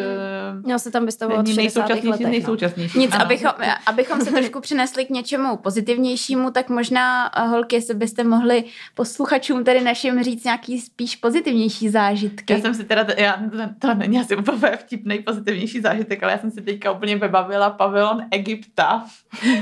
Hmm. 0.51 0.61
Měl 0.63 0.79
se 0.79 0.91
tam 0.91 1.05
vystavovat 1.05 1.47
v 1.47 1.55
nejsoučasnější, 1.55 2.07
letech, 2.07 2.25
no. 2.25 2.31
nejsoučasnější. 2.31 2.99
Nic, 2.99 3.15
abychom, 3.15 3.51
abychom 3.85 4.21
se 4.21 4.31
trošku 4.31 4.61
přinesli 4.61 5.05
k 5.05 5.09
něčemu 5.09 5.57
pozitivnějšímu, 5.57 6.51
tak 6.51 6.69
možná, 6.69 7.31
eh, 7.37 7.47
holky, 7.47 7.75
jestli 7.75 7.93
byste 7.93 8.23
mohli 8.23 8.63
posluchačům 8.95 9.63
tady 9.63 9.81
našim 9.81 10.23
říct 10.23 10.43
nějaký 10.43 10.81
spíš 10.81 11.15
pozitivnější 11.15 11.89
zážitky. 11.89 12.53
Já 12.53 12.59
jsem 12.59 12.73
si 12.73 12.83
teda, 12.83 13.07
já, 13.17 13.39
to 13.79 13.93
není 13.93 14.19
asi 14.19 14.35
úplně 14.35 14.77
vtipný 14.77 15.19
pozitivnější 15.19 15.81
zážitek, 15.81 16.23
ale 16.23 16.31
já 16.31 16.37
jsem 16.37 16.51
si 16.51 16.61
teďka 16.61 16.91
úplně 16.91 17.15
vybavila 17.15 17.69
pavilon 17.69 18.21
Egypta, 18.31 19.05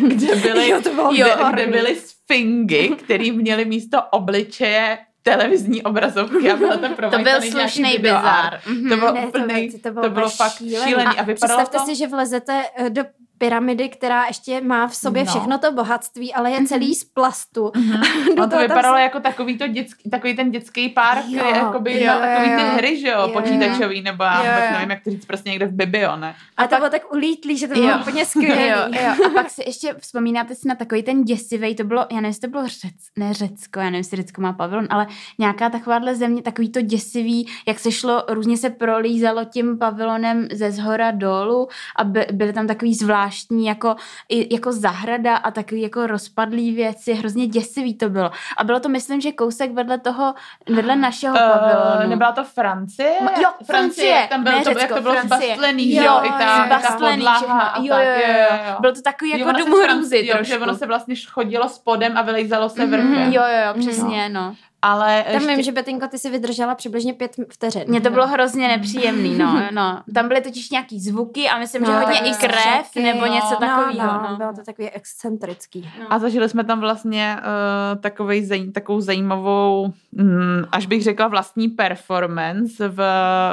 kde 0.07 0.35
byly, 0.35 0.69
jo, 0.69 0.81
to 0.81 0.93
bylo, 0.93 1.13
kde, 1.13 1.35
kde 1.53 1.67
byly 1.67 1.95
sfingy, 1.95 2.89
který 2.89 3.31
měly 3.31 3.65
místo 3.65 3.97
obličeje 4.11 4.97
televizní 5.23 5.83
obrazovky 5.83 6.51
a 6.51 6.55
bylo 6.55 6.77
to 6.77 7.09
To 7.11 7.19
byl 7.19 7.41
slušný 7.41 7.97
bizar. 7.97 8.59
Mm-hmm. 8.59 8.89
To 8.89 8.97
bylo 8.97 9.27
úplný, 9.27 9.71
to, 9.71 9.77
to, 9.77 9.91
bylo, 9.91 10.05
to 10.05 10.09
bylo 10.09 10.29
fakt 10.29 10.57
šílený. 10.57 11.17
A, 11.17 11.21
a 11.21 11.33
představte 11.33 11.77
to... 11.77 11.85
si, 11.85 11.95
že 11.95 12.07
vlezete 12.07 12.63
eh, 12.75 12.89
do 12.89 13.03
pyramidy, 13.37 13.89
která 13.89 14.25
ještě 14.25 14.61
má 14.61 14.87
v 14.87 14.95
sobě 14.95 15.23
no. 15.23 15.29
všechno 15.29 15.57
to 15.57 15.71
bohatství, 15.71 16.33
ale 16.33 16.51
je 16.51 16.59
mm-hmm. 16.59 16.67
celý 16.67 16.95
z 16.95 17.03
plastu. 17.03 17.71
Mm-hmm. 17.83 18.49
to 18.49 18.57
vypadalo 18.57 18.95
tam... 18.95 19.03
jako 19.03 19.19
takový, 19.19 19.57
to 19.57 19.67
dětský, 19.67 20.09
takový 20.09 20.35
ten 20.35 20.51
dětský 20.51 20.89
park, 20.89 21.25
jo, 21.27 21.45
jakoby 21.55 22.03
jo, 22.03 22.07
na 22.07 22.19
takový 22.19 22.51
jo, 22.51 22.57
ty 22.57 22.63
hry, 22.63 22.99
že 22.99 23.07
jo, 23.07 23.21
jo 23.21 23.27
počítačový, 23.27 24.01
nebo 24.01 24.23
já 24.23 24.37
vůbec 24.37 24.71
nevím, 24.71 24.89
jak 24.89 25.03
to 25.03 25.09
říct, 25.09 25.25
prostě 25.25 25.49
někde 25.49 25.65
v 25.65 25.71
Bibio, 25.71 26.15
ne? 26.15 26.35
A, 26.57 26.63
a 26.63 26.67
to 26.67 26.75
bylo 26.75 26.89
tak 26.89 27.13
ulítlý, 27.13 27.57
že 27.57 27.67
to 27.67 27.73
bylo 27.73 27.89
jo. 27.89 27.97
úplně 28.01 28.25
skvělé. 28.25 28.67
Jo, 28.67 28.77
jo. 29.03 29.25
A 29.25 29.29
pak 29.29 29.49
si 29.49 29.63
ještě 29.65 29.95
vzpomínáte 29.99 30.55
si 30.55 30.67
na 30.67 30.75
takový 30.75 31.03
ten 31.03 31.23
děsivý, 31.23 31.75
to 31.75 31.83
bylo, 31.83 32.01
já 32.01 32.15
nevím, 32.15 32.25
jestli 32.25 32.41
to 32.41 32.47
bylo 32.47 32.67
Řec, 32.67 32.93
ne 33.17 33.33
Řecko, 33.33 33.79
já 33.79 33.85
nevím, 33.85 33.97
jestli 33.97 34.17
Řecko 34.17 34.41
má 34.41 34.53
pavilon, 34.53 34.87
ale 34.89 35.07
nějaká 35.39 35.69
takováhle 35.69 36.15
země, 36.15 36.41
takový 36.41 36.71
to 36.71 36.81
děsivý, 36.81 37.47
jak 37.67 37.79
se 37.79 37.91
šlo, 37.91 38.23
různě 38.27 38.57
se 38.57 38.69
prolízalo 38.69 39.45
tím 39.45 39.77
pavilonem 39.77 40.47
ze 40.51 40.71
zhora 40.71 41.11
dolů 41.11 41.67
a 41.95 42.03
by, 42.03 42.25
byly 42.31 42.53
tam 42.53 42.67
takový 42.67 42.93
zvláštní 42.93 43.22
jako, 43.67 43.95
i, 44.29 44.55
jako 44.55 44.71
zahrada 44.71 45.35
a 45.35 45.51
takový 45.51 45.81
jako 45.81 46.07
rozpadlý 46.07 46.71
věci, 46.71 47.13
hrozně 47.13 47.47
děsivý 47.47 47.93
to 47.93 48.09
bylo. 48.09 48.31
A 48.57 48.63
bylo 48.63 48.79
to, 48.79 48.89
myslím, 48.89 49.21
že 49.21 49.31
kousek 49.31 49.71
vedle 49.71 49.99
toho, 49.99 50.33
vedle 50.69 50.95
našeho 51.03 51.35
pavilonu. 51.35 52.03
Uh, 52.03 52.09
nebyla 52.09 52.31
to 52.31 52.43
Francie? 52.43 53.13
Ma, 53.21 53.31
jo, 53.41 53.49
Francie. 53.65 54.13
Francie. 54.13 54.27
Tam 54.29 54.43
bylo 54.43 54.57
ne, 54.57 54.63
to, 54.63 54.69
Řecko, 54.69 54.81
jak 54.81 54.93
to 54.93 55.01
bylo 55.01 55.13
Francie. 55.13 55.55
zbastlený, 55.55 55.95
jo, 55.95 56.03
jo, 56.03 56.19
i 56.23 56.29
ta, 56.29 56.65
zbastlený, 56.65 57.23
ta 57.23 57.39
podlaha. 57.39 57.75
Jo, 57.77 57.95
jo, 57.95 58.27
jo, 58.27 58.57
jo. 58.67 58.75
Bylo 58.79 58.93
to 58.93 59.01
takový 59.01 59.31
jako 59.39 59.51
dům 59.51 59.73
hrůzy 59.83 60.25
Jo, 60.25 60.37
že 60.41 60.59
ono 60.59 60.75
se 60.75 60.85
vlastně 60.85 61.15
chodilo 61.29 61.69
spodem 61.69 62.17
a 62.17 62.21
vylejzalo 62.21 62.69
se 62.69 62.85
vrchem. 62.85 63.13
Mm-hmm, 63.13 63.33
jo, 63.33 63.41
jo, 63.41 63.67
jo, 63.67 63.79
přesně, 63.79 64.29
no. 64.29 64.55
Ale... 64.83 65.23
Tam 65.23 65.33
ještě... 65.33 65.47
vím, 65.47 65.63
že 65.63 65.71
Betinko, 65.71 66.07
ty 66.07 66.19
si 66.19 66.29
vydržela 66.29 66.75
přibližně 66.75 67.13
pět 67.13 67.35
vteřin. 67.49 67.83
Mně 67.87 68.01
to 68.01 68.09
bylo 68.09 68.27
hrozně 68.27 68.67
nepříjemný, 68.67 69.37
no, 69.37 69.61
no. 69.71 70.03
Tam 70.13 70.27
byly 70.27 70.41
totiž 70.41 70.69
nějaký 70.69 70.99
zvuky 70.99 71.49
a 71.49 71.57
myslím, 71.57 71.81
no, 71.81 71.87
že 71.87 71.97
hodně 71.97 72.19
i 72.19 72.33
krev 72.33 72.55
šaky, 72.55 73.03
nebo 73.03 73.25
něco 73.25 73.47
no, 73.51 73.57
takového. 73.57 74.07
No, 74.07 74.27
no. 74.29 74.37
Bylo 74.37 74.53
to 74.53 74.63
takový 74.65 74.89
excentrický. 74.89 75.89
No. 75.99 76.05
A 76.09 76.19
zažili 76.19 76.49
jsme 76.49 76.63
tam 76.63 76.79
vlastně 76.79 77.37
uh, 77.37 78.01
takovej, 78.01 78.45
zaj, 78.45 78.71
takovou 78.71 79.01
zajímavou, 79.01 79.93
mm, 80.11 80.63
až 80.71 80.85
bych 80.85 81.03
řekla 81.03 81.27
vlastní 81.27 81.67
performance 81.69 82.87
v, 82.87 82.97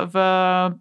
v 0.06 0.18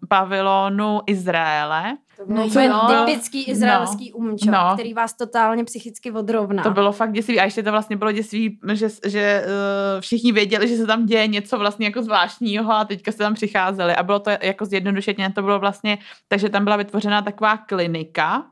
pavilonu 0.08 1.00
Izraele 1.06 1.96
No, 2.26 2.50
to 2.50 2.60
je 2.60 2.70
typický 2.88 3.42
izraelský 3.42 4.10
no, 4.10 4.16
umčo, 4.16 4.50
no. 4.50 4.70
který 4.74 4.94
vás 4.94 5.12
totálně 5.12 5.64
psychicky 5.64 6.10
odrovná. 6.10 6.62
To 6.62 6.70
bylo 6.70 6.92
fakt 6.92 7.12
děsivý. 7.12 7.40
A 7.40 7.44
ještě 7.44 7.62
to 7.62 7.70
vlastně 7.70 7.96
bylo 7.96 8.12
děsivý, 8.12 8.58
že, 8.72 8.88
že 9.06 9.44
uh, 9.46 10.00
všichni 10.00 10.32
věděli, 10.32 10.68
že 10.68 10.76
se 10.76 10.86
tam 10.86 11.06
děje 11.06 11.26
něco 11.26 11.58
vlastně 11.58 11.86
jako 11.86 12.02
zvláštního 12.02 12.72
a 12.72 12.84
teďka 12.84 13.12
se 13.12 13.18
tam 13.18 13.34
přicházeli. 13.34 13.96
A 13.96 14.02
bylo 14.02 14.18
to 14.18 14.30
jako 14.42 14.64
zjednodušeně, 14.64 15.32
to 15.34 15.42
bylo 15.42 15.58
vlastně, 15.58 15.98
takže 16.28 16.48
tam 16.48 16.64
byla 16.64 16.76
vytvořena 16.76 17.22
taková 17.22 17.56
klinika, 17.56 18.44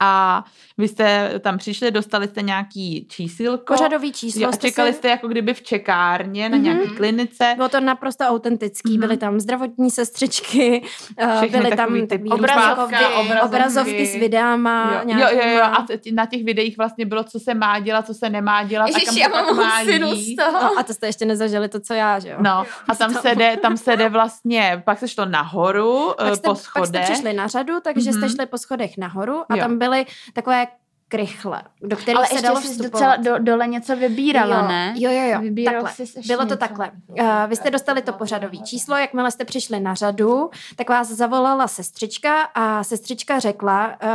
a 0.00 0.44
vy 0.78 0.88
jste 0.88 1.32
tam 1.40 1.58
přišli, 1.58 1.90
dostali 1.90 2.28
jste 2.28 2.42
nějaký 2.42 3.06
čísilko. 3.08 3.74
Pořadový 3.74 4.12
číslo. 4.12 4.42
Jo, 4.42 4.48
a 4.52 4.56
čekali 4.56 4.92
jste 4.92 5.08
jako 5.08 5.28
kdyby 5.28 5.54
v 5.54 5.62
čekárně 5.62 6.48
na 6.48 6.56
mm-hmm. 6.56 6.62
nějaký 6.62 6.90
klinice. 6.96 7.52
Bylo 7.56 7.68
to 7.68 7.80
naprosto 7.80 8.24
autentický. 8.24 8.96
Mm-hmm. 8.96 9.00
Byly 9.00 9.16
tam 9.16 9.40
zdravotní 9.40 9.90
sestřičky, 9.90 10.84
eh, 11.18 11.36
Všechny 11.36 11.58
byly 11.60 11.76
tam 11.76 12.06
ty 12.06 12.18
obrazovky, 12.30 12.96
obrazovky, 12.96 13.40
obrazovky 13.44 14.06
s 14.06 14.14
videama. 14.14 15.02
Jo, 15.06 15.18
jo, 15.18 15.28
jo, 15.32 15.48
jo, 15.48 15.62
a 15.62 15.86
na 16.12 16.26
těch 16.26 16.44
videích 16.44 16.76
vlastně 16.78 17.06
bylo, 17.06 17.24
co 17.24 17.40
se 17.40 17.54
má 17.54 17.78
dělat, 17.78 18.06
co 18.06 18.14
se 18.14 18.30
nemá 18.30 18.64
dělat. 18.64 18.86
Ježiš, 18.86 19.02
a 19.02 19.06
kam 19.06 19.16
já 19.16 19.28
mám 19.28 19.56
má 19.56 19.84
z 20.14 20.36
toho. 20.36 20.60
No, 20.62 20.78
a 20.78 20.82
to 20.82 20.94
jste 20.94 21.06
ještě 21.06 21.24
nezažili 21.24 21.68
to, 21.68 21.80
co 21.80 21.94
já, 21.94 22.18
že 22.18 22.28
jo? 22.28 22.36
No, 22.40 22.64
a 22.88 22.94
tam 22.94 23.14
se 23.14 23.34
jde, 23.34 23.56
tam 23.62 23.76
se 23.76 23.96
jde 23.96 24.08
vlastně, 24.08 24.82
pak 24.84 24.98
se 24.98 25.08
šlo 25.08 25.24
nahoru 25.24 26.14
pak 26.18 26.34
jste, 26.34 26.48
po 26.48 26.54
schodech. 26.54 26.92
Pak 26.92 27.04
jste 27.04 27.12
přišli 27.12 27.32
na 27.32 27.46
řadu, 27.46 27.74
takže 27.82 28.10
mm-hmm. 28.10 28.18
jste 28.18 28.28
šli 28.28 28.46
po 28.46 28.58
schodech 28.58 28.98
nahoru 28.98 29.42
a 29.48 29.56
jo. 29.56 29.60
tam 29.60 29.78
byly 29.78 29.85
takové 30.32 30.66
krychle, 31.08 31.62
do 31.82 31.96
kterých 31.96 32.16
Ale 32.16 32.26
se 32.26 32.42
dalo 32.42 32.60
jsi 32.60 32.82
docela 32.82 33.16
do, 33.16 33.38
dole 33.38 33.66
něco 33.66 33.96
vybírala, 33.96 34.56
jo, 34.56 34.68
ne? 34.68 34.94
Jo, 34.96 35.10
jo, 35.10 35.22
jo. 35.22 35.40
Vybíral 35.40 35.82
takhle. 35.82 36.06
Bylo 36.26 36.38
to 36.38 36.44
něco. 36.44 36.56
takhle. 36.56 36.90
Uh, 37.08 37.26
vy 37.46 37.56
jste 37.56 37.70
dostali 37.70 38.02
to 38.02 38.12
pořadové 38.12 38.58
číslo, 38.58 38.96
jakmile 38.96 39.30
jste 39.30 39.44
přišli 39.44 39.80
na 39.80 39.94
řadu, 39.94 40.50
tak 40.76 40.88
vás 40.88 41.08
zavolala 41.08 41.68
sestřička 41.68 42.42
a 42.42 42.84
sestřička 42.84 43.38
řekla, 43.38 43.96
uh, 44.02 44.10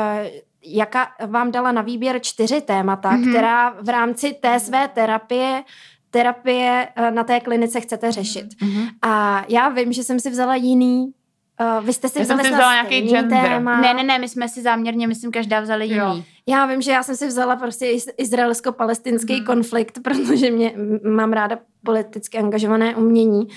jaká 0.64 1.08
vám 1.28 1.52
dala 1.52 1.72
na 1.72 1.82
výběr 1.82 2.20
čtyři 2.22 2.62
témata, 2.62 3.12
mm-hmm. 3.12 3.30
která 3.30 3.70
v 3.70 3.90
rámci 3.90 4.34
té 4.34 4.60
své 4.60 4.88
terapie 4.88 5.64
terapie 6.10 6.88
uh, 7.00 7.12
na 7.12 7.24
té 7.24 7.40
klinice 7.40 7.82
chcete 7.82 8.12
řešit. 8.12 8.46
Mm-hmm. 8.62 8.90
A 9.02 9.44
já 9.48 9.70
vím, 9.70 9.94
že 9.94 10.04
jsem 10.04 10.20
si 10.20 10.30
vzala 10.30 10.56
jiný 10.56 11.14
Uh, 11.62 11.86
vy 11.86 11.94
jste 11.94 12.10
si 12.10 12.20
já 12.20 12.24
vzali, 12.24 12.44
jsem 12.44 12.52
si 12.52 12.54
vzala 12.54 12.74
nějaký 12.74 13.02
gender. 13.02 13.44
Téma. 13.44 13.82
Ne, 13.82 13.94
ne, 13.94 14.04
ne, 14.04 14.20
my 14.20 14.30
jsme 14.30 14.50
si 14.50 14.62
záměrně, 14.62 15.08
myslím, 15.08 15.32
každá 15.32 15.60
vzali 15.60 15.86
jiný. 15.86 15.98
Jo. 15.98 16.24
Já 16.48 16.66
vím, 16.66 16.82
že 16.82 16.92
já 16.92 17.04
jsem 17.04 17.16
si 17.16 17.28
vzala 17.28 17.56
prostě 17.56 17.92
izraelsko-palestinský 18.18 19.40
mm. 19.40 19.46
konflikt, 19.46 20.00
protože 20.04 20.52
mě 20.52 20.74
mám 21.04 21.34
ráda 21.34 21.58
politicky 21.84 22.38
angažované 22.38 22.96
umění 22.96 23.48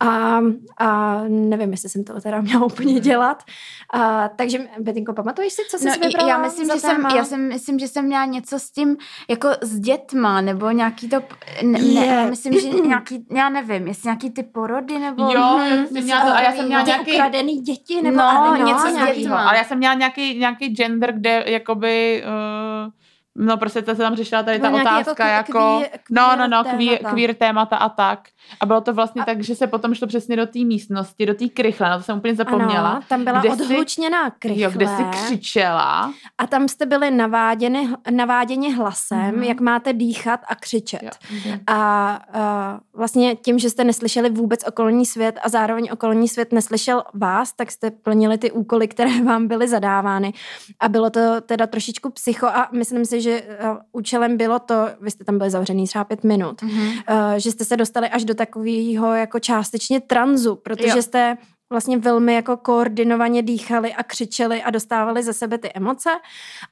a, 0.00 0.40
a 0.78 1.20
nevím, 1.28 1.70
jestli 1.70 1.88
jsem 1.88 2.04
to 2.04 2.20
teda 2.20 2.40
měla 2.40 2.64
úplně 2.66 2.92
mhm. 2.92 3.02
dělat. 3.02 3.42
A, 3.92 4.28
takže, 4.28 4.58
Betinko, 4.80 5.12
pamatuješ 5.12 5.52
si, 5.52 5.62
co 5.70 5.78
jsi 5.78 5.88
no, 5.88 5.94
vybrala 6.02 6.28
já 6.28 6.38
myslím, 6.38 6.66
že 6.66 6.80
jsem, 6.80 7.06
já 7.16 7.24
jsem, 7.24 7.48
myslím, 7.48 7.78
že 7.78 7.88
jsem 7.88 8.04
měla 8.04 8.24
něco 8.24 8.58
s 8.58 8.70
tím, 8.70 8.96
jako 9.28 9.48
s 9.60 9.80
dětma, 9.80 10.40
nebo 10.40 10.70
nějaký 10.70 11.08
to, 11.08 11.22
ne, 11.62 11.78
ne 11.78 12.30
myslím, 12.30 12.60
že 12.60 12.68
nějaký, 12.68 13.26
já 13.30 13.48
nevím, 13.48 13.86
jestli 13.86 14.06
nějaký 14.06 14.30
ty 14.30 14.42
porody, 14.42 14.98
nebo... 14.98 15.22
Jo, 15.22 15.58
hmm, 15.58 15.86
měla 16.02 16.20
to, 16.20 16.32
a 16.32 16.40
já 16.42 16.52
jsem 16.52 16.66
měla 16.66 16.82
nějaký... 16.82 17.12
ukradený 17.12 17.60
děti, 17.60 18.02
nebo... 18.02 18.16
No, 18.16 18.56
no 18.58 18.66
něco 18.66 18.86
s 18.88 19.16
dětma. 19.16 19.48
Ale 19.48 19.56
já 19.56 19.64
jsem 19.64 19.78
měla 19.78 19.94
nějaký, 19.94 20.38
nějaký 20.38 20.68
gender, 20.68 21.12
kde 21.12 21.44
jakoby... 21.46 22.24
Uh, 22.26 22.69
No 23.40 23.56
prostě 23.56 23.82
to 23.82 23.90
se 23.90 24.02
tam 24.02 24.16
řešila 24.16 24.42
tady 24.42 24.60
ta 24.60 24.70
otázka 24.70 25.26
jako, 25.26 25.58
jako 25.58 25.78
queer, 25.78 26.00
no, 26.10 26.36
no, 26.36 26.48
no, 26.48 26.64
queer, 26.64 26.98
queer 26.98 27.34
témata 27.34 27.76
a 27.76 27.88
tak. 27.88 28.28
A 28.60 28.66
bylo 28.66 28.80
to 28.80 28.94
vlastně 28.94 29.22
a... 29.22 29.24
tak, 29.24 29.42
že 29.42 29.54
se 29.54 29.66
potom 29.66 29.94
šlo 29.94 30.06
přesně 30.06 30.36
do 30.36 30.46
té 30.46 30.58
místnosti, 30.58 31.26
do 31.26 31.34
té 31.34 31.48
krychle, 31.48 31.88
na 31.88 31.98
to 31.98 32.04
jsem 32.04 32.18
úplně 32.18 32.34
zapomněla. 32.34 32.90
Ano, 32.90 33.00
tam 33.08 33.24
byla 33.24 33.42
odhlučněná 33.52 34.30
krychle. 34.30 34.62
Jo, 34.62 34.70
kde 34.70 34.86
si 34.86 35.04
křičela. 35.10 36.12
A 36.38 36.46
tam 36.46 36.68
jste 36.68 36.86
byli 36.86 37.10
naváděni, 37.10 37.88
naváděni 38.10 38.74
hlasem, 38.74 39.18
mm-hmm. 39.18 39.42
jak 39.42 39.60
máte 39.60 39.92
dýchat 39.92 40.40
a 40.48 40.54
křičet. 40.54 41.02
Jo. 41.02 41.10
Mm-hmm. 41.32 41.60
A, 41.66 41.74
a 42.32 42.80
vlastně 42.94 43.36
tím, 43.36 43.58
že 43.58 43.70
jste 43.70 43.84
neslyšeli 43.84 44.30
vůbec 44.30 44.68
okolní 44.68 45.06
svět 45.06 45.38
a 45.42 45.48
zároveň 45.48 45.88
okolní 45.92 46.28
svět 46.28 46.52
neslyšel 46.52 47.02
vás, 47.14 47.52
tak 47.52 47.70
jste 47.70 47.90
plnili 47.90 48.38
ty 48.38 48.50
úkoly, 48.50 48.88
které 48.88 49.22
vám 49.24 49.48
byly 49.48 49.68
zadávány. 49.68 50.32
A 50.80 50.88
bylo 50.88 51.10
to 51.10 51.40
teda 51.40 51.66
trošičku 51.66 52.10
psycho 52.10 52.46
a 52.46 52.68
myslím 52.72 53.04
si, 53.04 53.20
že 53.20 53.29
účelem 53.92 54.36
bylo 54.36 54.58
to, 54.58 54.88
vy 55.00 55.10
jste 55.10 55.24
tam 55.24 55.38
byli 55.38 55.50
zavřený 55.50 55.86
třeba 55.86 56.04
pět 56.04 56.24
minut, 56.24 56.62
mm-hmm. 56.62 57.36
že 57.36 57.50
jste 57.50 57.64
se 57.64 57.76
dostali 57.76 58.08
až 58.08 58.24
do 58.24 58.34
takového 58.34 59.14
jako 59.14 59.38
částečně 59.38 60.00
tranzu, 60.00 60.56
protože 60.56 60.96
jo. 60.96 61.02
jste 61.02 61.36
vlastně 61.72 61.98
velmi 61.98 62.34
jako 62.34 62.56
koordinovaně 62.56 63.42
dýchali 63.42 63.94
a 63.94 64.02
křičeli 64.02 64.62
a 64.62 64.70
dostávali 64.70 65.22
ze 65.22 65.32
sebe 65.32 65.58
ty 65.58 65.70
emoce. 65.74 66.10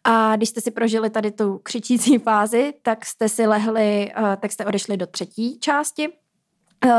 A 0.05 0.37
když 0.37 0.49
jste 0.49 0.61
si 0.61 0.71
prožili 0.71 1.11
tady 1.11 1.31
tu 1.31 1.61
křičící 1.63 2.19
fázi, 2.19 2.75
tak 2.83 3.07
jste 3.07 3.29
si 3.29 3.47
lehli, 3.47 4.13
tak 4.41 4.53
jste 4.53 4.65
odešli 4.65 4.97
do 4.97 5.07
třetí 5.07 5.59
části 5.61 6.09
Eh, 6.09 6.28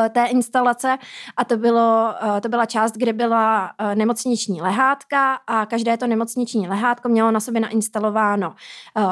té 0.09 0.25
instalace 0.25 0.97
a 1.37 1.45
to, 1.45 1.57
bylo, 1.57 2.13
eh, 2.37 2.41
to 2.41 2.49
byla 2.49 2.65
část, 2.65 2.91
kde 2.91 3.13
byla 3.13 3.71
eh, 3.79 3.95
nemocniční 3.95 4.61
lehátka 4.61 5.33
a 5.47 5.65
každé 5.65 5.97
to 5.97 6.07
nemocniční 6.07 6.67
lehátko 6.67 7.09
mělo 7.09 7.31
na 7.31 7.39
sobě 7.39 7.61
nainstalováno 7.61 8.55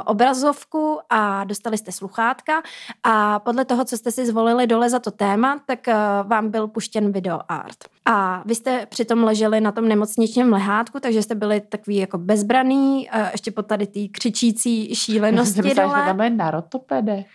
obrazovku 0.06 1.00
a 1.10 1.44
dostali 1.44 1.78
jste 1.78 1.92
sluchátka 1.92 2.62
a 3.04 3.40
podle 3.40 3.66
toho, 3.66 3.86
co 3.86 3.98
jste 3.98 4.12
si 4.12 4.26
zvolili 4.26 4.68
dole 4.68 4.90
za 4.90 5.00
to 5.00 5.12
téma, 5.12 5.60
tak 5.66 5.80
vám 6.24 6.52
byl 6.52 6.68
puštěn 6.68 7.12
video 7.12 7.40
art. 7.48 7.78
A 8.06 8.44
vy 8.46 8.56
jste 8.56 8.86
přitom 8.86 9.24
leželi 9.24 9.62
na 9.62 9.72
tom 9.72 9.88
nemocničním 9.88 10.54
lehátku, 10.54 11.00
takže 11.00 11.24
jste 11.24 11.36
byli 11.36 11.62
takový 11.62 11.98
jako 11.98 12.18
bezbraný, 12.18 13.10
ještě 13.32 13.52
po 13.52 13.62
tady 13.62 13.88
té 13.88 14.00
křičící 14.12 14.96
šílenosti 14.96 15.58
Já 15.68 15.76
jsem 15.76 15.84
myslela, 15.84 16.14
že 16.24 16.30
na 16.30 16.52
rotopedech. 16.52 17.28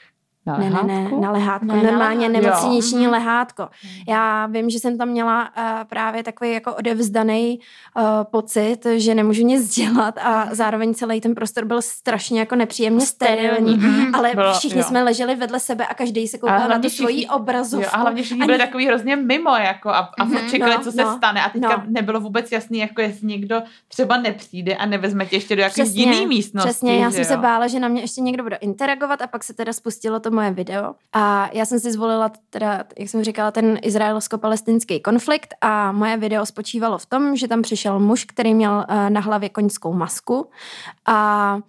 Na 0.47 0.59
ne, 0.59 0.71
ne, 0.71 0.83
ne, 0.83 1.11
na 1.21 1.31
lehátko. 1.31 1.67
Ne, 1.67 1.83
Normálně 1.83 2.29
na 2.29 2.39
lehátko. 2.39 2.67
nemocniční 2.67 3.05
jo. 3.05 3.11
Mhm. 3.11 3.13
lehátko. 3.13 3.69
Já 4.09 4.47
vím, 4.47 4.71
že 4.71 4.79
jsem 4.79 4.99
tam 4.99 5.09
měla 5.09 5.43
uh, 5.57 5.65
právě 5.89 6.23
takový 6.23 6.53
jako 6.53 6.75
odevzdaný 6.75 7.59
uh, 7.97 8.03
pocit, 8.25 8.79
že 8.97 9.15
nemůžu 9.15 9.47
nic 9.47 9.75
dělat 9.75 10.19
a 10.19 10.49
zároveň 10.51 10.95
celý 10.95 11.21
ten 11.21 11.35
prostor 11.35 11.65
byl 11.65 11.83
strašně 11.83 12.41
jako 12.41 12.57
nepříjemně 12.57 13.07
sterilní, 13.07 13.77
mm-hmm. 13.77 14.11
ale 14.13 14.31
Bylo, 14.35 14.53
všichni 14.53 14.79
jo. 14.79 14.85
jsme 14.85 15.03
leželi 15.03 15.35
vedle 15.35 15.61
sebe 15.61 15.87
a 15.87 15.95
každý 15.95 16.29
se 16.29 16.39
koukal 16.39 16.69
na 16.69 16.79
tu 16.79 16.91
svoji 16.91 17.27
obrazovku. 17.29 17.85
Jo, 17.85 17.91
a 17.93 17.97
hlavně 17.97 18.23
všichni 18.23 18.47
byli 18.47 18.59
takový 18.59 18.87
hrozně 18.87 19.17
mimo 19.17 19.57
jako 19.57 19.89
a, 19.89 19.99
a 20.19 20.27
mm-hmm. 20.27 20.51
čekali, 20.51 20.75
no, 20.75 20.83
co 20.83 20.93
se 20.93 21.05
no, 21.05 21.17
stane 21.17 21.43
a 21.43 21.49
teďka 21.49 21.77
no. 21.77 21.83
nebylo 21.87 22.21
vůbec 22.21 22.53
jasný, 22.53 22.79
jako 22.79 23.01
jestli 23.01 23.27
někdo 23.27 23.63
třeba 23.89 24.17
nepřijde 24.17 24.77
a 24.77 24.87
nevezme 24.87 25.27
tě 25.27 25.37
ještě 25.37 25.57
do 25.57 25.63
jaké 25.63 25.83
jiné 25.85 26.27
místnosti. 26.27 26.69
Přesně, 26.69 26.99
já 26.99 27.11
jsem 27.11 27.25
se 27.25 27.37
bála, 27.37 27.67
že 27.67 27.81
na 27.81 27.89
mě 27.89 28.01
ještě 28.01 28.21
někdo 28.21 28.43
bude 28.43 28.57
interagovat 28.57 29.23
a 29.23 29.27
pak 29.27 29.45
se 29.45 29.55
teda 29.55 29.73
spustilo 29.73 30.21
to 30.21 30.31
moje 30.33 30.51
video. 30.51 30.95
A 31.13 31.51
já 31.53 31.65
jsem 31.65 31.81
si 31.81 31.93
zvolila 31.93 32.31
teda, 32.51 32.85
jak 32.99 33.09
jsem 33.09 33.25
říkala, 33.25 33.51
ten 33.51 33.79
izraelsko-palestinský 33.83 35.01
konflikt 35.01 35.55
a 35.61 35.93
moje 35.93 36.17
video 36.17 36.47
spočívalo 36.47 36.99
v 36.99 37.07
tom, 37.07 37.37
že 37.37 37.49
tam 37.49 37.63
přišel 37.63 38.01
muž, 38.01 38.25
který 38.25 38.55
měl 38.55 38.73
uh, 38.89 39.11
na 39.11 39.21
hlavě 39.21 39.49
koňskou 39.49 39.93
masku 39.93 40.47
a 41.07 41.59
Eh, 41.59 41.63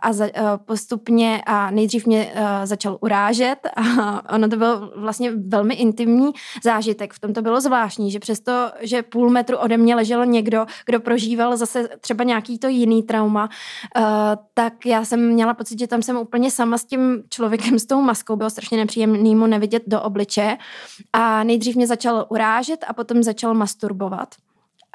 a 0.00 0.12
za, 0.12 0.24
uh, 0.24 0.30
postupně 0.64 1.42
a 1.46 1.70
nejdřív 1.70 2.06
mě 2.06 2.32
uh, 2.34 2.40
začal 2.64 2.98
urážet 3.00 3.56
a 3.76 4.34
ono 4.34 4.48
to 4.48 4.56
byl 4.56 4.92
vlastně 4.96 5.32
velmi 5.48 5.74
intimní 5.74 6.30
zážitek. 6.64 7.12
V 7.12 7.20
tom 7.20 7.32
to 7.32 7.42
bylo 7.42 7.60
zvláštní, 7.60 8.10
že 8.10 8.18
přesto, 8.18 8.52
že 8.80 9.02
půl 9.02 9.30
metru 9.30 9.56
ode 9.56 9.76
mě 9.76 9.94
ležel 9.94 10.26
někdo, 10.26 10.66
kdo 10.86 11.00
prožíval 11.00 11.56
zase 11.56 11.88
třeba 12.00 12.24
nějaký 12.24 12.58
to 12.58 12.68
jiný 12.68 13.02
trauma, 13.02 13.48
tak 14.54 14.86
já 14.86 15.04
jsem 15.04 15.32
měla 15.32 15.54
pocit, 15.54 15.78
že 15.78 15.86
tam 15.86 16.02
jsem 16.02 16.16
úplně 16.16 16.50
sama 16.50 16.78
s 16.78 16.84
tím 16.84 17.22
člověkem 17.30 17.78
s 17.78 17.86
tou 17.86 18.00
maskou. 18.00 18.36
Bylo 18.36 18.50
strašně 18.50 18.78
nepříjemný 18.78 19.34
mu 19.34 19.46
nevidět 19.46 19.82
do 19.86 20.02
obliče 20.02 20.56
a 21.12 21.44
nejdřív 21.44 21.76
mě 21.76 21.86
začal 21.86 22.26
urážet 22.28 22.84
a 22.88 22.92
potom 22.92 23.22
začal 23.22 23.54
masturbovat 23.54 24.28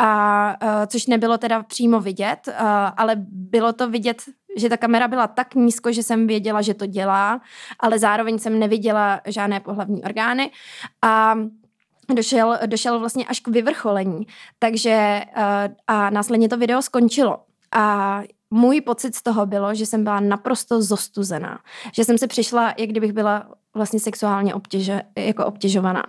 a 0.03 0.85
což 0.87 1.07
nebylo 1.07 1.37
teda 1.37 1.63
přímo 1.63 1.99
vidět, 1.99 2.49
ale 2.97 3.15
bylo 3.31 3.73
to 3.73 3.89
vidět, 3.89 4.21
že 4.57 4.69
ta 4.69 4.77
kamera 4.77 5.07
byla 5.07 5.27
tak 5.27 5.55
nízko, 5.55 5.91
že 5.91 6.03
jsem 6.03 6.27
věděla, 6.27 6.61
že 6.61 6.73
to 6.73 6.85
dělá, 6.85 7.41
ale 7.79 7.99
zároveň 7.99 8.39
jsem 8.39 8.59
neviděla 8.59 9.21
žádné 9.25 9.59
pohlavní 9.59 10.03
orgány 10.03 10.51
a 11.01 11.35
došel, 12.13 12.59
došel 12.65 12.99
vlastně 12.99 13.25
až 13.25 13.39
k 13.39 13.47
vyvrcholení. 13.47 14.27
Takže 14.59 15.21
uh, 15.37 15.43
a 15.87 16.09
následně 16.09 16.49
to 16.49 16.57
video 16.57 16.81
skončilo. 16.81 17.39
A 17.71 18.21
můj 18.51 18.81
pocit 18.81 19.15
z 19.15 19.21
toho 19.21 19.45
bylo, 19.45 19.75
že 19.75 19.85
jsem 19.85 20.03
byla 20.03 20.19
naprosto 20.19 20.81
zostuzená. 20.81 21.59
Že 21.93 22.05
jsem 22.05 22.17
se 22.17 22.27
přišla, 22.27 22.73
jak 22.77 22.89
kdybych 22.89 23.13
byla 23.13 23.45
vlastně 23.73 23.99
sexuálně 23.99 24.53
obtěže, 24.53 25.01
jako 25.15 25.45
obtěžovaná. 25.45 26.03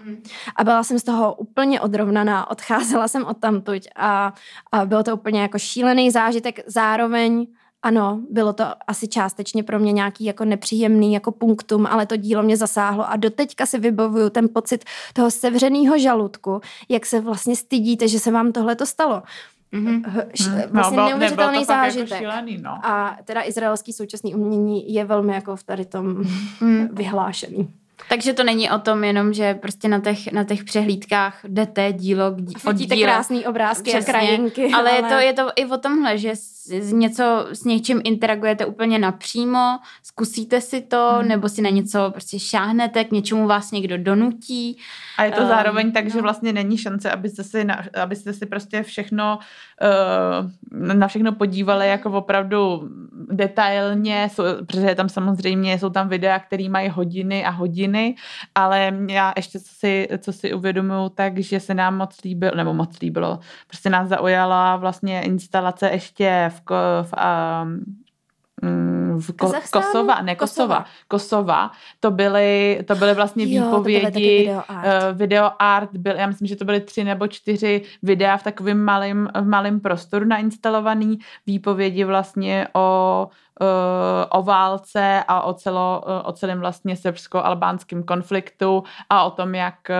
A 0.56 0.64
byla 0.64 0.82
jsem 0.82 0.98
z 0.98 1.02
toho 1.02 1.34
úplně 1.34 1.80
odrovnaná, 1.80 2.50
odcházela 2.50 3.08
jsem 3.08 3.24
od 3.24 3.38
tamtuť 3.38 3.88
a, 3.96 4.34
a 4.72 4.86
bylo 4.86 5.02
to 5.02 5.14
úplně 5.14 5.42
jako 5.42 5.58
šílený 5.58 6.10
zážitek. 6.10 6.60
Zároveň 6.66 7.46
ano, 7.82 8.20
bylo 8.30 8.52
to 8.52 8.64
asi 8.86 9.08
částečně 9.08 9.62
pro 9.62 9.78
mě 9.78 9.92
nějaký 9.92 10.24
jako 10.24 10.44
nepříjemný 10.44 11.12
jako 11.12 11.32
punktum, 11.32 11.86
ale 11.86 12.06
to 12.06 12.16
dílo 12.16 12.42
mě 12.42 12.56
zasáhlo 12.56 13.10
a 13.10 13.16
doteďka 13.16 13.66
si 13.66 13.78
vybavuju 13.78 14.30
ten 14.30 14.48
pocit 14.48 14.84
toho 15.12 15.30
sevřeného 15.30 15.98
žaludku, 15.98 16.60
jak 16.88 17.06
se 17.06 17.20
vlastně 17.20 17.56
stydíte, 17.56 18.08
že 18.08 18.18
se 18.18 18.30
vám 18.30 18.52
tohle 18.52 18.76
to 18.76 18.86
stalo. 18.86 19.22
Mm-hmm. 19.72 20.26
Vlastně 20.70 20.96
no, 20.96 21.08
neuvěřitelný 21.08 21.54
jako 21.54 21.64
zážitek. 21.64 22.10
Jako 22.10 22.24
šílený, 22.24 22.58
no. 22.58 22.86
A 22.86 23.16
teda 23.24 23.42
izraelský 23.44 23.92
současný 23.92 24.34
umění 24.34 24.94
je 24.94 25.04
velmi 25.04 25.34
jako 25.34 25.56
v 25.56 25.62
tady 25.62 25.84
tom 25.84 26.24
mm. 26.60 26.88
vyhlášený. 26.92 27.74
Takže 28.08 28.32
to 28.32 28.44
není 28.44 28.70
o 28.70 28.78
tom 28.78 29.04
jenom, 29.04 29.32
že 29.32 29.54
prostě 29.54 29.88
na 29.88 30.00
těch, 30.00 30.32
na 30.32 30.44
těch 30.44 30.64
přehlídkách 30.64 31.40
jdete 31.44 31.92
dílo 31.92 32.36
od 32.66 32.76
díla. 32.76 33.06
krásný 33.06 33.46
obrázky 33.46 33.90
Přesně, 33.90 34.12
a 34.12 34.18
krajinky. 34.18 34.70
Ale, 34.74 34.90
ale, 34.90 34.90
je, 34.90 35.02
to, 35.02 35.14
je 35.14 35.32
to 35.32 35.52
i 35.56 35.66
o 35.66 35.78
tomhle, 35.78 36.18
že 36.18 36.36
s, 36.36 36.92
něco 36.92 37.46
s 37.52 37.64
něčím 37.64 38.00
interagujete 38.04 38.66
úplně 38.66 38.98
napřímo, 38.98 39.78
zkusíte 40.02 40.60
si 40.60 40.80
to, 40.80 41.10
hmm. 41.18 41.28
nebo 41.28 41.48
si 41.48 41.62
na 41.62 41.70
něco 41.70 42.10
prostě 42.10 42.38
šáhnete, 42.38 43.04
k 43.04 43.12
něčemu 43.12 43.46
vás 43.46 43.70
někdo 43.70 43.98
donutí. 43.98 44.78
A 45.18 45.24
je 45.24 45.30
to 45.30 45.42
um, 45.42 45.48
zároveň 45.48 45.92
tak, 45.92 46.04
no. 46.04 46.10
že 46.10 46.20
vlastně 46.20 46.52
není 46.52 46.78
šance, 46.78 47.10
abyste 47.10 47.44
si, 47.44 47.64
na, 47.64 47.82
abyste 48.02 48.32
si 48.32 48.46
prostě 48.46 48.82
všechno 48.82 49.38
uh, 49.82 50.50
na 50.94 51.08
všechno 51.08 51.32
podívali 51.32 51.88
jako 51.88 52.10
opravdu 52.10 52.88
detailně, 53.30 54.28
jsou, 54.32 54.42
protože 54.66 54.94
tam 54.94 55.08
samozřejmě 55.08 55.78
jsou 55.78 55.90
tam 55.90 56.08
videa, 56.08 56.38
které 56.38 56.68
mají 56.68 56.88
hodiny 56.88 57.44
a 57.44 57.50
hodiny, 57.50 57.91
ale 58.54 58.92
já 59.08 59.32
ještě 59.36 59.60
co 59.60 59.74
si, 59.74 60.08
co 60.18 60.32
si 60.32 60.54
uvědomuju, 60.54 61.08
tak, 61.08 61.38
že 61.38 61.60
se 61.60 61.74
nám 61.74 61.96
moc 61.96 62.22
líbilo, 62.24 62.54
nebo 62.54 62.74
moc 62.74 63.00
líbilo, 63.00 63.38
prostě 63.66 63.90
nás 63.90 64.08
zaujala 64.08 64.76
vlastně 64.76 65.22
instalace 65.22 65.88
ještě 65.88 66.50
v, 66.54 66.62
v 67.02 67.14
um, 67.62 67.84
v 69.18 69.30
Ko- 69.32 69.70
Kosova, 69.70 70.22
ne 70.22 70.36
Kosova, 70.36 70.84
Kosova, 71.08 71.70
to 72.00 72.10
byly, 72.10 72.80
to 72.86 72.94
byly 72.94 73.14
vlastně 73.14 73.54
jo, 73.54 73.64
výpovědi, 73.64 74.38
video 74.38 74.62
art. 74.68 74.86
Uh, 74.86 75.18
video 75.18 75.50
art 75.58 75.90
byl, 75.92 76.16
já 76.16 76.26
myslím, 76.26 76.48
že 76.48 76.56
to 76.56 76.64
byly 76.64 76.80
tři 76.80 77.04
nebo 77.04 77.28
čtyři 77.28 77.82
videa 78.02 78.36
v 78.36 78.42
takovém 78.42 78.84
malém, 78.84 79.28
malém 79.44 79.80
prostoru 79.80 80.24
nainstalovaný, 80.24 81.18
výpovědi 81.46 82.04
vlastně 82.04 82.68
o 82.72 83.28
Eh, 83.51 83.51
o 84.30 84.42
válce 84.42 85.24
a 85.28 85.42
o, 85.42 85.54
celo, 85.54 86.04
eh, 86.06 86.22
o 86.22 86.32
celém 86.32 86.60
vlastně 86.60 86.96
srbsko-albánském 86.96 88.02
konfliktu 88.02 88.84
a 89.10 89.24
o 89.24 89.30
tom, 89.30 89.54
jak, 89.54 89.90
eh, 89.90 89.94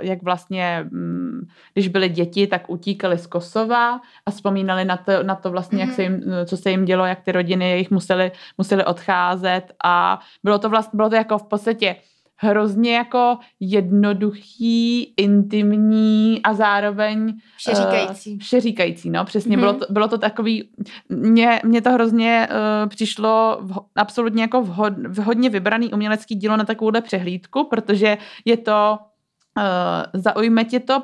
jak 0.00 0.22
vlastně, 0.22 0.86
mm, 0.90 1.46
když 1.74 1.88
byly 1.88 2.08
děti, 2.08 2.46
tak 2.46 2.70
utíkali 2.70 3.18
z 3.18 3.26
Kosova 3.26 4.00
a 4.26 4.30
vzpomínali 4.30 4.84
na 4.84 4.96
to, 4.96 5.22
na 5.22 5.34
to 5.34 5.50
vlastně, 5.50 5.80
jak 5.80 5.92
se 5.92 6.02
jim, 6.02 6.22
co 6.44 6.56
se 6.56 6.70
jim 6.70 6.84
dělo, 6.84 7.06
jak 7.06 7.20
ty 7.20 7.32
rodiny 7.32 7.70
jejich 7.70 7.90
museli, 7.90 8.32
museli 8.58 8.84
odcházet 8.84 9.72
a 9.84 10.18
bylo 10.44 10.58
to 10.58 10.68
vlastně, 10.68 10.96
bylo 10.96 11.08
to 11.08 11.14
jako 11.14 11.38
v 11.38 11.46
podstatě 11.46 11.96
hrozně 12.40 12.94
jako 12.94 13.38
jednoduchý, 13.60 15.14
intimní 15.16 16.40
a 16.42 16.54
zároveň 16.54 17.34
všeříkající. 17.56 18.32
Uh, 18.32 18.38
všeříkající, 18.38 19.10
no, 19.10 19.24
přesně. 19.24 19.56
Mm-hmm. 19.56 19.60
Bylo, 19.60 19.72
to, 19.72 19.86
bylo 19.90 20.08
to 20.08 20.18
takový, 20.18 20.68
mně, 21.08 21.60
mně 21.64 21.82
to 21.82 21.90
hrozně 21.90 22.48
uh, 22.50 22.88
přišlo 22.88 23.58
v, 23.60 23.78
absolutně 23.96 24.42
jako 24.42 24.62
vhod, 24.62 24.92
vhodně 25.08 25.50
vybraný 25.50 25.92
umělecký 25.92 26.34
dílo 26.34 26.56
na 26.56 26.64
takovouhle 26.64 27.00
přehlídku, 27.00 27.64
protože 27.64 28.18
je 28.44 28.56
to 28.56 28.98
Uh, 29.58 30.20
zaujme 30.20 30.64
tě 30.64 30.80
to, 30.80 31.02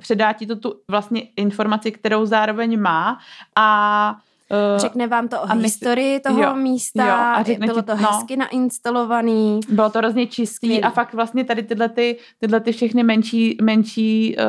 předá 0.00 0.32
ti 0.32 0.46
to 0.46 0.56
tu 0.56 0.74
vlastně 0.88 1.22
informaci, 1.36 1.92
kterou 1.92 2.26
zároveň 2.26 2.80
má 2.80 3.18
a 3.56 4.16
Uh, 4.50 4.78
řekne 4.78 5.06
vám 5.06 5.28
to 5.28 5.42
o 5.42 5.46
historii 5.56 6.20
toho 6.20 6.42
jo, 6.42 6.54
místa, 6.56 7.06
jo, 7.06 7.12
a 7.12 7.66
bylo 7.66 7.82
to 7.82 7.94
no, 7.94 8.08
hezky 8.10 8.36
nainstalovaný. 8.36 9.60
Bylo 9.68 9.90
to 9.90 9.98
hrozně 9.98 10.26
čistý 10.26 10.54
Skvělý. 10.54 10.82
a 10.82 10.90
fakt 10.90 11.14
vlastně 11.14 11.44
tady 11.44 11.62
tyhle, 11.62 11.88
ty, 11.88 12.18
tyhle 12.38 12.60
ty 12.60 12.72
všechny 12.72 13.02
menší, 13.02 13.56
menší 13.62 14.36
uh, 14.36 14.44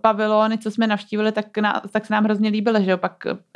pavilony, 0.00 0.58
co 0.58 0.70
jsme 0.70 0.86
navštívili, 0.86 1.32
tak, 1.32 1.58
na, 1.58 1.82
tak 1.92 2.06
se 2.06 2.12
nám 2.12 2.24
hrozně 2.24 2.50
líbily, 2.50 2.84
že 2.84 2.90
jo, 2.90 2.98
pak 2.98 3.12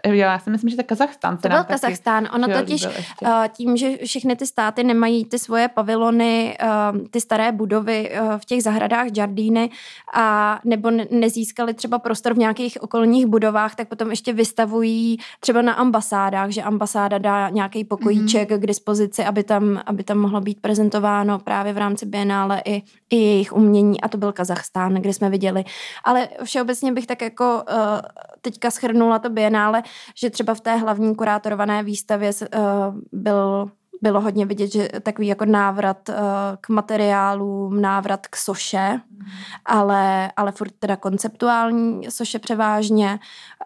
jo, 0.07 0.15
já 0.15 0.39
si 0.39 0.51
myslím, 0.51 0.71
že 0.71 0.77
to 0.77 0.83
Kazachstán 0.85 1.37
to 1.37 1.49
byl 1.49 1.65
Kazachstán, 1.65 2.29
ono 2.35 2.49
totiž 2.49 2.87
uh, 2.87 3.29
tím, 3.57 3.77
že 3.77 3.97
všechny 4.05 4.37
ty 4.37 4.47
státy 4.47 4.85
nemají 4.85 5.25
ty 5.25 5.39
svoje 5.39 5.69
pavilony, 5.69 6.59
uh, 6.63 6.99
ty 7.11 7.21
staré 7.21 7.53
budovy 7.53 8.11
uh, 8.21 8.39
v 8.39 8.45
těch 8.45 8.63
zahradách 8.63 9.07
Jardíny 9.17 9.71
a 10.15 10.59
nebo 10.65 10.91
ne, 10.91 11.07
nezískali 11.11 11.75
třeba 11.75 11.99
prostor 11.99 12.35
v 12.35 12.39
nějakých 12.39 12.83
okolních 12.83 13.27
budovách, 13.27 13.75
tak 13.75 13.89
potom 13.89 14.11
ještě 14.11 14.33
vystavují 14.33 15.19
třeba 15.41 15.63
na 15.63 15.82
ambasádách, 15.83 16.51
že 16.51 16.63
ambasáda 16.63 17.19
dá 17.19 17.49
nějaký 17.49 17.85
pokojíček 17.85 18.51
mm-hmm. 18.51 18.61
k 18.61 18.67
dispozici, 18.67 19.25
aby 19.25 19.45
tam, 19.45 19.83
aby 19.87 20.05
tam 20.05 20.19
mohlo 20.19 20.41
být 20.41 20.61
prezentováno 20.61 21.39
právě 21.39 21.73
v 21.73 21.79
rámci 21.79 22.07
Bienále 22.07 22.63
i, 22.65 22.83
i 23.11 23.17
jejich 23.17 23.53
umění 23.53 24.01
a 24.01 24.09
to 24.09 24.19
byl 24.19 24.33
Kazachstán, 24.33 24.95
kde 24.95 25.13
jsme 25.13 25.31
viděli. 25.31 25.65
Ale 26.05 26.29
všeobecně 26.45 26.93
bych 26.93 27.07
tak 27.07 27.23
jako 27.23 27.63
uh, 27.69 28.01
teďka 28.41 28.71
schrnula 28.71 29.19
to 29.19 29.31
Bienále, 29.31 29.83
že 30.17 30.31
třeba 30.31 30.55
v 30.55 30.61
té 30.61 30.77
hlavní 30.77 31.15
kurátorované 31.15 31.83
výstavě 31.83 32.31
uh, 32.41 32.95
byl 33.13 33.71
bylo 34.03 34.21
hodně 34.21 34.47
vidět, 34.47 34.73
že 34.73 34.89
takový 35.03 35.27
jako 35.27 35.45
návrat 35.45 36.09
uh, 36.09 36.15
k 36.61 36.69
materiálům, 36.69 37.81
návrat 37.81 38.27
k 38.27 38.37
soše, 38.37 39.01
mm. 39.11 39.27
ale, 39.65 40.33
ale 40.37 40.53
furt 40.53 40.73
teda 40.79 40.97
konceptuální 40.97 42.11
soše 42.11 42.39
převážně 42.39 43.19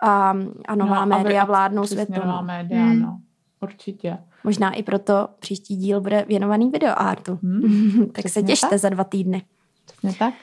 a, 0.02 0.34
a 0.68 0.74
nová 0.74 1.04
no, 1.04 1.16
média 1.16 1.42
a 1.42 1.46
vládnou 1.46 1.86
světu. 1.86 2.12
Nová 2.24 2.40
média, 2.40 2.84
hmm. 2.84 3.02
no. 3.02 3.20
Určitě. 3.60 4.18
Možná 4.44 4.72
i 4.72 4.82
proto 4.82 5.28
příští 5.38 5.76
díl 5.76 6.00
bude 6.00 6.24
věnovaný 6.28 6.70
videoartu. 6.70 7.38
Hmm. 7.42 8.06
tak 8.12 8.28
se 8.28 8.42
těšte 8.42 8.68
tak. 8.68 8.78
za 8.78 8.88
dva 8.88 9.04
týdny. 9.04 9.42
Přesně 9.86 10.18
tak. 10.18 10.34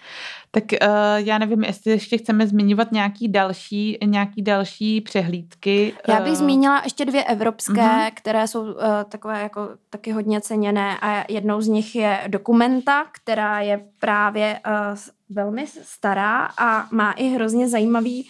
Tak 0.52 0.64
uh, 0.72 0.88
já 1.16 1.38
nevím, 1.38 1.64
jestli 1.64 1.92
ještě 1.92 2.18
chceme 2.18 2.48
zmiňovat 2.48 2.92
nějaký 2.92 3.28
další, 3.28 3.98
nějaký 4.06 4.42
další 4.42 5.02
přehlídky. 5.02 5.94
Já 6.08 6.20
bych 6.20 6.32
uh... 6.32 6.38
zmínila 6.38 6.82
ještě 6.84 7.06
dvě 7.06 7.24
evropské, 7.24 7.82
uh-huh. 7.82 8.12
které 8.14 8.48
jsou 8.48 8.62
uh, 8.62 8.74
takové 9.10 9.42
jako 9.42 9.70
taky 9.90 10.12
hodně 10.12 10.42
ceněné 10.42 10.98
a 11.02 11.26
jednou 11.30 11.62
z 11.62 11.68
nich 11.68 11.96
je 11.96 12.24
Dokumenta, 12.28 13.06
která 13.12 13.60
je 13.60 13.86
právě 14.00 14.60
uh, 14.68 14.98
velmi 15.30 15.68
stará 15.68 16.50
a 16.58 16.88
má 16.92 17.12
i 17.12 17.28
hrozně 17.28 17.70
zajímavý, 17.70 18.30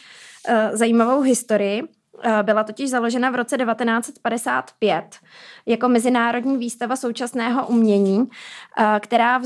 uh, 0.50 0.78
zajímavou 0.78 1.22
historii. 1.22 1.84
Eh, 2.26 2.44
byla 2.44 2.64
totiž 2.64 2.90
založena 2.90 3.30
v 3.30 3.36
roce 3.36 3.58
1955 3.58 5.16
jako 5.66 5.90
mezinárodní 5.90 6.58
výstava 6.58 6.96
současného 6.96 7.68
umění, 7.68 8.30
eh, 8.80 9.00
která 9.00 9.42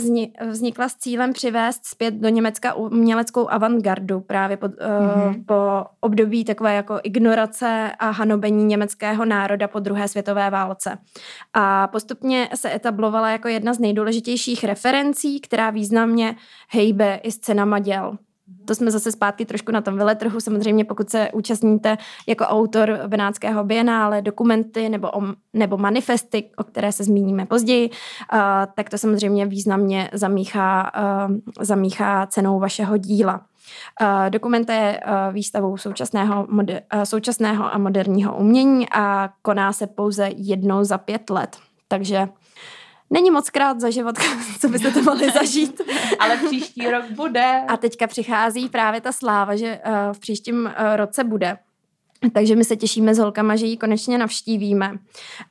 vznikla 0.50 0.90
s 0.90 0.96
cílem 0.96 1.34
přivést 1.34 1.86
zpět 1.86 2.14
do 2.14 2.30
Německa 2.30 2.74
uměleckou 2.74 3.50
avantgardu 3.50 4.20
právě 4.20 4.58
po, 4.58 4.68
mm-hmm. 4.68 5.46
po 5.46 5.86
období 6.00 6.46
takové 6.46 6.76
jako 6.76 7.00
ignorace 7.04 7.92
a 8.00 8.10
hanobení 8.10 8.66
německého 8.66 9.26
národa 9.26 9.68
po 9.68 9.80
druhé 9.80 10.08
světové 10.08 10.50
válce. 10.50 10.98
A 11.54 11.88
postupně 11.88 12.50
se 12.56 12.76
etablovala 12.76 13.30
jako 13.30 13.48
jedna 13.48 13.74
z 13.74 13.80
nejdůležitějších 13.80 14.64
referencí, 14.64 15.40
která 15.40 15.70
významně 15.70 16.36
hejbe 16.70 17.20
i 17.24 17.32
scénama 17.32 17.80
děl 17.80 18.18
to 18.66 18.76
jsme 18.76 18.92
zase 18.92 19.12
zpátky 19.12 19.46
trošku 19.46 19.72
na 19.72 19.82
tom 19.82 19.98
veletrhu. 19.98 20.40
Samozřejmě 20.40 20.86
pokud 20.86 21.10
se 21.10 21.30
účastníte 21.34 21.98
jako 22.28 22.44
autor 22.44 23.00
Benátského 23.08 23.64
bienále, 23.64 24.22
dokumenty 24.22 24.90
nebo, 24.90 25.12
o, 25.12 25.22
nebo 25.54 25.78
manifesty, 25.78 26.44
o 26.58 26.64
které 26.64 26.92
se 26.92 27.04
zmíníme 27.04 27.46
později, 27.46 27.90
uh, 27.90 28.40
tak 28.76 28.90
to 28.90 28.98
samozřejmě 28.98 29.46
významně 29.46 30.10
zamíchá, 30.14 30.92
uh, 31.28 31.36
zamíchá 31.62 32.28
cenou 32.28 32.60
vašeho 32.60 32.98
díla. 32.98 33.42
Uh, 34.02 34.30
dokument 34.30 34.70
je 34.70 35.02
uh, 35.06 35.34
výstavou 35.34 35.78
současného, 35.78 36.48
moder, 36.50 36.82
uh, 36.96 37.02
současného 37.02 37.74
a 37.74 37.78
moderního 37.78 38.38
umění 38.38 38.90
a 38.90 39.30
koná 39.42 39.74
se 39.74 39.88
pouze 39.88 40.30
jednou 40.36 40.84
za 40.84 40.98
pět 40.98 41.30
let. 41.30 41.58
Takže 41.88 42.28
Není 43.10 43.32
moc 43.32 43.50
krát 43.50 43.80
za 43.80 43.90
život, 43.90 44.16
co 44.60 44.70
byste 44.70 44.92
to 44.92 45.02
mohli 45.02 45.32
zažít. 45.34 45.82
Ale 46.20 46.38
příští 46.38 46.88
rok 46.88 47.06
bude. 47.16 47.64
A 47.68 47.78
teďka 47.78 48.08
přichází 48.08 48.70
právě 48.70 49.02
ta 49.02 49.12
sláva, 49.12 49.56
že 49.56 49.80
uh, 49.88 50.14
v 50.14 50.20
příštím 50.20 50.66
uh, 50.66 50.96
roce 50.96 51.24
bude. 51.24 51.58
Takže 52.34 52.56
my 52.56 52.64
se 52.64 52.76
těšíme 52.76 53.16
s 53.16 53.18
holkama, 53.18 53.56
že 53.56 53.66
ji 53.66 53.78
konečně 53.78 54.18
navštívíme. 54.18 54.92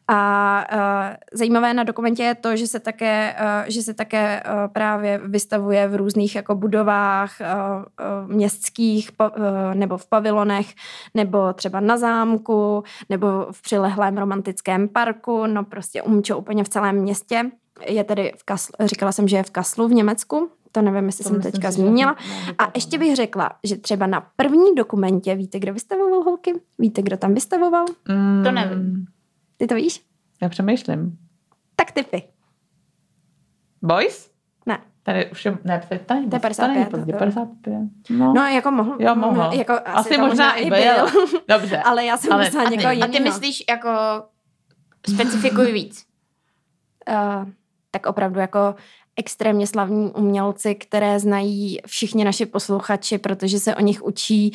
A 0.09 0.65
uh, 0.73 1.17
zajímavé 1.33 1.75
na 1.75 1.83
dokumentě 1.83 2.23
je 2.23 2.35
to, 2.35 2.57
že 2.57 2.67
se 2.67 2.81
také, 2.81 3.37
uh, 3.41 3.69
že 3.69 3.83
se 3.83 3.95
také 3.95 4.43
uh, 4.43 4.73
právě 4.73 5.21
vystavuje 5.25 5.89
v 5.89 5.95
různých 5.95 6.37
jako 6.37 6.55
budovách 6.55 7.33
uh, 7.41 7.47
uh, 7.47 8.33
městských 8.33 9.11
uh, 9.21 9.29
nebo 9.75 9.97
v 9.97 10.07
pavilonech, 10.07 10.67
nebo 11.15 11.53
třeba 11.53 11.81
na 11.81 11.99
zámku, 11.99 12.85
nebo 13.09 13.27
v 13.51 13.63
přilehlém 13.63 14.19
romantickém 14.19 14.89
parku, 14.89 15.47
no 15.47 15.65
prostě 15.65 16.03
umčo 16.03 16.39
úplně 16.39 16.65
v 16.65 16.69
celém 16.69 16.97
městě. 16.97 17.51
Je 17.87 18.05
tedy 18.05 18.33
v 18.37 18.45
Kaslu, 18.45 18.73
říkala 18.81 19.13
jsem, 19.13 19.29
že 19.29 19.37
je 19.37 19.43
v 19.43 19.51
Kaslu 19.51 19.89
v 19.89 19.93
Německu, 19.93 20.51
to 20.77 20.83
nevím, 20.83 21.07
jestli 21.07 21.25
to 21.25 21.29
jsem 21.29 21.43
teďka 21.43 21.73
si, 21.73 21.81
zmínila. 21.81 22.17
A 22.59 22.71
ještě 22.75 22.99
bych 22.99 23.17
řekla, 23.17 23.51
že 23.65 23.77
třeba 23.77 24.07
na 24.07 24.27
první 24.37 24.75
dokumentě, 24.75 25.35
víte, 25.35 25.59
kdo 25.59 25.73
vystavoval 25.73 26.23
holky? 26.23 26.61
Víte, 26.79 27.03
kdo 27.03 27.17
tam 27.17 27.35
vystavoval? 27.35 27.85
Mm. 28.09 28.45
To 28.45 28.53
nevím. 28.53 29.07
Ty 29.57 29.67
to 29.67 29.75
víš? 29.75 30.05
Já 30.43 30.49
přemýšlím. 30.49 31.19
Tak 31.77 31.93
typy. 31.93 32.23
Boys? 33.83 34.31
Ne. 34.67 34.79
Tady 35.03 35.31
už 35.31 35.45
je, 35.45 35.59
ne, 35.65 35.83
tady, 35.89 36.01
tady, 36.01 36.27
to 36.27 36.37
je 36.37 36.41
55. 36.41 36.91
Pozdě, 36.91 37.13
55. 37.13 37.75
No. 38.11 38.33
no, 38.33 38.43
jako 38.47 38.71
mohl. 38.71 38.97
Jo, 38.99 39.15
mohl. 39.15 39.51
Jako, 39.53 39.73
asi, 39.73 39.85
asi 39.85 40.19
možná, 40.19 40.27
možná 40.27 40.55
i 40.55 40.71
byl. 40.71 41.11
byl. 41.13 41.41
Dobře. 41.49 41.79
ale 41.79 42.05
já 42.05 42.17
jsem 42.17 42.33
ale, 42.33 42.45
myslela 42.45 42.71
někoho 42.71 42.93
jiného. 42.93 43.11
A 43.11 43.13
ty 43.13 43.21
myslíš 43.21 43.65
jako 43.69 43.91
specifikuj 45.09 45.73
víc? 45.73 46.07
Uh, 47.09 47.49
tak 47.91 48.07
opravdu 48.07 48.41
jako 48.41 48.75
extrémně 49.17 49.67
slavní 49.67 50.11
umělci, 50.11 50.75
které 50.75 51.21
znají 51.21 51.79
všichni 51.87 52.25
naši 52.25 52.47
posluchači, 52.47 53.19
protože 53.19 53.61
se 53.61 53.77
o 53.77 53.81
nich 53.81 54.03
učí 54.03 54.51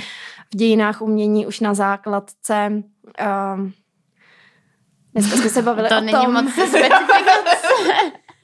v 0.54 0.58
dějinách 0.58 1.02
umění 1.02 1.48
už 1.48 1.60
na 1.60 1.74
základce. 1.74 2.84
Uh, 3.22 3.70
dneska 5.14 5.38
jsme 5.38 5.50
se 5.50 5.62
bavili 5.62 5.90
to 5.90 5.96
o 5.96 6.00
tom. 6.00 6.08
To 6.10 6.18
není 6.18 6.34
moc 6.34 6.52
specifikace. 6.52 7.68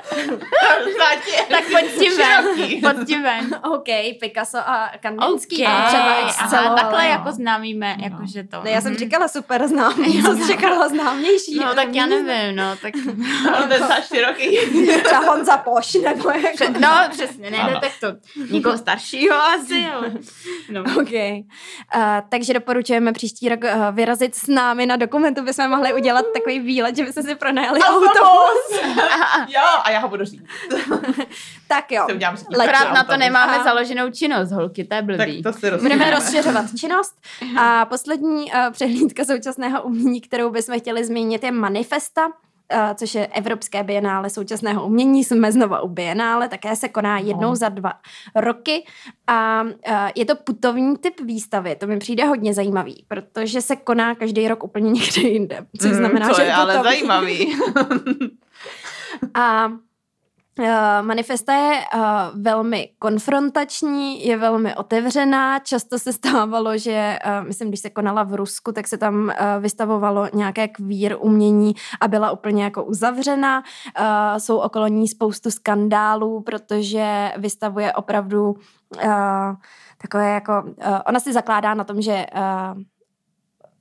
tak 1.50 1.64
pojď 1.72 2.00
tím 2.00 2.18
ven. 2.18 2.46
Pojď 2.82 3.08
tím 3.08 3.24
ven. 3.24 3.60
OK, 3.72 3.88
Picasso 4.20 4.58
a 4.58 4.92
Kandinský. 5.00 5.64
Okay. 5.64 5.74
A 5.74 5.88
třeba 6.48 6.62
Aha, 6.62 6.76
takhle 6.76 7.04
no. 7.04 7.10
jako 7.10 7.32
známíme, 7.32 7.96
no. 7.98 8.04
jakože 8.04 8.44
to. 8.44 8.64
Ne, 8.64 8.72
já 8.72 8.82
jsem 8.82 8.92
mhm. 8.92 9.00
říkala 9.00 9.28
super 9.28 9.68
známý, 9.68 10.24
co 10.24 10.36
jsi 10.36 10.48
říkala 10.48 10.90
známější. 10.90 11.60
No, 11.60 11.76
tak 11.76 11.96
já 11.96 12.06
nevím, 12.06 12.56
no, 12.56 12.76
tak. 12.82 12.94
no, 13.46 13.68
ten 13.68 13.88
za 13.88 14.02
široký. 14.02 14.58
Třeba 15.04 15.20
Honza 15.20 15.58
Poš, 15.58 15.94
nebo 15.94 16.30
jako. 16.30 16.80
No, 16.80 16.90
přesně, 17.12 17.52
ne, 17.52 17.78
tak 17.82 17.92
to 18.00 18.08
někoho 18.52 18.78
staršího 18.78 19.36
asi, 19.36 19.86
ale. 19.94 20.12
No. 20.70 20.82
OK. 20.82 21.12
Uh, 21.96 22.02
takže 22.30 22.54
doporučujeme 22.54 23.14
příští 23.14 23.50
rok 23.50 23.60
uh, 23.64 23.96
vyrazit 23.96 24.36
s 24.36 24.48
námi 24.48 24.86
na 24.86 24.96
dokumentu, 24.96 25.44
bychom 25.44 25.70
mohli 25.70 25.94
udělat 25.94 26.26
takový 26.34 26.60
výlet, 26.60 26.96
že 26.96 27.06
bychom 27.06 27.24
si 27.24 27.36
pronajali 27.36 27.80
autobus. 27.80 28.82
jo, 29.48 29.62
a 29.84 29.92
já 29.92 29.97
ho 30.00 30.10
budu 30.10 30.26
říct. 30.26 30.44
tak 31.68 31.92
jo. 31.92 32.08
Akorát 32.60 32.94
na 32.94 33.04
to 33.04 33.18
nemáme 33.18 33.60
a... 33.60 33.64
založenou 33.64 34.12
činnost, 34.12 34.52
holky, 34.52 34.84
to 34.84 34.96
je 34.96 35.02
blbý. 35.02 35.44
Tak 35.44 35.54
to 35.54 35.60
si 35.60 35.72
Budeme 35.72 36.12
rozšiřovat 36.12 36.66
činnost. 36.80 37.16
A 37.60 37.86
poslední 37.86 38.52
uh, 38.52 38.72
přehlídka 38.72 39.26
současného 39.26 39.84
umění, 39.84 40.22
kterou 40.22 40.50
bychom 40.50 40.80
chtěli 40.80 41.06
zmínit, 41.06 41.44
je 41.44 41.52
Manifesta, 41.52 42.22
Uh, 42.74 42.94
což 42.96 43.16
je 43.16 43.28
Evropské 43.28 43.84
bienále 43.84 44.30
současného 44.30 44.86
umění. 44.86 45.24
Jsme 45.24 45.52
znova 45.52 45.82
u 45.82 45.88
bienále, 45.88 46.50
také 46.50 46.76
se 46.76 46.90
koná 46.90 47.20
jednou 47.20 47.50
no. 47.50 47.56
za 47.56 47.70
dva 47.70 47.94
roky 48.36 48.86
a 49.28 49.64
uh, 49.64 49.72
je 50.16 50.26
to 50.26 50.36
putovní 50.36 50.98
typ 50.98 51.22
výstavy. 51.22 51.76
To 51.76 51.88
mi 51.88 51.98
přijde 51.98 52.26
hodně 52.26 52.54
zajímavý, 52.54 53.06
protože 53.08 53.62
se 53.62 53.76
koná 53.76 54.16
každý 54.16 54.48
rok 54.48 54.64
úplně 54.64 54.92
někde 54.92 55.22
jinde, 55.22 55.66
což 55.82 55.92
mm, 55.92 55.98
znamená, 55.98 56.30
to 56.30 56.36
že 56.36 56.42
je 56.42 56.54
ale 56.54 56.84
zajímavý. 56.84 57.56
A 59.34 59.68
Uh, 59.68 59.74
manifesta 61.02 61.54
je 61.54 61.80
uh, 61.96 62.02
velmi 62.42 62.90
konfrontační, 63.00 64.26
je 64.28 64.38
velmi 64.38 64.76
otevřená. 64.76 65.60
Často 65.60 66.00
se 66.00 66.14
stávalo, 66.14 66.78
že, 66.78 67.20
uh, 67.26 67.48
myslím, 67.48 67.68
když 67.68 67.80
se 67.80 67.90
konala 67.90 68.24
v 68.24 68.34
Rusku, 68.34 68.72
tak 68.72 68.88
se 68.88 68.98
tam 68.98 69.32
vystavovalo 69.60 70.28
nějaké 70.34 70.68
kvír 70.68 71.16
umění 71.20 71.74
a 72.02 72.08
byla 72.08 72.32
úplně 72.32 72.64
jako 72.64 72.84
uzavřena. 72.84 73.64
Jsou 74.38 74.58
okolo 74.58 74.88
ní 74.88 75.08
spoustu 75.08 75.52
skandálů, 75.52 76.42
protože 76.42 77.32
vystavuje 77.38 77.94
opravdu 77.94 78.56
takové 80.02 80.34
jako... 80.34 80.64
Ona 81.06 81.20
si 81.20 81.34
zakládá 81.34 81.74
na 81.74 81.84
tom, 81.84 82.02
že 82.02 82.26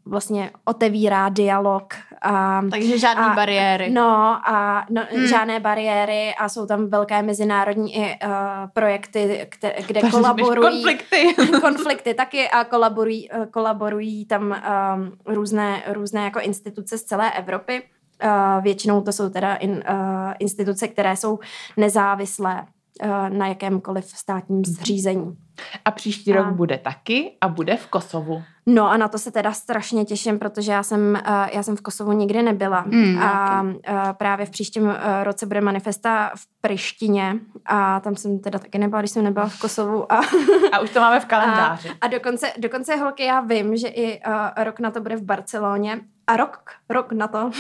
vlastně 0.07 0.51
otevírá 0.65 1.29
dialog. 1.29 1.95
A, 2.23 2.63
Takže 2.71 2.99
žádné 2.99 3.25
a, 3.25 3.35
bariéry. 3.35 3.91
No 3.91 4.41
a 4.49 4.87
no, 4.91 5.03
hmm. 5.11 5.27
žádné 5.27 5.61
bariéry 5.61 6.35
a 6.35 6.49
jsou 6.49 6.67
tam 6.67 6.87
velké 6.87 7.23
mezinárodní 7.23 7.97
i 7.97 8.01
uh, 8.01 8.31
projekty, 8.73 9.49
kde, 9.59 9.75
kde 9.87 10.01
Takže 10.01 10.17
kolaborují. 10.17 10.83
Konflikty. 10.83 11.35
konflikty 11.61 12.15
taky 12.15 12.49
a 12.49 12.65
kolaborují, 12.65 13.31
uh, 13.31 13.47
kolaborují 13.47 14.27
tam 14.27 14.43
um, 14.43 15.35
různé, 15.35 15.83
různé 15.87 16.25
jako 16.25 16.41
instituce 16.41 16.99
z 16.99 17.05
celé 17.05 17.33
Evropy. 17.33 17.83
Uh, 18.25 18.63
většinou 18.63 19.01
to 19.01 19.13
jsou 19.13 19.29
teda 19.29 19.55
in, 19.55 19.71
uh, 19.71 20.33
instituce, 20.39 20.89
které 20.89 21.17
jsou 21.17 21.39
nezávislé 21.77 22.67
uh, 23.03 23.29
na 23.29 23.47
jakémkoliv 23.47 24.05
státním 24.05 24.65
zřízení. 24.65 25.37
A 25.85 25.91
příští 25.91 26.33
rok 26.33 26.47
a... 26.47 26.51
bude 26.51 26.79
taky 26.79 27.37
a 27.41 27.49
bude 27.49 27.77
v 27.77 27.87
Kosovu. 27.87 28.43
No 28.69 28.91
a 28.91 28.97
na 28.97 29.09
to 29.09 29.19
se 29.19 29.31
teda 29.31 29.53
strašně 29.53 30.05
těším, 30.05 30.39
protože 30.39 30.73
já 30.73 30.83
jsem, 30.83 31.21
uh, 31.29 31.49
já 31.53 31.63
jsem 31.63 31.77
v 31.77 31.81
Kosovu 31.81 32.13
nikdy 32.13 32.43
nebyla. 32.43 32.85
Mm, 32.87 33.19
a 33.23 33.61
okay. 33.61 33.73
uh, 33.73 34.13
právě 34.13 34.47
v 34.47 34.51
příštím 34.51 34.83
uh, 34.83 34.95
roce 35.23 35.47
bude 35.47 35.61
manifesta 35.61 36.31
v 36.37 36.47
Prištině 36.61 37.39
a 37.67 38.01
tam 38.01 38.17
jsem 38.17 38.39
teda 38.39 38.59
taky 38.59 38.79
nebyla, 38.79 39.01
když 39.01 39.11
jsem 39.11 39.25
nebyla 39.25 39.49
v 39.49 39.61
Kosovu. 39.61 40.13
A, 40.13 40.21
a 40.73 40.79
už 40.79 40.91
to 40.91 41.01
máme 41.01 41.21
v 41.21 41.25
kalendáři. 41.25 41.89
A, 41.89 41.93
a 42.01 42.09
dokonce, 42.09 42.53
dokonce, 42.59 42.97
holky, 42.97 43.25
já 43.25 43.41
vím, 43.41 43.77
že 43.77 43.89
i 43.89 44.21
rok 44.57 44.81
na 44.81 44.91
to 44.91 45.01
bude 45.01 45.17
v 45.17 45.23
Barceloně 45.23 46.01
a 46.27 46.37
rok, 46.37 46.71
rok 46.89 47.13
na 47.13 47.29
to 47.29 47.51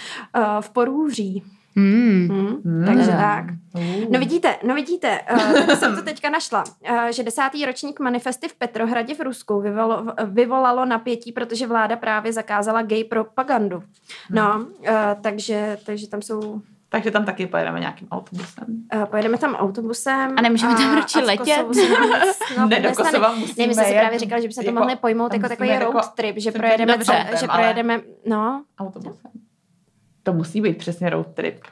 v 0.60 0.70
Porůří. 0.70 1.44
Mm. 1.74 2.28
Hmm, 2.28 2.60
mm. 2.64 2.84
Takže 2.86 3.10
tak. 3.10 3.44
No 4.10 4.18
vidíte, 4.18 4.56
no 4.66 4.74
vidíte, 4.74 5.20
uh, 5.32 5.74
jsem 5.74 5.96
to 5.96 6.02
teďka 6.02 6.30
našla, 6.30 6.64
uh, 6.90 7.06
že 7.10 7.22
desátý 7.22 7.64
ročník 7.64 8.00
manifesty 8.00 8.48
v 8.48 8.54
Petrohradě 8.54 9.14
v 9.14 9.20
Rusku 9.20 9.60
vyvolalo, 9.60 10.14
vyvolalo 10.26 10.84
napětí, 10.84 11.32
protože 11.32 11.66
vláda 11.66 11.96
právě 11.96 12.32
zakázala 12.32 12.82
gay 12.82 13.04
propagandu. 13.04 13.82
No, 14.30 14.66
uh, 14.80 14.86
takže, 15.22 15.78
takže 15.86 16.08
tam 16.08 16.22
jsou 16.22 16.62
takže 16.92 17.10
tam 17.10 17.24
taky 17.24 17.46
pojedeme 17.46 17.80
nějakým 17.80 18.08
autobusem. 18.10 18.64
Uh, 18.94 19.04
pojedeme 19.04 19.38
tam 19.38 19.54
autobusem. 19.54 20.34
A 20.36 20.42
nemůžeme 20.42 20.74
tam 20.74 20.94
radši 20.94 21.18
letět? 21.18 21.66
no, 22.58 22.66
ne, 22.68 22.80
do 22.80 22.92
Kosova 22.92 23.34
musíme 23.34 23.54
Ne, 23.58 23.66
my 23.66 23.74
jsme 23.74 23.84
si 23.84 23.92
právě 23.92 24.18
říkali, 24.18 24.42
že 24.42 24.48
by 24.48 24.54
se 24.54 24.60
to 24.60 24.66
jako, 24.66 24.78
mohli 24.78 24.96
pojmout 24.96 25.32
jako 25.32 25.48
takový 25.48 25.68
road 25.68 25.94
jako, 25.94 26.00
trip, 26.14 26.38
že 26.38 26.52
projedeme, 26.52 26.92
dobře, 26.92 27.26
že 27.40 27.46
projedeme, 27.46 28.00
no. 28.26 28.64
Autobusem. 28.78 29.30
To 30.22 30.32
musí 30.32 30.60
být 30.60 30.78
přesně 30.78 31.10
road 31.10 31.26
trip. 31.34 31.64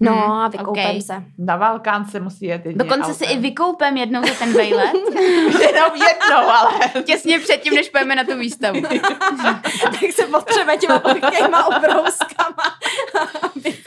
No 0.00 0.12
hmm, 0.12 0.32
a 0.32 0.48
vykoupem 0.48 0.84
okay. 0.84 1.00
se. 1.00 1.22
Na 1.38 1.56
Balkán 1.56 2.04
se 2.04 2.20
musí 2.20 2.46
jet 2.46 2.62
Dokonce 2.64 3.12
autem. 3.12 3.14
si 3.14 3.24
i 3.24 3.38
vykoupem 3.38 3.96
jednou 3.96 4.26
za 4.26 4.34
ten 4.34 4.52
vejlet. 4.52 4.90
Jenom 5.60 5.90
jednou, 5.94 6.50
ale. 6.50 6.72
Těsně 7.04 7.38
předtím, 7.38 7.74
než 7.74 7.90
pojeme 7.90 8.14
na 8.14 8.24
tu 8.24 8.38
výstavu. 8.38 8.80
tak 9.82 10.12
se 10.12 10.26
potřebujeme 10.26 10.76
těma 10.76 11.02
těma 11.38 11.66
obrouskama. 11.66 12.78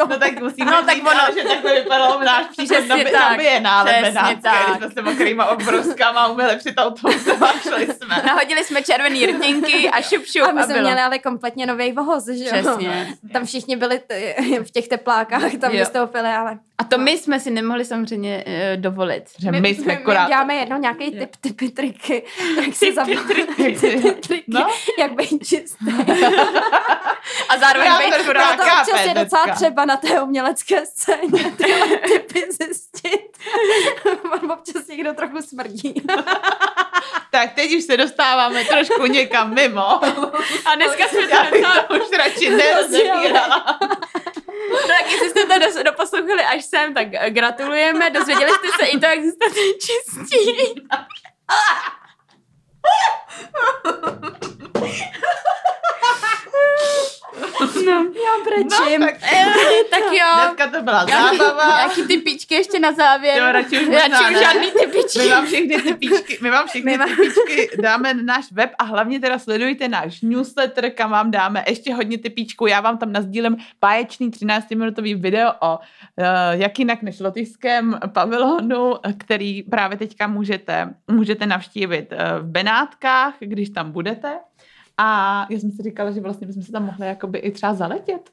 no 0.09 0.19
tak 0.19 0.39
musíme 0.41 0.71
no, 0.71 0.83
tak 0.83 0.97
ono, 1.01 1.35
že 1.37 1.43
takhle 1.47 1.75
vypadalo 1.75 2.19
v 2.19 2.23
náš 2.23 2.45
příšet 2.47 2.87
na, 2.87 2.97
tak, 2.97 3.13
na 3.13 3.37
bienále 3.37 4.01
Benátské, 4.01 4.49
když 4.67 4.77
jsme 4.77 4.89
se 4.91 5.01
mokrýma 5.01 5.45
obrouskama 5.45 6.27
uměli 6.27 6.55
při 6.55 6.75
autobusem 6.75 7.43
a 7.43 7.47
šli 7.47 7.85
jsme. 7.85 8.23
Nahodili 8.25 8.63
jsme 8.63 8.83
červený 8.83 9.25
rtinky 9.25 9.89
a 9.89 10.01
šup 10.01 10.25
šup 10.25 10.47
a 10.49 10.51
my 10.51 10.63
jsme 10.63 10.81
měli 10.81 11.01
ale 11.01 11.19
kompletně 11.19 11.65
nový 11.65 11.91
vohoz, 11.91 12.27
že 12.27 12.45
jo? 12.45 12.51
Přesně. 12.51 13.13
Tam 13.33 13.45
všichni 13.45 13.75
byli 13.75 13.99
t- 13.99 14.35
v 14.63 14.71
těch 14.71 14.87
teplákách, 14.87 15.51
tam 15.61 15.71
vystoupili, 16.01 16.29
ale... 16.29 16.59
A 16.77 16.83
to 16.83 16.97
my 16.97 17.17
jsme 17.17 17.39
si 17.39 17.51
nemohli 17.51 17.85
samozřejmě 17.85 18.43
uh, 18.47 18.81
dovolit. 18.81 19.23
Že 19.39 19.51
my, 19.51 19.61
my 19.61 19.75
jsme 19.75 19.97
akorát... 19.97 20.23
My 20.23 20.27
děláme 20.27 20.55
jedno 20.55 20.77
nějaký 20.77 21.11
typ, 21.11 21.35
typy, 21.41 21.69
triky, 21.69 22.23
jak 22.65 22.75
se 22.75 22.93
zabaví. 22.93 23.17
triky, 24.21 24.43
no? 24.47 24.67
jak 24.99 25.11
být 25.15 25.47
čistý. 25.47 25.85
a 27.49 27.57
zároveň 27.59 27.91
být 28.05 28.25
chudák. 28.25 28.57
To 28.57 28.63
občas 28.63 29.05
je 29.05 29.13
docela 29.13 29.47
třeba 29.55 29.85
na 29.85 29.97
té 29.97 30.21
umělecké 30.21 30.85
scéně 30.85 31.51
tyhle 31.57 31.97
typy 31.97 32.43
zjistit. 32.51 33.37
On 34.31 34.51
občas 34.51 34.87
někdo 34.87 35.13
trochu 35.13 35.41
smrdí. 35.41 35.93
tak 37.31 37.53
teď 37.53 37.75
už 37.77 37.83
se 37.83 37.97
dostáváme 37.97 38.63
trošku 38.65 39.05
někam 39.05 39.53
mimo. 39.53 40.03
A 40.65 40.75
dneska 40.75 41.07
jsme 41.07 41.27
to 41.27 41.95
už 41.95 42.17
radši 42.17 42.49
nerozebírala. 42.49 43.79
No 44.71 44.77
tak 44.87 45.11
jestli 45.11 45.29
jste 45.29 45.45
to 45.45 45.83
doposlouchali 45.83 46.40
až 46.51 46.65
sem, 46.65 46.93
tak 46.93 47.07
gratulujeme. 47.29 48.09
Dozvěděli 48.09 48.51
jste 48.51 48.67
se 48.79 48.85
i 48.85 48.99
to, 48.99 49.05
jak 49.05 49.19
jste 49.19 49.45
čistí. 49.81 50.75
No, 57.85 57.91
já 57.91 58.43
brečím. 58.45 59.01
No, 59.01 59.07
tak, 59.07 59.15
tak 59.89 60.03
jo. 60.11 60.27
Dneska 60.35 60.77
to 60.77 60.83
byla 60.83 61.05
zábava. 61.05 61.81
Jaký 61.81 62.03
ty 62.03 62.17
píčky 62.17 62.55
ještě 62.55 62.79
na 62.79 62.91
závěr? 62.91 63.37
Jo, 63.37 63.51
radši 63.51 63.79
už 63.79 63.85
čím 64.17 64.33
ne. 64.33 64.39
žádný 64.39 64.71
ty 64.71 64.87
píčky. 64.87 65.19
My 65.19 65.29
vám 65.29 65.45
všechny 65.45 65.81
ty 65.81 65.93
píčky, 65.93 66.37
my 66.41 66.49
vám 66.49 66.67
všechny 66.67 66.97
My 66.97 67.05
píčky 67.15 67.81
dáme 67.81 68.13
na 68.13 68.41
náš 68.41 68.51
web 68.51 68.69
a 68.79 68.83
hlavně 68.83 69.19
teda 69.19 69.39
sledujte 69.39 69.87
náš 69.87 70.21
newsletter, 70.21 70.91
kam 70.91 71.11
vám 71.11 71.31
dáme 71.31 71.63
ještě 71.67 71.93
hodně 71.93 72.17
ty 72.17 72.29
píčků. 72.29 72.67
Já 72.67 72.81
vám 72.81 72.97
tam 72.97 73.11
nazdílem 73.11 73.57
báječný 73.81 74.31
13-minutový 74.31 75.21
video 75.21 75.53
o 75.59 75.77
uh, 75.77 76.25
jak 76.51 76.79
jinak 76.79 77.01
než 77.01 77.19
lotyšském 77.19 77.99
pavilonu, 78.13 78.93
který 79.17 79.63
právě 79.63 79.97
teďka 79.97 80.27
můžete, 80.27 80.93
můžete 81.07 81.45
navštívit 81.45 82.11
uh, 82.11 82.17
v 82.39 82.51
Benátkách, 82.51 83.33
když 83.39 83.69
tam 83.69 83.91
budete. 83.91 84.39
A 85.03 85.47
já 85.49 85.59
jsem 85.59 85.71
si 85.71 85.83
říkala, 85.83 86.11
že 86.11 86.21
vlastně 86.21 86.47
bychom 86.47 86.63
se 86.63 86.71
tam 86.71 86.85
mohli 86.85 87.07
jakoby 87.07 87.39
i 87.39 87.51
třeba 87.51 87.73
zaletět. 87.73 88.29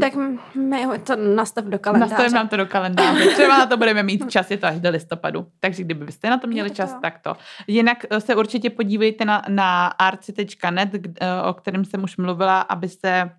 Tak 0.00 0.14
mi 0.54 0.86
to 1.06 1.16
nastav 1.16 1.64
do 1.64 1.78
kalendáře. 1.78 2.10
Nastavím 2.10 2.32
nám 2.32 2.48
to 2.48 2.56
do 2.56 2.66
kalendáře. 2.66 3.26
Třeba 3.30 3.58
na 3.58 3.66
to 3.66 3.76
budeme 3.76 4.02
mít 4.02 4.30
čas, 4.30 4.50
je 4.50 4.56
to 4.56 4.66
až 4.66 4.80
do 4.80 4.90
listopadu. 4.90 5.46
Takže 5.60 5.82
kdybyste 5.82 6.30
na 6.30 6.38
to 6.38 6.46
měli 6.46 6.70
čas, 6.70 6.96
tak 7.02 7.18
to. 7.18 7.36
Jinak 7.66 7.98
eh, 8.10 8.20
se 8.20 8.36
určitě 8.36 8.70
podívejte 8.70 9.24
na, 9.24 9.42
na 9.48 9.86
arci.net, 9.86 10.88
eh, 10.94 11.42
o 11.42 11.54
kterém 11.54 11.84
jsem 11.84 12.04
už 12.04 12.16
mluvila, 12.16 12.60
abyste 12.60 13.30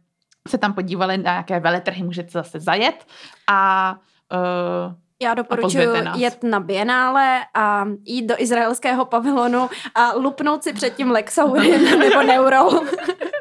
se 0.48 0.58
tam 0.58 0.74
podívali 0.74 1.18
na 1.18 1.32
nějaké 1.32 1.60
veletrhy, 1.60 2.04
můžete 2.04 2.30
zase 2.32 2.60
zajet 2.60 3.06
a 3.48 3.92
uh, 4.34 4.94
Já 5.22 5.34
doporučuji 5.34 5.88
jet 6.16 6.44
na 6.44 6.60
Bienále 6.60 7.40
a 7.54 7.86
jít 8.06 8.26
do 8.26 8.36
izraelského 8.38 9.06
pavilonu 9.06 9.70
a 9.96 10.14
lupnout 10.16 10.64
si 10.64 10.74
před 10.74 10.96
tím 10.96 11.12
Lexaurem 11.12 12.00
nebo 12.00 12.24
Neurol 12.24 12.80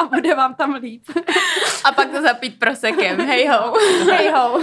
a 0.00 0.04
bude 0.14 0.34
vám 0.34 0.54
tam 0.54 0.74
líp. 0.74 1.02
A 1.84 1.92
pak 1.92 2.10
to 2.10 2.22
zapít 2.22 2.58
prosekem. 2.58 3.20
Hej 3.20 3.48
ho. 3.48 3.74
Hej 4.10 4.30
ho. 4.30 4.60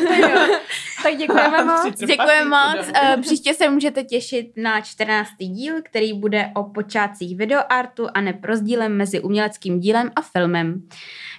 Tak 1.03 1.15
děkujeme 1.17 1.63
moc. 1.65 1.99
Děkujeme 1.99 2.45
moc. 2.49 2.87
Eh, 3.03 3.17
Příště 3.21 3.53
se 3.53 3.69
můžete 3.69 4.03
těšit 4.03 4.51
na 4.57 4.81
14. 4.81 5.29
díl, 5.39 5.73
který 5.83 6.13
bude 6.13 6.51
o 6.55 6.63
počátcích 6.63 7.37
videoartu 7.37 8.07
a 8.13 8.21
neprozdílem 8.21 8.97
mezi 8.97 9.19
uměleckým 9.21 9.79
dílem 9.79 10.11
a 10.15 10.21
filmem. 10.21 10.87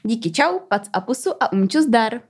Díky 0.03 0.31
čau, 0.31 0.59
pac 0.68 0.89
a 0.93 1.01
pusu 1.01 1.31
a 1.41 1.53
umču 1.53 1.83
zdar. 1.83 2.20